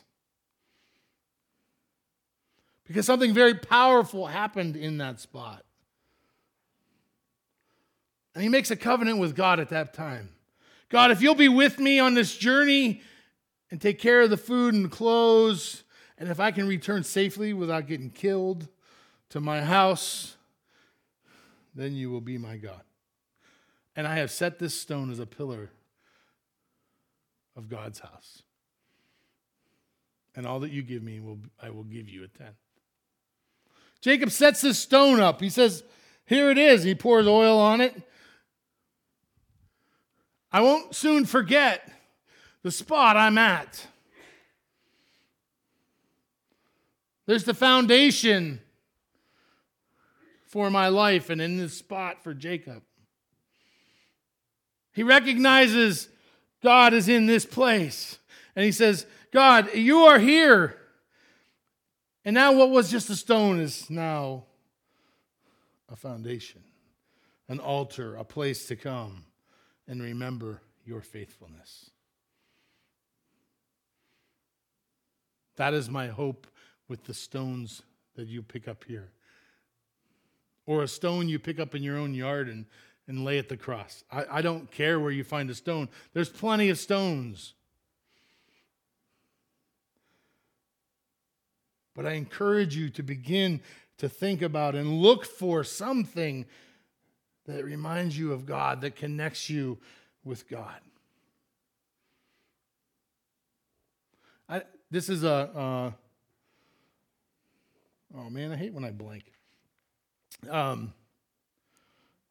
Because 2.85 3.05
something 3.05 3.33
very 3.33 3.55
powerful 3.55 4.27
happened 4.27 4.75
in 4.75 4.97
that 4.97 5.19
spot. 5.19 5.63
And 8.35 8.43
he 8.43 8.49
makes 8.49 8.71
a 8.71 8.75
covenant 8.75 9.19
with 9.19 9.35
God 9.35 9.59
at 9.59 9.69
that 9.69 9.93
time. 9.93 10.29
God, 10.89 11.11
if 11.11 11.21
you'll 11.21 11.35
be 11.35 11.49
with 11.49 11.79
me 11.79 11.99
on 11.99 12.13
this 12.13 12.35
journey 12.35 13.01
and 13.73 13.81
take 13.81 13.97
care 13.97 14.21
of 14.21 14.29
the 14.29 14.37
food 14.37 14.75
and 14.75 14.91
clothes, 14.91 15.83
and 16.19 16.29
if 16.29 16.39
I 16.39 16.51
can 16.51 16.67
return 16.67 17.03
safely 17.03 17.53
without 17.53 17.87
getting 17.87 18.11
killed 18.11 18.67
to 19.29 19.41
my 19.41 19.61
house, 19.61 20.35
then 21.73 21.95
you 21.95 22.11
will 22.11 22.21
be 22.21 22.37
my 22.37 22.57
God. 22.57 22.83
And 23.95 24.05
I 24.05 24.17
have 24.17 24.29
set 24.29 24.59
this 24.59 24.79
stone 24.79 25.11
as 25.11 25.17
a 25.17 25.25
pillar 25.25 25.71
of 27.55 27.67
God's 27.67 27.97
house. 27.97 28.43
And 30.35 30.45
all 30.45 30.59
that 30.59 30.69
you 30.69 30.83
give 30.83 31.01
me, 31.01 31.19
will, 31.19 31.39
I 31.59 31.71
will 31.71 31.83
give 31.83 32.07
you 32.07 32.23
a 32.23 32.27
tenth. 32.27 32.53
Jacob 34.01 34.29
sets 34.29 34.61
this 34.61 34.77
stone 34.77 35.19
up. 35.19 35.41
He 35.41 35.49
says, 35.49 35.83
Here 36.27 36.51
it 36.51 36.59
is. 36.59 36.83
He 36.83 36.93
pours 36.93 37.25
oil 37.25 37.57
on 37.57 37.81
it. 37.81 37.99
I 40.51 40.61
won't 40.61 40.93
soon 40.93 41.25
forget 41.25 41.89
the 42.63 42.71
spot 42.71 43.17
I'm 43.17 43.37
at. 43.37 43.85
There's 47.25 47.43
the 47.43 47.53
foundation 47.53 48.59
for 50.47 50.69
my 50.69 50.87
life 50.87 51.29
and 51.29 51.41
in 51.41 51.57
this 51.57 51.77
spot 51.77 52.23
for 52.23 52.33
Jacob. 52.33 52.83
He 54.93 55.03
recognizes 55.03 56.09
God 56.61 56.93
is 56.93 57.09
in 57.09 57.25
this 57.25 57.45
place. 57.45 58.17
And 58.55 58.63
he 58.63 58.71
says, 58.71 59.05
God, 59.31 59.73
you 59.73 60.03
are 60.03 60.19
here. 60.19 60.77
And 62.23 62.33
now 62.33 62.53
what 62.53 62.69
was 62.69 62.91
just 62.91 63.09
a 63.09 63.15
stone 63.15 63.59
is 63.59 63.89
now 63.89 64.45
a 65.89 65.95
foundation, 65.95 66.61
an 67.49 67.59
altar, 67.59 68.15
a 68.15 68.23
place 68.23 68.67
to 68.67 68.75
come 68.75 69.25
and 69.87 70.01
remember 70.01 70.61
your 70.85 71.01
faithfulness. 71.01 71.89
That 75.55 75.73
is 75.73 75.89
my 75.89 76.07
hope 76.07 76.47
with 76.87 77.03
the 77.05 77.13
stones 77.13 77.81
that 78.15 78.27
you 78.27 78.41
pick 78.41 78.67
up 78.67 78.83
here. 78.87 79.09
Or 80.65 80.83
a 80.83 80.87
stone 80.87 81.29
you 81.29 81.39
pick 81.39 81.59
up 81.59 81.75
in 81.75 81.83
your 81.83 81.97
own 81.97 82.13
yard 82.13 82.47
and, 82.47 82.65
and 83.07 83.25
lay 83.25 83.37
at 83.37 83.49
the 83.49 83.57
cross. 83.57 84.03
I, 84.11 84.25
I 84.31 84.41
don't 84.41 84.71
care 84.71 84.99
where 84.99 85.11
you 85.11 85.23
find 85.23 85.49
a 85.49 85.55
stone, 85.55 85.89
there's 86.13 86.29
plenty 86.29 86.69
of 86.69 86.77
stones. 86.77 87.53
But 91.95 92.07
I 92.07 92.13
encourage 92.13 92.75
you 92.75 92.89
to 92.91 93.03
begin 93.03 93.61
to 93.99 94.09
think 94.09 94.41
about 94.41 94.73
and 94.73 94.99
look 94.99 95.25
for 95.25 95.63
something 95.63 96.45
that 97.45 97.63
reminds 97.63 98.17
you 98.17 98.33
of 98.33 98.45
God, 98.45 98.81
that 98.81 98.95
connects 98.95 99.49
you 99.49 99.77
with 100.23 100.49
God. 100.49 100.79
I, 104.49 104.63
this 104.93 105.09
is 105.09 105.23
a, 105.23 105.33
uh, 105.33 105.91
oh 108.15 108.29
man, 108.29 108.51
I 108.51 108.55
hate 108.55 108.75
when 108.75 108.85
I 108.85 108.91
blank. 108.91 109.23
Um, 110.47 110.93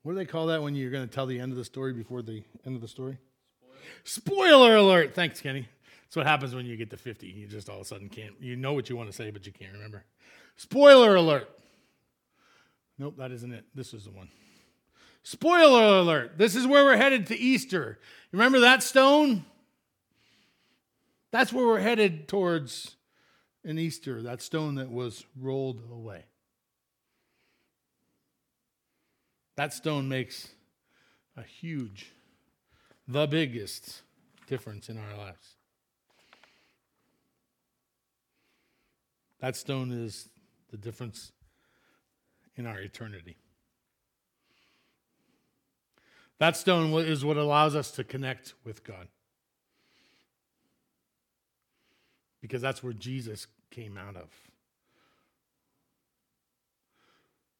what 0.02 0.12
do 0.12 0.16
they 0.16 0.24
call 0.24 0.46
that 0.46 0.62
when 0.62 0.76
you're 0.76 0.92
going 0.92 1.06
to 1.06 1.12
tell 1.12 1.26
the 1.26 1.40
end 1.40 1.50
of 1.50 1.58
the 1.58 1.64
story 1.64 1.92
before 1.92 2.22
the 2.22 2.44
end 2.64 2.76
of 2.76 2.80
the 2.80 2.86
story? 2.86 3.18
Spoiler, 4.04 4.46
Spoiler 4.46 4.76
alert. 4.76 5.12
Thanks, 5.12 5.40
Kenny. 5.40 5.68
That's 6.04 6.14
what 6.14 6.26
happens 6.26 6.54
when 6.54 6.64
you 6.64 6.76
get 6.76 6.90
to 6.90 6.96
50. 6.96 7.26
You 7.26 7.48
just 7.48 7.68
all 7.68 7.76
of 7.76 7.82
a 7.82 7.84
sudden 7.84 8.08
can't, 8.08 8.34
you 8.40 8.54
know 8.54 8.74
what 8.74 8.88
you 8.88 8.94
want 8.96 9.10
to 9.10 9.16
say, 9.16 9.32
but 9.32 9.44
you 9.44 9.52
can't 9.52 9.72
remember. 9.72 10.04
Spoiler 10.54 11.16
alert. 11.16 11.50
Nope, 12.96 13.16
that 13.18 13.32
isn't 13.32 13.52
it. 13.52 13.64
This 13.74 13.92
is 13.92 14.04
the 14.04 14.12
one. 14.12 14.28
Spoiler 15.24 15.98
alert. 15.98 16.38
This 16.38 16.54
is 16.54 16.64
where 16.64 16.84
we're 16.84 16.96
headed 16.96 17.26
to 17.26 17.36
Easter. 17.36 17.98
Remember 18.30 18.60
that 18.60 18.84
stone? 18.84 19.46
That's 21.32 21.52
where 21.52 21.66
we're 21.66 21.80
headed 21.80 22.28
towards 22.28 22.96
in 23.64 23.78
Easter, 23.78 24.22
that 24.22 24.42
stone 24.42 24.74
that 24.76 24.90
was 24.90 25.24
rolled 25.40 25.80
away. 25.90 26.24
That 29.56 29.72
stone 29.72 30.08
makes 30.08 30.50
a 31.36 31.42
huge, 31.42 32.12
the 33.08 33.26
biggest 33.26 34.02
difference 34.46 34.88
in 34.88 34.98
our 34.98 35.16
lives. 35.16 35.56
That 39.40 39.56
stone 39.56 39.90
is 39.90 40.28
the 40.70 40.76
difference 40.76 41.32
in 42.56 42.66
our 42.66 42.80
eternity. 42.80 43.36
That 46.38 46.56
stone 46.56 46.92
is 47.04 47.24
what 47.24 47.36
allows 47.36 47.74
us 47.74 47.90
to 47.92 48.04
connect 48.04 48.54
with 48.64 48.84
God. 48.84 49.08
Because 52.42 52.60
that's 52.60 52.82
where 52.82 52.92
Jesus 52.92 53.46
came 53.70 53.96
out 53.96 54.16
of. 54.16 54.28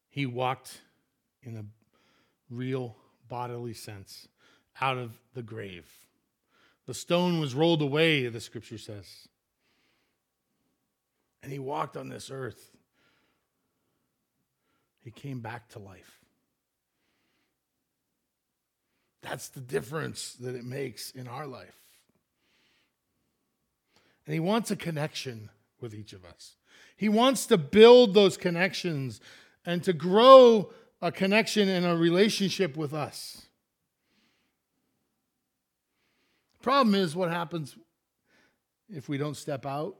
He 0.09 0.27
walked 0.27 0.81
in 1.41 1.57
a 1.57 1.65
real 2.51 2.95
bodily 3.27 3.73
sense 3.73 4.27
out 4.79 4.97
of 4.97 5.17
the 5.33 5.41
grave. 5.41 5.89
The 6.85 6.93
stone 6.93 7.39
was 7.39 7.55
rolled 7.55 7.81
away, 7.81 8.27
the 8.27 8.41
scripture 8.41 8.77
says. 8.77 9.27
And 11.41 11.51
he 11.51 11.59
walked 11.59 11.97
on 11.97 12.09
this 12.09 12.29
earth. 12.29 12.69
He 14.99 15.11
came 15.11 15.39
back 15.39 15.69
to 15.69 15.79
life. 15.79 16.19
That's 19.21 19.47
the 19.49 19.61
difference 19.61 20.33
that 20.35 20.55
it 20.55 20.65
makes 20.65 21.11
in 21.11 21.27
our 21.27 21.47
life. 21.47 21.82
And 24.25 24.33
he 24.33 24.39
wants 24.39 24.71
a 24.71 24.75
connection 24.75 25.49
with 25.81 25.93
each 25.93 26.13
of 26.13 26.23
us. 26.25 26.55
He 26.95 27.09
wants 27.09 27.45
to 27.47 27.57
build 27.57 28.13
those 28.13 28.37
connections 28.37 29.19
and 29.65 29.83
to 29.83 29.93
grow 29.93 30.71
a 31.01 31.11
connection 31.11 31.67
and 31.67 31.85
a 31.85 31.97
relationship 31.97 32.77
with 32.77 32.93
us. 32.93 33.45
Problem 36.61 36.95
is 36.95 37.13
what 37.13 37.29
happens 37.29 37.75
if 38.89 39.09
we 39.09 39.17
don't 39.17 39.35
step 39.35 39.65
out? 39.65 39.97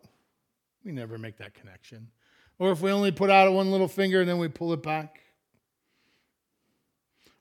We 0.85 0.93
never 0.93 1.17
make 1.17 1.37
that 1.37 1.53
connection. 1.53 2.07
Or 2.57 2.71
if 2.71 2.79
we 2.79 2.91
only 2.91 3.11
put 3.11 3.29
out 3.29 3.51
one 3.51 3.71
little 3.71 3.89
finger 3.89 4.21
and 4.21 4.29
then 4.29 4.37
we 4.37 4.47
pull 4.47 4.71
it 4.71 4.81
back. 4.81 5.19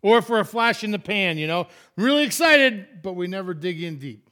Or 0.03 0.19
if 0.19 0.29
we're 0.29 0.41
a 0.41 0.45
flash 0.45 0.83
in 0.83 0.91
the 0.91 0.99
pan, 0.99 1.39
you 1.39 1.47
know, 1.47 1.69
really 1.97 2.25
excited, 2.25 3.03
but 3.03 3.13
we 3.13 3.29
never 3.29 3.55
dig 3.55 3.81
in 3.81 3.99
deep. 3.99 4.29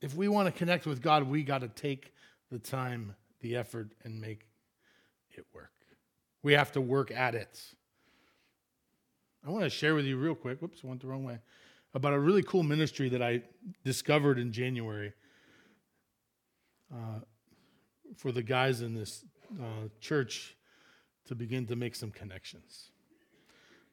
If 0.00 0.14
we 0.14 0.28
want 0.28 0.46
to 0.46 0.52
connect 0.52 0.86
with 0.86 1.02
God, 1.02 1.24
we 1.24 1.42
got 1.42 1.60
to 1.60 1.68
take 1.68 2.14
the 2.50 2.58
time, 2.58 3.14
the 3.40 3.56
effort, 3.56 3.92
and 4.04 4.20
make 4.20 4.46
it 5.30 5.44
work. 5.54 5.72
We 6.42 6.54
have 6.54 6.72
to 6.72 6.80
work 6.80 7.10
at 7.10 7.34
it. 7.34 7.60
I 9.46 9.50
want 9.50 9.64
to 9.64 9.70
share 9.70 9.94
with 9.94 10.06
you 10.06 10.16
real 10.16 10.34
quick. 10.34 10.60
Whoops, 10.60 10.82
went 10.82 11.00
the 11.00 11.06
wrong 11.06 11.24
way. 11.24 11.38
About 11.94 12.12
a 12.12 12.18
really 12.18 12.42
cool 12.42 12.62
ministry 12.62 13.08
that 13.10 13.22
I 13.22 13.42
discovered 13.84 14.38
in 14.38 14.52
January 14.52 15.12
uh, 16.92 17.20
for 18.16 18.32
the 18.32 18.42
guys 18.42 18.80
in 18.80 18.94
this 18.94 19.24
uh, 19.60 19.88
church 20.00 20.56
to 21.26 21.34
begin 21.34 21.66
to 21.66 21.76
make 21.76 21.94
some 21.94 22.10
connections. 22.10 22.90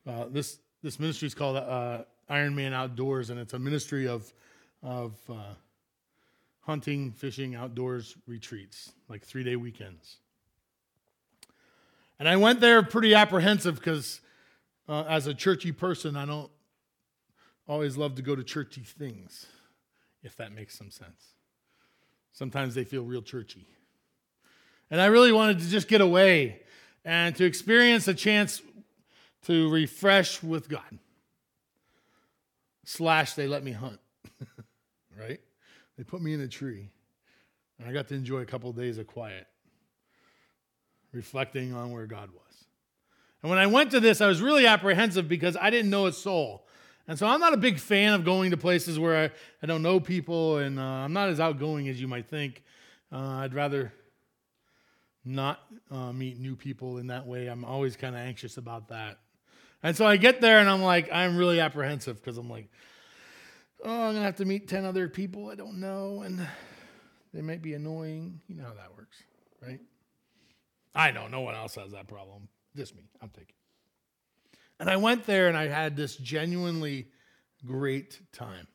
Uh, 0.05 0.26
this 0.30 0.60
this 0.84 0.99
ministry 0.99 1.26
is 1.26 1.34
called 1.34 1.58
uh, 1.58 2.03
Ironman 2.30 2.72
Outdoors, 2.72 3.30
and 3.30 3.39
it's 3.39 3.53
a 3.53 3.60
ministry 3.60 4.08
of 4.08 4.32
of 4.84 5.18
uh, 5.30 5.53
hunting, 6.68 7.13
fishing, 7.13 7.55
outdoors 7.55 8.18
retreats, 8.28 8.91
like 9.07 9.24
three 9.24 9.43
day 9.43 9.55
weekends. 9.55 10.18
And 12.20 12.28
I 12.28 12.36
went 12.36 12.59
there 12.59 12.84
pretty 12.84 13.15
apprehensive 13.15 13.76
because, 13.76 14.20
uh, 14.89 15.03
as 15.03 15.28
a 15.28 15.34
churchy 15.34 15.72
person, 15.72 16.18
I 16.18 16.26
don't 16.26 16.51
always 17.70 17.95
love 17.95 18.15
to 18.15 18.22
go 18.22 18.36
to 18.36 18.43
churchy 18.43 18.82
things, 18.82 19.45
if 20.24 20.36
that 20.36 20.51
makes 20.51 20.78
some 20.78 20.91
sense. 20.91 21.36
Sometimes 22.34 22.76
they 22.76 22.84
feel 22.84 23.03
real 23.03 23.22
churchy. 23.22 23.65
And 24.91 24.99
I 24.99 25.05
really 25.05 25.32
wanted 25.32 25.59
to 25.59 25.70
just 25.70 25.88
get 25.88 26.01
away 26.01 26.63
and 27.05 27.34
to 27.38 27.45
experience 27.45 28.09
a 28.09 28.13
chance 28.13 28.61
to 29.45 29.70
refresh 29.70 30.43
with 30.43 30.68
God. 30.68 30.99
Slash, 32.84 33.36
they 33.36 33.47
let 33.47 33.63
me 33.63 33.72
hunt, 33.72 33.99
right? 35.18 35.39
They 35.97 36.03
put 36.03 36.21
me 36.21 36.33
in 36.33 36.41
a 36.41 36.47
tree, 36.47 36.89
and 37.79 37.89
I 37.89 37.93
got 37.93 38.07
to 38.09 38.15
enjoy 38.15 38.39
a 38.39 38.45
couple 38.45 38.69
of 38.69 38.75
days 38.75 38.97
of 38.97 39.07
quiet, 39.07 39.47
reflecting 41.11 41.73
on 41.73 41.91
where 41.91 42.05
God 42.05 42.29
was. 42.31 42.65
And 43.41 43.49
when 43.49 43.59
I 43.59 43.67
went 43.67 43.91
to 43.91 43.99
this, 43.99 44.21
I 44.21 44.27
was 44.27 44.41
really 44.41 44.65
apprehensive 44.65 45.27
because 45.27 45.55
I 45.55 45.69
didn't 45.69 45.89
know 45.89 46.05
a 46.05 46.11
soul. 46.11 46.67
And 47.07 47.17
so 47.17 47.25
I'm 47.25 47.39
not 47.39 47.53
a 47.53 47.57
big 47.57 47.79
fan 47.79 48.13
of 48.13 48.25
going 48.25 48.51
to 48.51 48.57
places 48.57 48.99
where 48.99 49.15
I, 49.15 49.31
I 49.63 49.65
don't 49.65 49.81
know 49.81 49.99
people, 49.99 50.57
and 50.57 50.79
uh, 50.79 50.83
I'm 50.83 51.13
not 51.13 51.29
as 51.29 51.39
outgoing 51.39 51.87
as 51.87 51.99
you 52.01 52.07
might 52.07 52.29
think. 52.29 52.63
Uh, 53.11 53.17
I'd 53.17 53.53
rather 53.53 53.93
not 55.23 55.59
uh, 55.91 56.11
meet 56.11 56.39
new 56.39 56.55
people 56.55 56.97
in 56.97 57.07
that 57.07 57.25
way. 57.25 57.47
I'm 57.47 57.65
always 57.65 57.95
kind 57.95 58.15
of 58.15 58.21
anxious 58.21 58.57
about 58.57 58.89
that. 58.89 59.19
And 59.83 59.95
so 59.95 60.05
I 60.05 60.17
get 60.17 60.41
there 60.41 60.59
and 60.59 60.69
I'm 60.69 60.81
like, 60.81 61.09
I'm 61.11 61.37
really 61.37 61.59
apprehensive 61.59 62.17
because 62.17 62.37
I'm 62.37 62.49
like, 62.49 62.69
oh, 63.84 63.89
I'm 63.89 64.13
going 64.13 64.15
to 64.15 64.21
have 64.21 64.36
to 64.38 64.45
meet 64.45 64.67
10 64.67 64.86
other 64.86 65.07
people 65.07 65.49
I 65.49 65.55
don't 65.55 65.80
know 65.80 66.21
and 66.21 66.45
they 67.34 67.41
might 67.41 67.61
be 67.61 67.73
annoying. 67.73 68.41
You 68.47 68.55
know 68.55 68.63
how 68.63 68.73
that 68.73 68.95
works, 68.95 69.17
right? 69.61 69.80
I 70.95 71.11
know 71.11 71.28
no 71.28 71.41
one 71.41 71.55
else 71.55 71.75
has 71.75 71.91
that 71.91 72.07
problem. 72.07 72.47
Just 72.75 72.95
me. 72.95 73.03
I'm 73.21 73.30
taking. 73.30 73.53
And 74.80 74.89
I 74.89 74.97
went 74.97 75.25
there 75.25 75.47
and 75.47 75.57
I 75.57 75.67
had 75.67 75.95
this 75.95 76.15
genuinely 76.15 77.07
great 77.65 78.19
time 78.32 78.67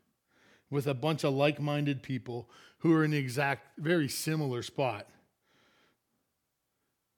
with 0.71 0.87
a 0.87 0.95
bunch 0.95 1.25
of 1.25 1.35
like 1.35 1.61
minded 1.61 2.03
people 2.03 2.49
who 2.79 2.93
are 2.95 3.05
in 3.05 3.13
the 3.13 3.19
exact, 3.19 3.79
very 3.79 4.09
similar 4.09 4.63
spot. 4.63 5.07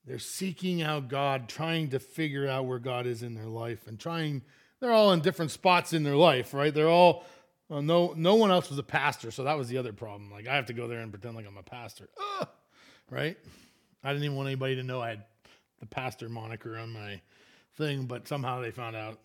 They're 0.06 0.18
seeking 0.18 0.82
out 0.82 1.08
God, 1.08 1.48
trying 1.48 1.90
to 1.90 1.98
figure 1.98 2.46
out 2.46 2.66
where 2.66 2.78
God 2.78 3.06
is 3.06 3.22
in 3.22 3.34
their 3.34 3.46
life, 3.46 3.86
and 3.86 3.98
trying, 3.98 4.42
they're 4.80 4.92
all 4.92 5.12
in 5.12 5.20
different 5.20 5.50
spots 5.50 5.94
in 5.94 6.02
their 6.02 6.16
life, 6.16 6.52
right? 6.52 6.74
They're 6.74 6.90
all, 6.90 7.24
well, 7.68 7.82
no, 7.82 8.14
no 8.16 8.34
one 8.34 8.50
else 8.50 8.68
was 8.68 8.78
a 8.78 8.84
pastor, 8.84 9.30
so 9.30 9.44
that 9.44 9.56
was 9.56 9.68
the 9.68 9.78
other 9.78 9.92
problem. 9.92 10.30
Like, 10.30 10.46
I 10.46 10.56
have 10.56 10.66
to 10.66 10.72
go 10.72 10.86
there 10.86 11.00
and 11.00 11.10
pretend 11.10 11.34
like 11.34 11.46
I'm 11.46 11.56
a 11.56 11.62
pastor, 11.62 12.08
Ugh! 12.40 12.48
right? 13.10 13.36
I 14.02 14.12
didn't 14.12 14.24
even 14.24 14.36
want 14.36 14.48
anybody 14.48 14.76
to 14.76 14.82
know 14.82 15.00
I 15.00 15.10
had 15.10 15.24
the 15.80 15.86
pastor 15.86 16.28
moniker 16.28 16.76
on 16.76 16.92
my 16.92 17.20
thing, 17.76 18.04
but 18.04 18.28
somehow 18.28 18.60
they 18.60 18.70
found 18.70 18.96
out. 18.96 19.18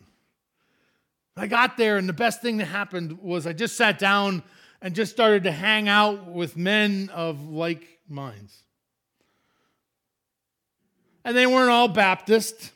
I 1.35 1.47
got 1.47 1.77
there, 1.77 1.97
and 1.97 2.07
the 2.07 2.13
best 2.13 2.41
thing 2.41 2.57
that 2.57 2.65
happened 2.65 3.19
was 3.19 3.45
I 3.45 3.53
just 3.53 3.75
sat 3.75 3.99
down 3.99 4.43
and 4.81 4.95
just 4.95 5.11
started 5.11 5.43
to 5.43 5.51
hang 5.51 5.87
out 5.87 6.27
with 6.27 6.57
men 6.57 7.09
of 7.13 7.49
like 7.49 7.99
minds. 8.07 8.63
And 11.25 11.35
they 11.35 11.45
weren't 11.45 11.69
all 11.69 11.89
Baptist, 11.89 12.71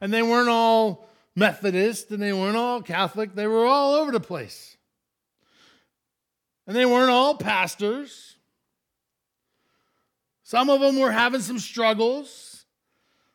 and 0.00 0.12
they 0.12 0.22
weren't 0.22 0.48
all 0.48 1.08
Methodist, 1.34 2.10
and 2.10 2.22
they 2.22 2.32
weren't 2.32 2.56
all 2.56 2.82
Catholic. 2.82 3.34
They 3.34 3.46
were 3.46 3.64
all 3.64 3.94
over 3.94 4.12
the 4.12 4.20
place. 4.20 4.76
And 6.66 6.76
they 6.76 6.86
weren't 6.86 7.10
all 7.10 7.36
pastors. 7.36 8.36
Some 10.42 10.68
of 10.68 10.80
them 10.80 10.98
were 10.98 11.12
having 11.12 11.40
some 11.40 11.58
struggles. 11.58 12.64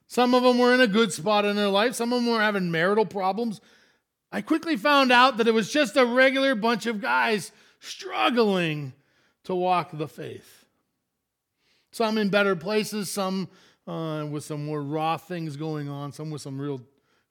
Some 0.08 0.34
of 0.34 0.44
them 0.44 0.58
were 0.58 0.74
in 0.74 0.82
a 0.82 0.88
good 0.88 1.12
spot 1.12 1.46
in 1.46 1.56
their 1.56 1.70
life. 1.70 1.96
Some 1.96 2.14
of 2.14 2.24
them 2.24 2.32
were 2.32 2.42
having 2.42 2.72
marital 2.72 3.06
problems. 3.06 3.62
I 4.32 4.42
quickly 4.42 4.76
found 4.76 5.12
out 5.12 5.38
that 5.38 5.48
it 5.48 5.54
was 5.54 5.72
just 5.72 5.96
a 5.98 6.06
regular 6.06 6.56
bunch 6.56 6.86
of 6.86 7.02
guys 7.02 7.52
struggling 7.80 8.94
to 9.46 9.56
walk 9.56 9.92
the 9.94 10.08
faith. 10.08 10.66
Some 11.92 12.18
in 12.18 12.30
better 12.30 12.56
places, 12.56 13.10
some 13.10 13.48
uh, 13.88 14.26
with 14.30 14.44
some 14.44 14.66
more 14.66 14.82
raw 14.82 15.18
things 15.18 15.56
going 15.56 15.88
on, 15.88 16.12
some 16.12 16.32
with 16.32 16.42
some 16.42 16.60
real 16.60 16.82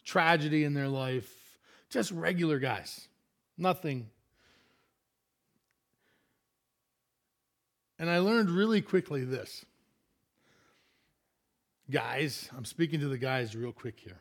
tragedy 0.05 0.65
in 0.65 0.73
their 0.73 0.89
life. 0.89 1.31
Just 1.91 2.11
regular 2.11 2.59
guys, 2.59 3.09
nothing. 3.59 4.09
And 7.99 8.11
I 8.11 8.19
learned 8.19 8.51
really 8.51 8.83
quickly 8.83 9.25
this. 9.25 9.65
Guys, 11.91 12.49
I'm 12.57 12.65
speaking 12.65 13.01
to 13.01 13.09
the 13.09 13.19
guys 13.19 13.55
real 13.55 13.73
quick 13.73 14.01
here. 14.01 14.21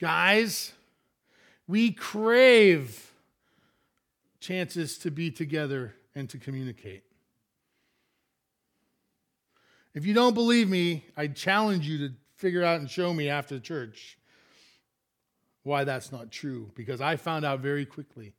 Guys, 0.00 0.72
we 1.66 1.92
crave 1.92 3.12
chances 4.40 4.98
to 4.98 5.10
be 5.10 5.30
together 5.30 5.94
and 6.14 6.28
to 6.30 6.38
communicate. 6.38 7.04
If 9.94 10.04
you 10.04 10.14
don't 10.14 10.34
believe 10.34 10.68
me, 10.68 11.04
I 11.16 11.28
challenge 11.28 11.88
you 11.88 12.08
to 12.08 12.14
figure 12.36 12.64
out 12.64 12.80
and 12.80 12.90
show 12.90 13.12
me 13.12 13.28
after 13.28 13.58
church 13.58 14.18
why 15.64 15.84
that's 15.84 16.12
not 16.12 16.30
true, 16.30 16.70
because 16.74 17.00
I 17.00 17.16
found 17.16 17.44
out 17.44 17.60
very 17.60 17.84
quickly. 17.84 18.34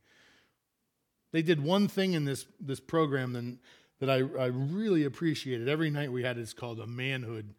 They 1.32 1.42
did 1.42 1.62
one 1.64 1.88
thing 1.88 2.14
in 2.14 2.26
this, 2.26 2.46
this 2.60 2.80
program 2.80 3.34
that, 3.34 3.58
that 4.00 4.10
I, 4.10 4.18
I 4.18 4.48
really 4.48 5.04
appreciated. 5.04 5.68
Every 5.68 5.90
night 5.90 6.12
we 6.12 6.24
had 6.24 6.38
it's 6.38 6.54
called 6.54 6.80
a 6.80 6.88
manhood 6.88 7.54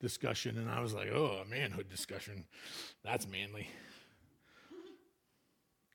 discussion, 0.00 0.58
and 0.58 0.70
I 0.70 0.80
was 0.80 0.92
like, 0.92 1.08
oh, 1.12 1.42
a 1.44 1.48
manhood 1.48 1.88
discussion. 1.88 2.44
That's 3.04 3.26
manly. 3.26 3.68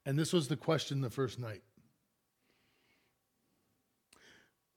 And 0.05 0.17
this 0.17 0.33
was 0.33 0.47
the 0.47 0.57
question 0.57 1.01
the 1.01 1.09
first 1.09 1.39
night 1.39 1.61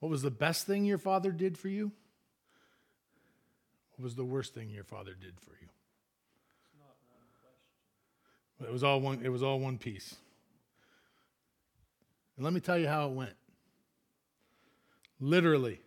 What 0.03 0.09
was 0.09 0.21
the 0.21 0.31
best 0.31 0.67
thing 0.67 0.83
your 0.83 0.97
father 0.97 1.31
did 1.31 1.57
for 1.57 1.69
you? 1.69 1.93
What 3.95 4.03
was 4.03 4.15
the 4.15 4.25
worst 4.25 4.53
thing 4.53 4.69
your 4.69 4.83
father 4.83 5.13
did 5.13 5.39
for 5.39 5.51
you? 5.61 5.69
It 8.67 8.71
was 8.71 8.83
all 8.83 8.99
one. 8.99 9.21
It 9.23 9.29
was 9.29 9.41
all 9.41 9.61
one 9.61 9.77
piece. 9.77 10.17
And 12.35 12.43
let 12.43 12.51
me 12.51 12.59
tell 12.59 12.77
you 12.77 12.89
how 12.89 13.07
it 13.07 13.13
went. 13.13 13.33
Literally, 15.23 15.79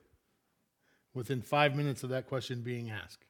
within 1.12 1.42
five 1.42 1.76
minutes 1.76 2.02
of 2.02 2.08
that 2.08 2.26
question 2.26 2.62
being 2.62 2.88
asked, 2.88 3.26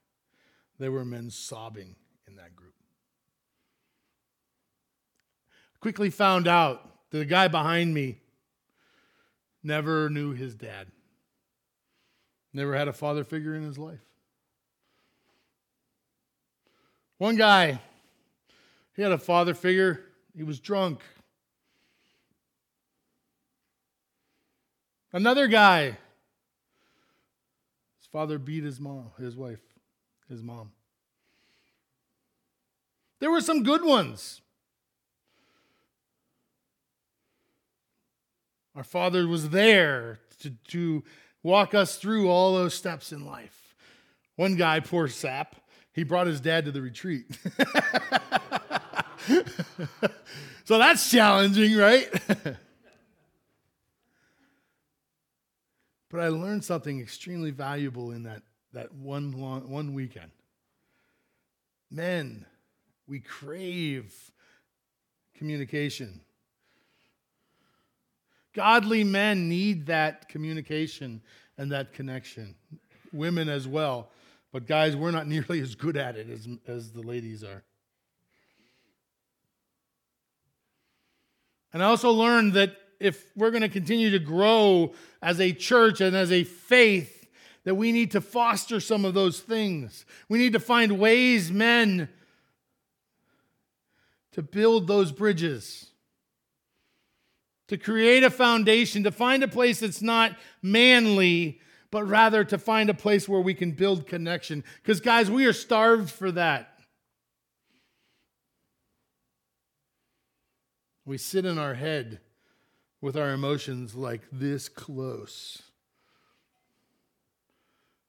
there 0.79 0.89
were 0.89 1.03
men 1.03 1.29
sobbing 1.29 1.97
in 2.25 2.37
that 2.37 2.55
group. 2.55 2.75
Quickly 5.81 6.09
found 6.09 6.47
out 6.47 7.09
that 7.09 7.17
the 7.17 7.25
guy 7.25 7.49
behind 7.49 7.93
me 7.93 8.21
never 9.61 10.09
knew 10.09 10.31
his 10.31 10.55
dad, 10.55 10.87
never 12.53 12.73
had 12.73 12.87
a 12.87 12.93
father 12.93 13.25
figure 13.25 13.53
in 13.53 13.63
his 13.63 13.77
life. 13.77 13.99
One 17.17 17.35
guy, 17.35 17.81
he 18.95 19.01
had 19.01 19.11
a 19.11 19.17
father 19.17 19.53
figure. 19.53 20.05
He 20.33 20.43
was 20.43 20.61
drunk. 20.61 21.01
Another 25.17 25.47
guy, 25.47 25.85
his 25.85 25.97
father 28.11 28.37
beat 28.37 28.63
his 28.63 28.79
mom, 28.79 29.09
his 29.17 29.35
wife, 29.35 29.63
his 30.29 30.43
mom. 30.43 30.73
There 33.19 33.31
were 33.31 33.41
some 33.41 33.63
good 33.63 33.83
ones. 33.83 34.41
Our 38.75 38.83
Father 38.83 39.27
was 39.27 39.49
there 39.49 40.19
to, 40.41 40.51
to 40.67 41.03
walk 41.41 41.73
us 41.73 41.95
through 41.95 42.29
all 42.29 42.53
those 42.53 42.75
steps 42.75 43.11
in 43.11 43.25
life. 43.25 43.73
One 44.35 44.55
guy, 44.55 44.81
poor 44.81 45.07
sap, 45.07 45.55
he 45.93 46.03
brought 46.03 46.27
his 46.27 46.39
dad 46.39 46.65
to 46.65 46.71
the 46.71 46.83
retreat. 46.83 47.25
so 50.63 50.77
that's 50.77 51.09
challenging, 51.09 51.75
right? 51.75 52.07
but 56.17 56.23
I 56.23 56.29
learned 56.29 56.65
something 56.65 56.99
extremely 56.99 57.51
valuable 57.51 58.09
in 58.09 58.23
that, 58.23 58.41
that 58.73 58.91
one, 58.91 59.33
long, 59.33 59.69
one 59.69 59.93
weekend. 59.93 60.31
Men, 61.91 62.43
we 63.07 63.19
crave 63.19 64.15
communication. 65.37 66.21
Godly 68.55 69.03
men 69.03 69.47
need 69.47 69.85
that 69.85 70.27
communication 70.27 71.21
and 71.55 71.71
that 71.71 71.93
connection. 71.93 72.55
Women 73.13 73.47
as 73.47 73.67
well. 73.67 74.09
But 74.51 74.65
guys, 74.65 74.95
we're 74.95 75.11
not 75.11 75.27
nearly 75.27 75.61
as 75.61 75.75
good 75.75 75.97
at 75.97 76.15
it 76.15 76.31
as, 76.31 76.47
as 76.65 76.91
the 76.93 77.03
ladies 77.03 77.43
are. 77.43 77.63
And 81.71 81.83
I 81.83 81.85
also 81.85 82.09
learned 82.09 82.53
that 82.53 82.75
if 82.99 83.25
we're 83.35 83.51
going 83.51 83.61
to 83.61 83.69
continue 83.69 84.09
to 84.11 84.19
grow 84.19 84.93
as 85.21 85.39
a 85.39 85.53
church 85.53 86.01
and 86.01 86.15
as 86.15 86.31
a 86.31 86.43
faith, 86.43 87.27
that 87.63 87.75
we 87.75 87.91
need 87.91 88.11
to 88.11 88.21
foster 88.21 88.79
some 88.79 89.03
of 89.03 89.13
those 89.13 89.41
things. 89.41 90.05
We 90.29 90.39
need 90.39 90.53
to 90.53 90.59
find 90.59 90.99
ways, 90.99 91.51
men, 91.51 92.07
to 94.31 94.41
build 94.41 94.87
those 94.87 95.11
bridges, 95.11 95.87
to 97.67 97.77
create 97.77 98.23
a 98.23 98.29
foundation, 98.29 99.03
to 99.03 99.11
find 99.11 99.43
a 99.43 99.47
place 99.49 99.81
that's 99.81 100.01
not 100.01 100.37
manly, 100.61 101.59
but 101.91 102.07
rather 102.07 102.45
to 102.45 102.57
find 102.57 102.89
a 102.89 102.93
place 102.93 103.27
where 103.27 103.41
we 103.41 103.53
can 103.53 103.71
build 103.71 104.07
connection. 104.07 104.63
Because, 104.81 105.01
guys, 105.01 105.29
we 105.29 105.45
are 105.45 105.53
starved 105.53 106.09
for 106.09 106.31
that. 106.31 106.79
We 111.03 111.17
sit 111.17 111.45
in 111.45 111.57
our 111.57 111.73
head 111.73 112.21
with 113.07 113.15
our 113.15 113.29
emotions 113.29 113.95
like 113.95 114.19
this 114.33 114.67
close. 114.67 115.61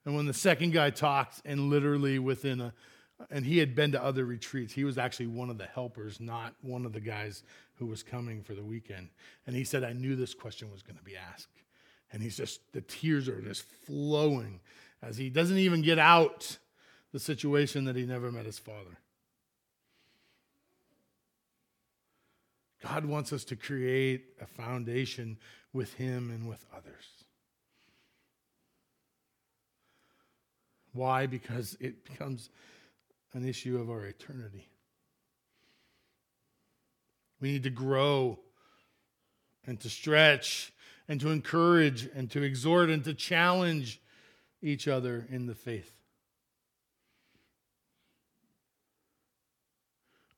And 0.05 0.17
when 0.17 0.27
the 0.27 0.35
second 0.35 0.73
guy 0.73 0.91
talked, 0.91 1.41
and 1.45 1.71
literally 1.71 2.19
within 2.19 2.61
a, 2.61 2.73
and 3.31 3.47
he 3.47 3.59
had 3.59 3.77
been 3.77 3.93
to 3.93 4.03
other 4.03 4.25
retreats, 4.25 4.73
he 4.73 4.83
was 4.83 4.99
actually 4.99 5.29
one 5.29 5.51
of 5.51 5.59
the 5.59 5.67
helpers, 5.67 6.19
not 6.19 6.53
one 6.63 6.85
of 6.85 6.93
the 6.93 7.01
guys 7.01 7.45
who 7.77 7.87
was 7.87 8.03
coming 8.03 8.43
for 8.43 8.55
the 8.55 8.65
weekend. 8.65 9.11
And 9.47 9.55
he 9.55 9.63
said, 9.63 9.85
I 9.85 9.93
knew 9.93 10.17
this 10.17 10.35
question 10.35 10.69
was 10.73 10.83
going 10.83 10.99
to 10.99 11.05
be 11.05 11.17
asked. 11.17 11.63
And 12.13 12.21
he's 12.21 12.37
just, 12.37 12.73
the 12.73 12.81
tears 12.81 13.29
are 13.29 13.41
just 13.41 13.63
flowing 13.63 14.59
as 15.01 15.17
he 15.17 15.31
doesn't 15.31 15.59
even 15.59 15.81
get 15.81 16.01
out 16.01 16.59
the 17.13 17.21
situation 17.21 17.85
that 17.85 17.95
he 17.95 18.05
never 18.05 18.33
met 18.33 18.47
his 18.47 18.59
father. 18.59 18.99
God 22.83 23.05
wants 23.05 23.33
us 23.33 23.45
to 23.45 23.57
create 23.57 24.25
a 24.41 24.47
foundation 24.47 25.39
with 25.73 25.95
Him 25.95 26.31
and 26.31 26.49
with 26.49 26.65
others. 26.75 27.05
Why? 30.93 31.27
Because 31.27 31.77
it 31.81 32.05
becomes 32.05 32.51
an 33.35 33.47
issue 33.47 33.79
of 33.79 33.91
our 33.91 34.05
eternity. 34.05 34.69
We 37.41 37.53
need 37.53 37.63
to 37.65 37.71
grow 37.71 38.39
and 39.67 39.79
to 39.81 39.91
stretch 39.91 40.73
and 41.09 41.21
to 41.21 41.31
encourage 41.31 42.09
and 42.15 42.31
to 42.31 42.43
exhort 42.43 42.91
and 42.91 43.05
to 43.05 43.15
challenge 43.15 44.01
each 44.63 44.89
other 44.89 45.27
in 45.31 45.47
the 45.47 45.55
faith. 45.55 45.98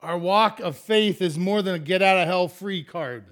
Our 0.03 0.17
walk 0.17 0.61
of 0.61 0.77
faith 0.77 1.21
is 1.21 1.39
more 1.39 1.63
than 1.63 1.75
a 1.75 1.79
get 1.79 2.03
out 2.03 2.19
of 2.19 2.27
hell 2.27 2.49
free 2.49 2.83
card. 2.83 3.25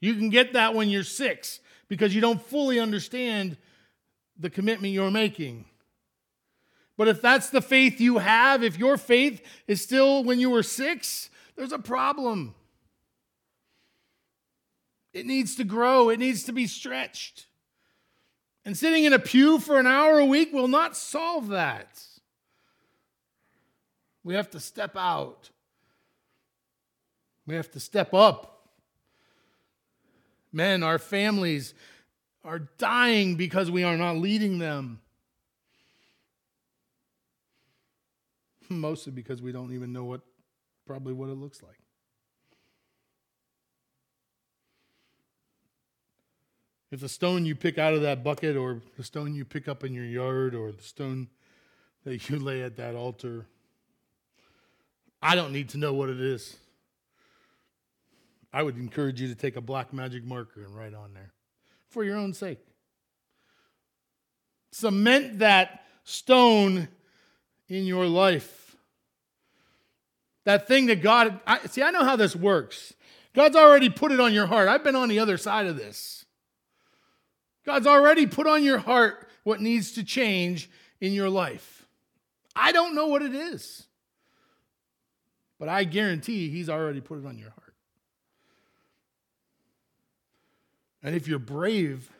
You 0.00 0.14
can 0.14 0.30
get 0.30 0.52
that 0.54 0.74
when 0.74 0.90
you're 0.90 1.04
six 1.04 1.60
because 1.88 2.14
you 2.14 2.20
don't 2.20 2.42
fully 2.42 2.80
understand 2.80 3.56
the 4.38 4.50
commitment 4.50 4.92
you're 4.92 5.10
making. 5.10 5.64
But 6.96 7.08
if 7.08 7.22
that's 7.22 7.50
the 7.50 7.62
faith 7.62 8.00
you 8.00 8.18
have, 8.18 8.62
if 8.62 8.78
your 8.78 8.96
faith 8.96 9.42
is 9.66 9.80
still 9.80 10.22
when 10.24 10.38
you 10.38 10.50
were 10.50 10.62
six, 10.62 11.30
there's 11.56 11.72
a 11.72 11.78
problem. 11.78 12.54
It 15.12 15.26
needs 15.26 15.54
to 15.56 15.64
grow, 15.64 16.08
it 16.08 16.18
needs 16.18 16.42
to 16.44 16.52
be 16.52 16.66
stretched. 16.66 17.46
And 18.64 18.76
sitting 18.76 19.04
in 19.04 19.12
a 19.12 19.18
pew 19.18 19.58
for 19.58 19.78
an 19.78 19.86
hour 19.86 20.18
a 20.18 20.24
week 20.24 20.52
will 20.52 20.68
not 20.68 20.96
solve 20.96 21.48
that. 21.48 22.02
We 24.24 24.34
have 24.34 24.50
to 24.50 24.60
step 24.60 24.96
out. 24.96 25.50
We 27.46 27.54
have 27.54 27.70
to 27.72 27.80
step 27.80 28.14
up. 28.14 28.70
Men, 30.50 30.82
our 30.82 30.98
families 30.98 31.74
are 32.42 32.60
dying 32.78 33.36
because 33.36 33.70
we 33.70 33.84
are 33.84 33.96
not 33.96 34.16
leading 34.16 34.58
them. 34.58 35.00
Mostly 38.70 39.12
because 39.12 39.42
we 39.42 39.52
don't 39.52 39.72
even 39.74 39.92
know 39.92 40.04
what 40.04 40.22
probably 40.86 41.12
what 41.12 41.28
it 41.28 41.34
looks 41.34 41.62
like. 41.62 41.78
If 46.90 47.00
the 47.00 47.08
stone 47.08 47.44
you 47.44 47.56
pick 47.56 47.76
out 47.76 47.92
of 47.92 48.02
that 48.02 48.22
bucket, 48.22 48.56
or 48.56 48.80
the 48.96 49.02
stone 49.02 49.34
you 49.34 49.44
pick 49.44 49.66
up 49.66 49.82
in 49.82 49.92
your 49.92 50.04
yard, 50.04 50.54
or 50.54 50.70
the 50.70 50.82
stone 50.82 51.28
that 52.04 52.30
you 52.30 52.38
lay 52.38 52.62
at 52.62 52.76
that 52.76 52.94
altar 52.94 53.46
I 55.24 55.36
don't 55.36 55.52
need 55.52 55.70
to 55.70 55.78
know 55.78 55.94
what 55.94 56.10
it 56.10 56.20
is. 56.20 56.54
I 58.52 58.62
would 58.62 58.76
encourage 58.76 59.22
you 59.22 59.28
to 59.28 59.34
take 59.34 59.56
a 59.56 59.60
black 59.62 59.94
magic 59.94 60.22
marker 60.22 60.62
and 60.62 60.76
write 60.76 60.92
on 60.92 61.14
there 61.14 61.32
for 61.88 62.04
your 62.04 62.18
own 62.18 62.34
sake. 62.34 62.58
Cement 64.70 65.38
that 65.38 65.86
stone 66.04 66.88
in 67.68 67.84
your 67.86 68.06
life. 68.06 68.76
That 70.44 70.68
thing 70.68 70.86
that 70.86 71.00
God, 71.00 71.40
I, 71.46 71.66
see, 71.68 71.82
I 71.82 71.90
know 71.90 72.04
how 72.04 72.16
this 72.16 72.36
works. 72.36 72.92
God's 73.34 73.56
already 73.56 73.88
put 73.88 74.12
it 74.12 74.20
on 74.20 74.34
your 74.34 74.46
heart. 74.46 74.68
I've 74.68 74.84
been 74.84 74.94
on 74.94 75.08
the 75.08 75.20
other 75.20 75.38
side 75.38 75.66
of 75.66 75.76
this. 75.76 76.26
God's 77.64 77.86
already 77.86 78.26
put 78.26 78.46
on 78.46 78.62
your 78.62 78.78
heart 78.78 79.26
what 79.42 79.62
needs 79.62 79.92
to 79.92 80.04
change 80.04 80.68
in 81.00 81.12
your 81.14 81.30
life. 81.30 81.86
I 82.54 82.72
don't 82.72 82.94
know 82.94 83.06
what 83.06 83.22
it 83.22 83.34
is. 83.34 83.86
But 85.64 85.72
I 85.72 85.84
guarantee 85.84 86.50
he's 86.50 86.68
already 86.68 87.00
put 87.00 87.20
it 87.20 87.24
on 87.24 87.38
your 87.38 87.48
heart. 87.48 87.72
And 91.02 91.14
if 91.14 91.26
you're 91.26 91.38
brave 91.38 92.12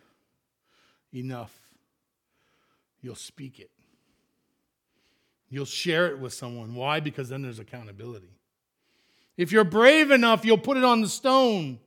enough, 1.13 1.55
you'll 3.03 3.17
speak 3.17 3.61
it. 3.61 3.71
You'll 5.51 5.67
share 5.67 6.07
it 6.07 6.19
with 6.19 6.33
someone. 6.33 6.75
Why? 6.75 7.01
Because 7.01 7.29
then 7.29 7.43
there's 7.43 7.59
accountability. 7.59 8.33
If 9.37 9.53
you're 9.53 9.63
brave 9.63 10.11
enough, 10.11 10.47
you'll 10.47 10.57
put 10.57 10.79
it 10.79 10.85
on 10.85 11.03
the 11.03 11.09
stone 11.11 11.81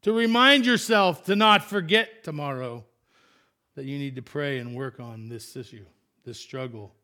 to 0.00 0.12
remind 0.14 0.64
yourself 0.64 1.24
to 1.24 1.36
not 1.36 1.64
forget 1.64 2.24
tomorrow 2.24 2.82
that 3.74 3.84
you 3.84 3.98
need 3.98 4.16
to 4.16 4.22
pray 4.22 4.56
and 4.56 4.74
work 4.74 5.00
on 5.00 5.28
this 5.28 5.54
issue, 5.54 5.84
this 6.24 6.40
struggle, 6.40 6.94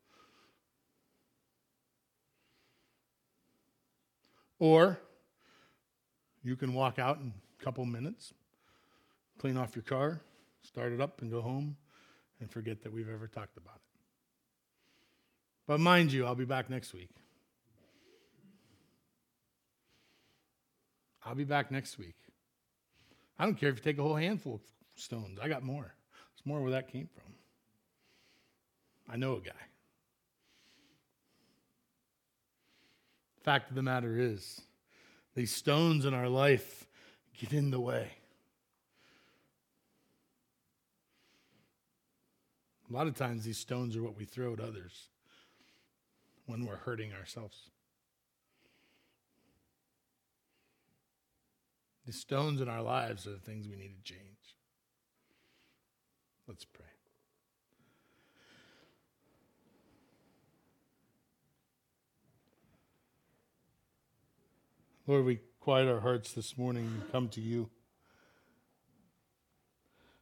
Or 4.62 5.00
you 6.44 6.54
can 6.54 6.72
walk 6.72 7.00
out 7.00 7.18
in 7.18 7.32
a 7.60 7.64
couple 7.64 7.84
minutes, 7.84 8.32
clean 9.36 9.56
off 9.56 9.74
your 9.74 9.82
car, 9.82 10.20
start 10.62 10.92
it 10.92 11.00
up, 11.00 11.20
and 11.20 11.32
go 11.32 11.40
home 11.40 11.76
and 12.38 12.48
forget 12.48 12.80
that 12.84 12.92
we've 12.92 13.08
ever 13.08 13.26
talked 13.26 13.56
about 13.56 13.74
it. 13.74 13.98
But 15.66 15.80
mind 15.80 16.12
you, 16.12 16.26
I'll 16.26 16.36
be 16.36 16.44
back 16.44 16.70
next 16.70 16.94
week. 16.94 17.10
I'll 21.26 21.34
be 21.34 21.42
back 21.42 21.72
next 21.72 21.98
week. 21.98 22.14
I 23.40 23.44
don't 23.44 23.56
care 23.56 23.70
if 23.70 23.78
you 23.78 23.82
take 23.82 23.98
a 23.98 24.02
whole 24.04 24.14
handful 24.14 24.54
of 24.54 24.60
stones. 24.94 25.40
I 25.42 25.48
got 25.48 25.64
more. 25.64 25.92
It's 26.36 26.46
more 26.46 26.62
where 26.62 26.70
that 26.70 26.86
came 26.86 27.08
from. 27.12 27.34
I 29.12 29.16
know 29.16 29.38
a 29.38 29.40
guy. 29.40 29.71
Fact 33.42 33.70
of 33.70 33.76
the 33.76 33.82
matter 33.82 34.18
is, 34.18 34.60
these 35.34 35.52
stones 35.52 36.04
in 36.04 36.14
our 36.14 36.28
life 36.28 36.86
get 37.38 37.52
in 37.52 37.70
the 37.70 37.80
way. 37.80 38.10
A 42.88 42.92
lot 42.92 43.06
of 43.06 43.16
times, 43.16 43.44
these 43.44 43.58
stones 43.58 43.96
are 43.96 44.02
what 44.02 44.16
we 44.16 44.24
throw 44.24 44.52
at 44.52 44.60
others 44.60 45.08
when 46.46 46.66
we're 46.66 46.76
hurting 46.76 47.12
ourselves. 47.12 47.70
The 52.06 52.12
stones 52.12 52.60
in 52.60 52.68
our 52.68 52.82
lives 52.82 53.26
are 53.26 53.30
the 53.30 53.38
things 53.38 53.66
we 53.66 53.76
need 53.76 53.94
to 53.96 54.02
change. 54.02 54.56
Let's 56.46 56.64
pray. 56.64 56.81
Lord, 65.08 65.24
we 65.24 65.40
quiet 65.58 65.88
our 65.88 65.98
hearts 65.98 66.32
this 66.32 66.56
morning 66.56 66.84
and 66.84 67.10
come 67.10 67.28
to 67.30 67.40
you. 67.40 67.68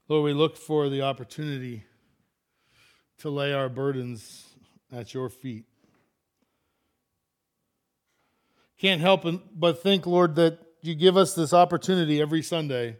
Lord, 0.08 0.24
we 0.24 0.32
look 0.32 0.56
for 0.56 0.88
the 0.88 1.02
opportunity 1.02 1.84
to 3.18 3.28
lay 3.28 3.52
our 3.52 3.68
burdens 3.68 4.46
at 4.90 5.12
your 5.12 5.28
feet. 5.28 5.66
Can't 8.78 9.02
help 9.02 9.26
but 9.54 9.82
think, 9.82 10.06
Lord, 10.06 10.34
that 10.36 10.58
you 10.80 10.94
give 10.94 11.14
us 11.14 11.34
this 11.34 11.52
opportunity 11.52 12.18
every 12.18 12.40
Sunday 12.40 12.96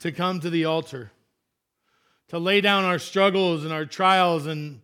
to 0.00 0.10
come 0.10 0.40
to 0.40 0.50
the 0.50 0.64
altar, 0.64 1.12
to 2.30 2.38
lay 2.40 2.60
down 2.60 2.82
our 2.82 2.98
struggles 2.98 3.62
and 3.62 3.72
our 3.72 3.86
trials 3.86 4.46
and 4.46 4.80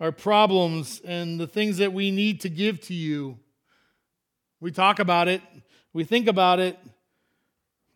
our 0.00 0.12
problems 0.12 1.02
and 1.04 1.38
the 1.38 1.46
things 1.46 1.76
that 1.76 1.92
we 1.92 2.10
need 2.10 2.40
to 2.40 2.48
give 2.48 2.80
to 2.80 2.94
you. 2.94 3.38
We 4.60 4.70
talk 4.72 4.98
about 4.98 5.28
it 5.28 5.42
We 5.94 6.02
think 6.02 6.26
about 6.26 6.58
it, 6.58 6.76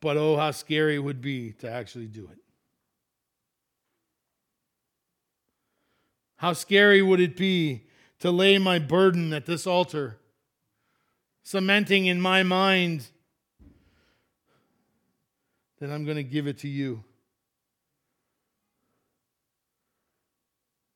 but 0.00 0.16
oh, 0.16 0.36
how 0.36 0.52
scary 0.52 0.94
it 0.94 1.00
would 1.00 1.20
be 1.20 1.52
to 1.54 1.68
actually 1.68 2.06
do 2.06 2.28
it. 2.30 2.38
How 6.36 6.52
scary 6.52 7.02
would 7.02 7.18
it 7.18 7.36
be 7.36 7.82
to 8.20 8.30
lay 8.30 8.56
my 8.58 8.78
burden 8.78 9.32
at 9.32 9.46
this 9.46 9.66
altar, 9.66 10.16
cementing 11.42 12.06
in 12.06 12.20
my 12.20 12.44
mind 12.44 13.08
that 15.80 15.90
I'm 15.90 16.04
going 16.04 16.16
to 16.16 16.22
give 16.22 16.46
it 16.46 16.58
to 16.58 16.68
you? 16.68 17.02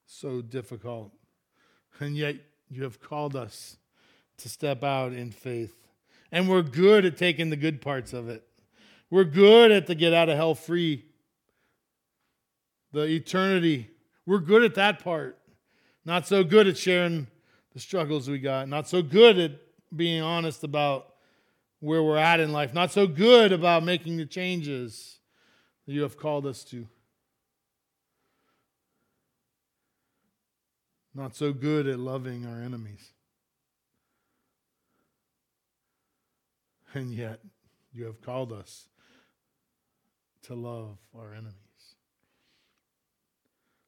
So 0.07 0.40
difficult. 0.40 1.11
And 1.98 2.16
yet 2.16 2.36
you 2.70 2.84
have 2.84 3.00
called 3.00 3.34
us 3.34 3.76
to 4.38 4.48
step 4.48 4.84
out 4.84 5.12
in 5.12 5.32
faith. 5.32 5.82
And 6.33 6.49
we're 6.49 6.62
good 6.62 7.05
at 7.05 7.16
taking 7.16 7.51
the 7.51 7.57
good 7.57 7.80
parts 7.80 8.12
of 8.12 8.28
it. 8.28 8.43
We're 9.11 9.24
good 9.24 9.70
at 9.70 9.87
the 9.87 9.95
get 9.95 10.12
out 10.12 10.28
of 10.28 10.37
hell 10.37 10.55
free, 10.55 11.05
the 12.93 13.05
eternity 13.05 13.93
we're 14.26 14.39
good 14.39 14.62
at 14.62 14.74
that 14.76 15.03
part. 15.03 15.39
Not 16.05 16.26
so 16.26 16.45
good 16.45 16.66
at 16.66 16.76
sharing 16.76 17.26
the 17.72 17.80
struggles 17.80 18.28
we 18.28 18.39
got. 18.39 18.68
Not 18.68 18.89
so 18.89 19.03
good 19.03 19.39
at 19.39 19.53
being 19.95 20.22
honest 20.22 20.64
about 20.64 21.14
where 21.80 22.03
we're 22.03 22.16
at 22.16 22.41
in 22.41 22.53
life. 22.53 22.72
Not 22.72 22.93
so 22.93 23.07
good 23.07 23.53
about 23.53 23.83
making 23.83 24.16
the 24.16 24.26
changes 24.26 25.18
that 25.87 25.93
you 25.93 26.03
have 26.03 26.16
called 26.16 26.47
us 26.47 26.64
to. 26.64 26.87
Not 31.14 31.37
so 31.37 31.53
good 31.53 31.87
at 31.87 31.99
loving 31.99 32.47
our 32.47 32.62
enemies. 32.62 33.11
And 36.95 37.12
yet, 37.12 37.40
you 37.93 38.05
have 38.05 38.20
called 38.20 38.53
us 38.53 38.88
to 40.43 40.55
love 40.55 40.99
our 41.16 41.32
enemies 41.32 41.62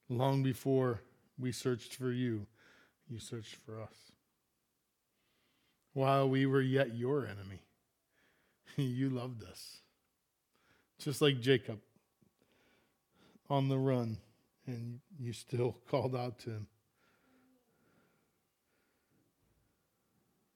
long 0.09 0.43
before 0.43 1.01
we 1.39 1.53
searched 1.53 1.95
for 1.97 2.13
you, 2.13 2.47
you 3.09 3.19
searched 3.19 3.57
for 3.67 3.81
us. 3.81 4.13
While 5.93 6.29
we 6.29 6.47
were 6.47 6.61
yet 6.61 6.95
your 6.95 7.27
enemy, 7.27 7.61
you 8.77 9.11
loved 9.11 9.45
us. 9.45 9.79
Just 10.99 11.21
like 11.21 11.41
Jacob 11.41 11.81
on 13.51 13.69
the 13.69 13.79
run, 13.79 14.19
and 14.67 15.01
you 15.19 15.33
still 15.33 15.77
called 15.91 16.17
out 16.17 16.39
to 16.41 16.51
him. 16.51 16.67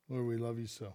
Lord, 0.09 0.26
we 0.26 0.36
love 0.38 0.59
you 0.59 0.66
so. 0.66 0.94